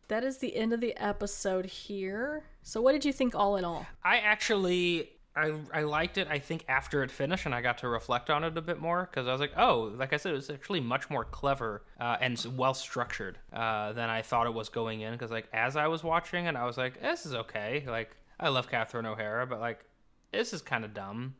that 0.07 0.23
is 0.23 0.37
the 0.37 0.55
end 0.55 0.71
of 0.73 0.81
the 0.81 0.95
episode 0.97 1.65
here. 1.65 2.43
So 2.63 2.81
what 2.81 2.91
did 2.93 3.03
you 3.05 3.13
think 3.13 3.35
all 3.35 3.57
in 3.57 3.65
all? 3.65 3.85
I 4.03 4.17
actually 4.19 5.09
I 5.35 5.53
I 5.73 5.81
liked 5.83 6.17
it. 6.17 6.27
I 6.29 6.39
think 6.39 6.63
after 6.69 7.03
it 7.03 7.11
finished, 7.11 7.45
and 7.45 7.53
I 7.53 7.61
got 7.61 7.77
to 7.79 7.89
reflect 7.89 8.29
on 8.29 8.43
it 8.43 8.57
a 8.57 8.61
bit 8.61 8.79
more 8.79 9.07
because 9.09 9.27
I 9.27 9.31
was 9.31 9.41
like, 9.41 9.53
oh, 9.57 9.93
like 9.97 10.13
I 10.13 10.17
said, 10.17 10.31
it 10.31 10.35
was 10.35 10.49
actually 10.49 10.79
much 10.79 11.09
more 11.09 11.25
clever 11.25 11.83
uh, 11.99 12.17
and 12.21 12.43
well 12.55 12.73
structured 12.73 13.37
uh, 13.51 13.91
than 13.93 14.09
I 14.09 14.21
thought 14.21 14.47
it 14.47 14.53
was 14.53 14.69
going 14.69 15.01
in. 15.01 15.11
Because 15.13 15.31
like 15.31 15.47
as 15.53 15.75
I 15.75 15.87
was 15.87 16.03
watching 16.03 16.45
it, 16.45 16.55
I 16.55 16.65
was 16.65 16.77
like, 16.77 17.01
this 17.01 17.25
is 17.25 17.33
okay. 17.35 17.83
Like 17.87 18.15
I 18.39 18.49
love 18.49 18.69
Catherine 18.69 19.05
O'Hara, 19.05 19.45
but 19.45 19.59
like 19.59 19.83
this 20.31 20.53
is 20.53 20.61
kind 20.61 20.85
of 20.85 20.93
dumb. 20.93 21.35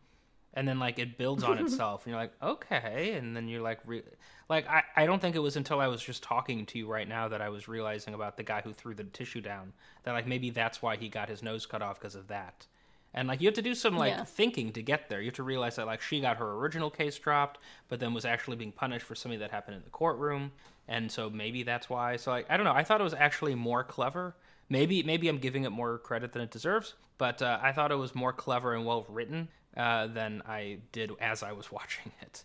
And 0.56 0.68
then 0.68 0.80
like 0.80 1.00
it 1.00 1.18
builds 1.18 1.44
on 1.44 1.58
itself, 1.66 2.06
and 2.06 2.12
you're 2.12 2.22
like, 2.22 2.34
okay. 2.42 3.14
And 3.18 3.36
then 3.36 3.48
you're 3.50 3.62
like, 3.62 3.80
re- 3.86 4.04
like 4.50 4.68
I, 4.70 4.84
I 4.96 5.06
don't 5.06 5.22
think 5.22 5.36
it 5.36 5.40
was 5.40 5.58
until 5.58 5.80
I 5.82 5.88
was 5.88 6.02
just 6.02 6.24
talking 6.24 6.66
to 6.68 6.78
you 6.78 6.88
right 6.88 7.08
now 7.08 7.28
that 7.28 7.42
I 7.42 7.50
was 7.50 7.68
realizing 7.68 8.14
about 8.14 8.38
the 8.38 8.44
guy 8.44 8.62
who 8.62 8.72
threw 8.74 8.94
the 8.94 9.04
tissue 9.04 9.42
down 9.42 9.74
that 10.04 10.14
like 10.14 10.28
maybe 10.28 10.50
that's 10.52 10.82
why 10.82 10.96
he 10.96 11.10
got 11.10 11.28
his 11.30 11.44
nose 11.44 11.66
cut 11.66 11.82
off 11.82 12.00
because 12.00 12.16
of 12.16 12.28
that. 12.30 12.68
And 13.14 13.28
like 13.28 13.42
you 13.42 13.48
have 13.48 13.56
to 13.56 13.62
do 13.62 13.76
some 13.76 13.98
like 13.98 14.14
Yeah. 14.14 14.24
thinking 14.24 14.72
to 14.74 14.82
get 14.82 15.10
there. 15.10 15.20
You 15.22 15.28
have 15.28 15.36
to 15.36 15.44
realize 15.44 15.76
that 15.78 15.88
like 15.88 16.02
she 16.02 16.22
got 16.22 16.38
her 16.38 16.52
original 16.54 16.90
case 16.90 17.18
dropped, 17.18 17.60
but 17.90 18.00
then 18.00 18.14
was 18.14 18.26
actually 18.26 18.58
being 18.58 18.72
punished 18.72 19.06
for 19.06 19.16
something 19.16 19.40
that 19.40 19.52
happened 19.52 19.78
in 19.78 19.84
the 19.84 19.90
courtroom, 19.90 20.52
and 20.88 21.12
so 21.12 21.30
maybe 21.30 21.64
that's 21.64 21.90
why. 21.90 22.16
So 22.18 22.32
like 22.32 22.46
I 22.50 22.56
don't 22.58 22.66
know. 22.66 22.74
I 22.74 22.84
thought 22.84 23.02
it 23.02 23.06
was 23.06 23.14
actually 23.14 23.56
more 23.56 23.84
clever. 23.84 24.36
Maybe 24.70 25.02
maybe 25.04 25.28
I'm 25.28 25.38
giving 25.38 25.64
it 25.64 25.70
more 25.72 25.98
credit 25.98 26.34
than 26.34 26.42
it 26.42 26.52
deserves, 26.52 26.96
but 27.18 27.42
uh, 27.42 27.60
I 27.62 27.72
thought 27.72 27.92
it 27.92 27.96
was 27.96 28.14
more 28.16 28.34
clever 28.34 28.74
and 28.74 28.86
well 28.86 29.06
written 29.10 29.48
uh, 29.78 30.08
than 30.08 30.42
I 30.48 30.80
did 30.92 31.12
as 31.20 31.44
I 31.44 31.52
was 31.52 31.72
watching 31.72 32.12
it. 32.22 32.44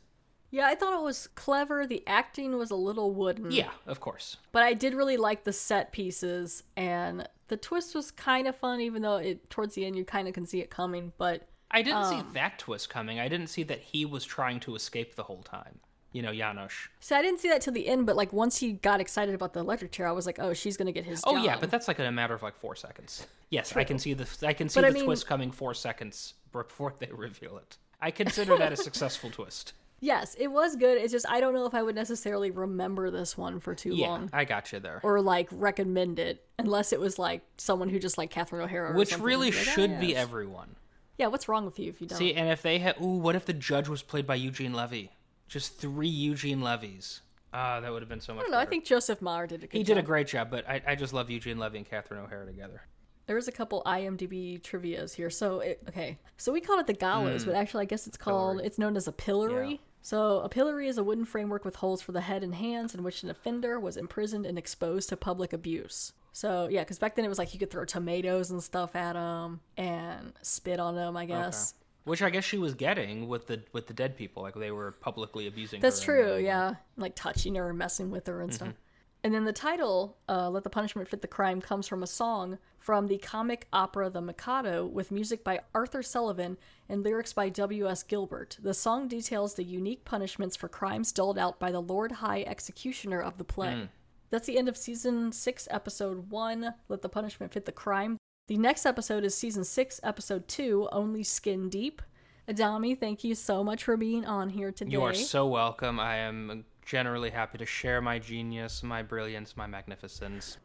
Yeah, 0.52 0.66
I 0.66 0.74
thought 0.74 0.94
it 0.98 1.02
was 1.04 1.28
clever. 1.36 1.86
The 1.86 2.02
acting 2.08 2.56
was 2.56 2.72
a 2.72 2.76
little 2.76 3.12
wooden. 3.12 3.52
Yeah, 3.52 3.70
of 3.86 4.00
course. 4.00 4.36
But 4.50 4.64
I 4.64 4.74
did 4.74 4.94
really 4.94 5.16
like 5.16 5.44
the 5.44 5.52
set 5.52 5.92
pieces 5.92 6.64
and 6.76 7.28
the 7.46 7.56
twist 7.56 7.94
was 7.94 8.10
kind 8.10 8.48
of 8.48 8.56
fun 8.56 8.80
even 8.80 9.02
though 9.02 9.16
it 9.18 9.48
towards 9.48 9.74
the 9.76 9.84
end 9.84 9.94
you 9.96 10.04
kind 10.04 10.26
of 10.26 10.34
can 10.34 10.46
see 10.46 10.60
it 10.60 10.68
coming, 10.68 11.12
but 11.18 11.46
I 11.70 11.82
didn't 11.82 12.04
see 12.06 12.16
um, 12.16 12.30
that 12.34 12.58
twist 12.58 12.90
coming. 12.90 13.20
I 13.20 13.28
didn't 13.28 13.46
see 13.46 13.62
that 13.62 13.78
he 13.78 14.04
was 14.04 14.24
trying 14.24 14.58
to 14.60 14.74
escape 14.74 15.14
the 15.14 15.22
whole 15.22 15.42
time. 15.44 15.78
You 16.12 16.22
know, 16.22 16.32
Janosz. 16.32 16.88
So 16.98 17.14
I 17.14 17.22
didn't 17.22 17.38
see 17.38 17.48
that 17.50 17.60
till 17.60 17.72
the 17.72 17.86
end, 17.86 18.04
but 18.04 18.16
like 18.16 18.32
once 18.32 18.58
he 18.58 18.72
got 18.72 19.00
excited 19.00 19.32
about 19.36 19.52
the 19.52 19.60
electric 19.60 19.92
chair, 19.92 20.08
I 20.08 20.10
was 20.10 20.26
like, 20.26 20.40
"Oh, 20.40 20.52
she's 20.52 20.76
gonna 20.76 20.90
get 20.90 21.04
his." 21.04 21.22
Oh 21.24 21.36
yeah, 21.36 21.56
but 21.60 21.70
that's 21.70 21.86
like 21.86 22.00
in 22.00 22.06
a 22.06 22.10
matter 22.10 22.34
of 22.34 22.42
like 22.42 22.56
four 22.56 22.74
seconds. 22.74 23.24
Yes, 23.50 23.76
I 23.76 23.84
can 23.84 24.00
see 24.00 24.14
the 24.14 24.26
I 24.44 24.52
can 24.52 24.68
see 24.68 24.80
But 24.80 24.86
I 24.86 24.88
the 24.90 24.94
mean- 24.94 25.04
twist 25.04 25.28
coming 25.28 25.52
four 25.52 25.72
seconds 25.74 26.34
before 26.52 26.94
they 26.98 27.08
reveal 27.12 27.56
it. 27.58 27.76
I 28.00 28.10
consider 28.10 28.56
that 28.58 28.72
a 28.72 28.76
successful 28.76 29.30
twist. 29.30 29.74
yes, 30.00 30.34
it 30.38 30.48
was 30.48 30.76
good. 30.76 30.96
It's 30.98 31.12
just 31.12 31.28
I 31.28 31.40
don't 31.40 31.52
know 31.54 31.66
if 31.66 31.74
I 31.74 31.82
would 31.82 31.94
necessarily 31.94 32.50
remember 32.50 33.10
this 33.10 33.36
one 33.36 33.60
for 33.60 33.74
too 33.74 33.94
Yeah, 33.94 34.08
long, 34.08 34.30
I 34.32 34.44
got 34.44 34.72
you 34.72 34.80
there. 34.80 35.00
or 35.02 35.20
like 35.20 35.48
recommend 35.52 36.18
it, 36.18 36.44
unless 36.58 36.92
it 36.92 37.00
was 37.00 37.18
like 37.18 37.42
someone 37.58 37.88
who 37.90 37.98
just 37.98 38.16
like 38.18 38.30
Catherine 38.30 38.62
O'Hara, 38.62 38.94
Which 38.96 39.10
something, 39.10 39.26
really 39.26 39.50
like, 39.50 39.60
"Oh, 39.60 39.62
should 39.72 40.00
be 40.00 40.16
everyone. 40.16 40.76
Yeah, 41.18 41.26
what's 41.26 41.48
wrong 41.48 41.66
with 41.66 41.78
you 41.78 41.90
if 41.90 42.00
you 42.00 42.06
don't? 42.06 42.18
See, 42.18 42.32
and 42.32 42.48
if 42.48 42.62
they 42.62 42.78
had, 42.78 42.96
ooh, 43.02 43.18
what 43.18 43.36
if 43.36 43.44
the 43.44 43.52
judge 43.52 43.88
was 43.88 44.02
played 44.02 44.26
by 44.26 44.36
Eugene 44.36 44.72
Levy? 44.72 45.10
Just 45.48 45.78
three 45.78 46.08
Eugene 46.08 46.62
Levies. 46.62 47.20
Ah, 47.52 47.80
that 47.80 47.92
would 47.92 48.00
have 48.00 48.08
been 48.08 48.20
so 48.20 48.32
I 48.32 48.36
much. 48.36 48.44
don't 48.44 48.52
know. 48.52 48.58
I 48.58 48.64
think 48.64 48.84
Joseph 48.86 49.20
Maher 49.20 49.46
did 49.46 49.64
a 49.64 49.66
good 49.66 49.76
he 49.76 49.82
did 49.82 49.98
a 49.98 50.02
great 50.02 50.28
job, 50.28 50.48
but 50.50 50.66
I, 50.66 50.80
I 50.86 50.94
just 50.94 51.12
love 51.12 51.28
Eugene 51.28 51.58
Levy 51.58 51.76
and 51.78 51.86
Catherine 51.86 52.20
O'Hara 52.24 52.46
together. 52.46 52.82
There's 53.30 53.46
a 53.46 53.52
couple 53.52 53.80
IMDb 53.86 54.60
trivia's 54.60 55.14
here. 55.14 55.30
So, 55.30 55.60
it, 55.60 55.80
okay. 55.88 56.18
So 56.36 56.52
we 56.52 56.60
called 56.60 56.80
it 56.80 56.88
the 56.88 56.94
gallows, 56.94 57.44
Mm. 57.44 57.46
but 57.46 57.54
actually, 57.54 57.82
I 57.82 57.84
guess 57.84 58.08
it's 58.08 58.16
called, 58.16 58.60
it's 58.60 58.76
known 58.76 58.96
as 58.96 59.06
a 59.06 59.12
pillory. 59.12 59.70
Yeah. 59.70 59.76
So, 60.02 60.40
a 60.40 60.48
pillory 60.48 60.88
is 60.88 60.98
a 60.98 61.04
wooden 61.04 61.24
framework 61.24 61.64
with 61.64 61.76
holes 61.76 62.02
for 62.02 62.10
the 62.10 62.22
head 62.22 62.42
and 62.42 62.52
hands 62.56 62.92
in 62.92 63.04
which 63.04 63.22
an 63.22 63.30
offender 63.30 63.78
was 63.78 63.96
imprisoned 63.96 64.46
and 64.46 64.58
exposed 64.58 65.10
to 65.10 65.16
public 65.16 65.52
abuse. 65.52 66.12
So, 66.32 66.66
yeah, 66.68 66.80
because 66.80 66.98
back 66.98 67.14
then 67.14 67.24
it 67.24 67.28
was 67.28 67.38
like 67.38 67.54
you 67.54 67.60
could 67.60 67.70
throw 67.70 67.84
tomatoes 67.84 68.50
and 68.50 68.60
stuff 68.60 68.96
at 68.96 69.12
them 69.12 69.60
and 69.76 70.32
spit 70.42 70.80
on 70.80 70.96
them, 70.96 71.16
I 71.16 71.24
guess. 71.26 71.74
Which 72.02 72.22
I 72.22 72.30
guess 72.30 72.42
she 72.42 72.58
was 72.58 72.74
getting 72.74 73.28
with 73.28 73.46
the 73.46 73.62
with 73.72 73.86
the 73.86 73.94
dead 73.94 74.16
people, 74.16 74.42
like 74.42 74.54
they 74.54 74.72
were 74.72 74.90
publicly 74.90 75.46
abusing. 75.46 75.80
That's 75.80 76.00
true, 76.00 76.36
yeah. 76.36 76.74
Like 76.96 77.14
touching 77.14 77.54
her 77.54 77.68
and 77.68 77.78
messing 77.78 78.10
with 78.10 78.26
her 78.26 78.40
and 78.40 78.52
stuff. 78.52 78.74
And 79.22 79.34
then 79.34 79.44
the 79.44 79.52
title, 79.52 80.16
uh, 80.28 80.48
Let 80.48 80.64
the 80.64 80.70
Punishment 80.70 81.08
Fit 81.08 81.20
the 81.20 81.28
Crime, 81.28 81.60
comes 81.60 81.86
from 81.86 82.02
a 82.02 82.06
song 82.06 82.58
from 82.78 83.06
the 83.06 83.18
comic 83.18 83.66
opera 83.72 84.08
The 84.08 84.22
Mikado 84.22 84.86
with 84.86 85.10
music 85.10 85.44
by 85.44 85.60
Arthur 85.74 86.02
Sullivan 86.02 86.56
and 86.88 87.02
lyrics 87.02 87.34
by 87.34 87.50
W.S. 87.50 88.02
Gilbert. 88.02 88.56
The 88.62 88.72
song 88.72 89.08
details 89.08 89.54
the 89.54 89.64
unique 89.64 90.06
punishments 90.06 90.56
for 90.56 90.68
crimes 90.68 91.12
doled 91.12 91.38
out 91.38 91.58
by 91.58 91.70
the 91.70 91.82
Lord 91.82 92.12
High 92.12 92.42
Executioner 92.42 93.20
of 93.20 93.36
the 93.36 93.44
play. 93.44 93.72
Mm. 93.72 93.88
That's 94.30 94.46
the 94.46 94.56
end 94.56 94.68
of 94.68 94.76
season 94.76 95.32
6, 95.32 95.68
episode 95.70 96.30
1, 96.30 96.74
Let 96.88 97.02
the 97.02 97.08
Punishment 97.08 97.52
Fit 97.52 97.66
the 97.66 97.72
Crime. 97.72 98.16
The 98.48 98.56
next 98.56 98.86
episode 98.86 99.24
is 99.24 99.34
season 99.34 99.64
6, 99.64 100.00
episode 100.02 100.48
2, 100.48 100.88
Only 100.92 101.24
Skin 101.24 101.68
Deep. 101.68 102.00
Adami, 102.48 102.94
thank 102.94 103.22
you 103.22 103.34
so 103.34 103.62
much 103.62 103.84
for 103.84 103.96
being 103.96 104.24
on 104.24 104.48
here 104.48 104.72
today. 104.72 104.92
You 104.92 105.02
are 105.02 105.14
so 105.14 105.46
welcome. 105.46 106.00
I 106.00 106.16
am 106.16 106.64
generally 106.84 107.30
happy 107.30 107.58
to 107.58 107.66
share 107.66 108.00
my 108.00 108.18
genius, 108.18 108.82
my 108.82 109.02
brilliance, 109.02 109.56
my 109.56 109.66
magnificence. 109.66 110.58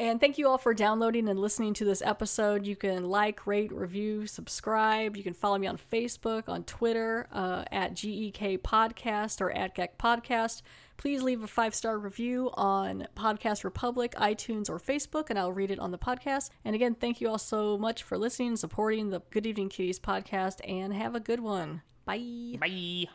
And 0.00 0.18
thank 0.18 0.38
you 0.38 0.48
all 0.48 0.56
for 0.56 0.72
downloading 0.72 1.28
and 1.28 1.38
listening 1.38 1.74
to 1.74 1.84
this 1.84 2.00
episode. 2.00 2.66
You 2.66 2.74
can 2.74 3.04
like, 3.04 3.46
rate, 3.46 3.70
review, 3.70 4.26
subscribe. 4.26 5.14
You 5.14 5.22
can 5.22 5.34
follow 5.34 5.58
me 5.58 5.66
on 5.66 5.76
Facebook, 5.76 6.48
on 6.48 6.64
Twitter, 6.64 7.28
uh, 7.30 7.64
at 7.70 7.92
GEK 7.92 8.62
Podcast 8.62 9.42
or 9.42 9.50
at 9.50 9.76
GEK 9.76 9.98
Podcast. 9.98 10.62
Please 10.96 11.22
leave 11.22 11.42
a 11.42 11.46
five 11.46 11.74
star 11.74 11.98
review 11.98 12.50
on 12.54 13.08
Podcast 13.14 13.62
Republic, 13.62 14.14
iTunes, 14.16 14.70
or 14.70 14.78
Facebook, 14.78 15.28
and 15.28 15.38
I'll 15.38 15.52
read 15.52 15.70
it 15.70 15.78
on 15.78 15.90
the 15.90 15.98
podcast. 15.98 16.48
And 16.64 16.74
again, 16.74 16.94
thank 16.94 17.20
you 17.20 17.28
all 17.28 17.38
so 17.38 17.76
much 17.76 18.02
for 18.02 18.16
listening 18.16 18.48
and 18.48 18.58
supporting 18.58 19.10
the 19.10 19.20
Good 19.30 19.46
Evening 19.46 19.68
Kiddies 19.68 20.00
podcast, 20.00 20.60
and 20.66 20.94
have 20.94 21.14
a 21.14 21.20
good 21.20 21.40
one. 21.40 21.82
Bye. 22.06 22.56
Bye. 22.58 23.08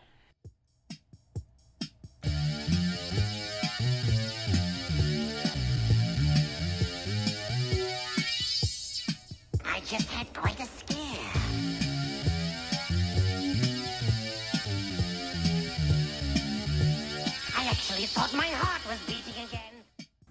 just 9.85 10.09
had 10.09 10.33
quite 10.33 10.59
a 10.59 10.65
scare. 10.65 10.97
I 17.55 17.67
actually 17.69 18.07
thought 18.07 18.33
my 18.33 18.47
heart 18.47 18.81
was 18.89 18.99
beating. 19.05 19.24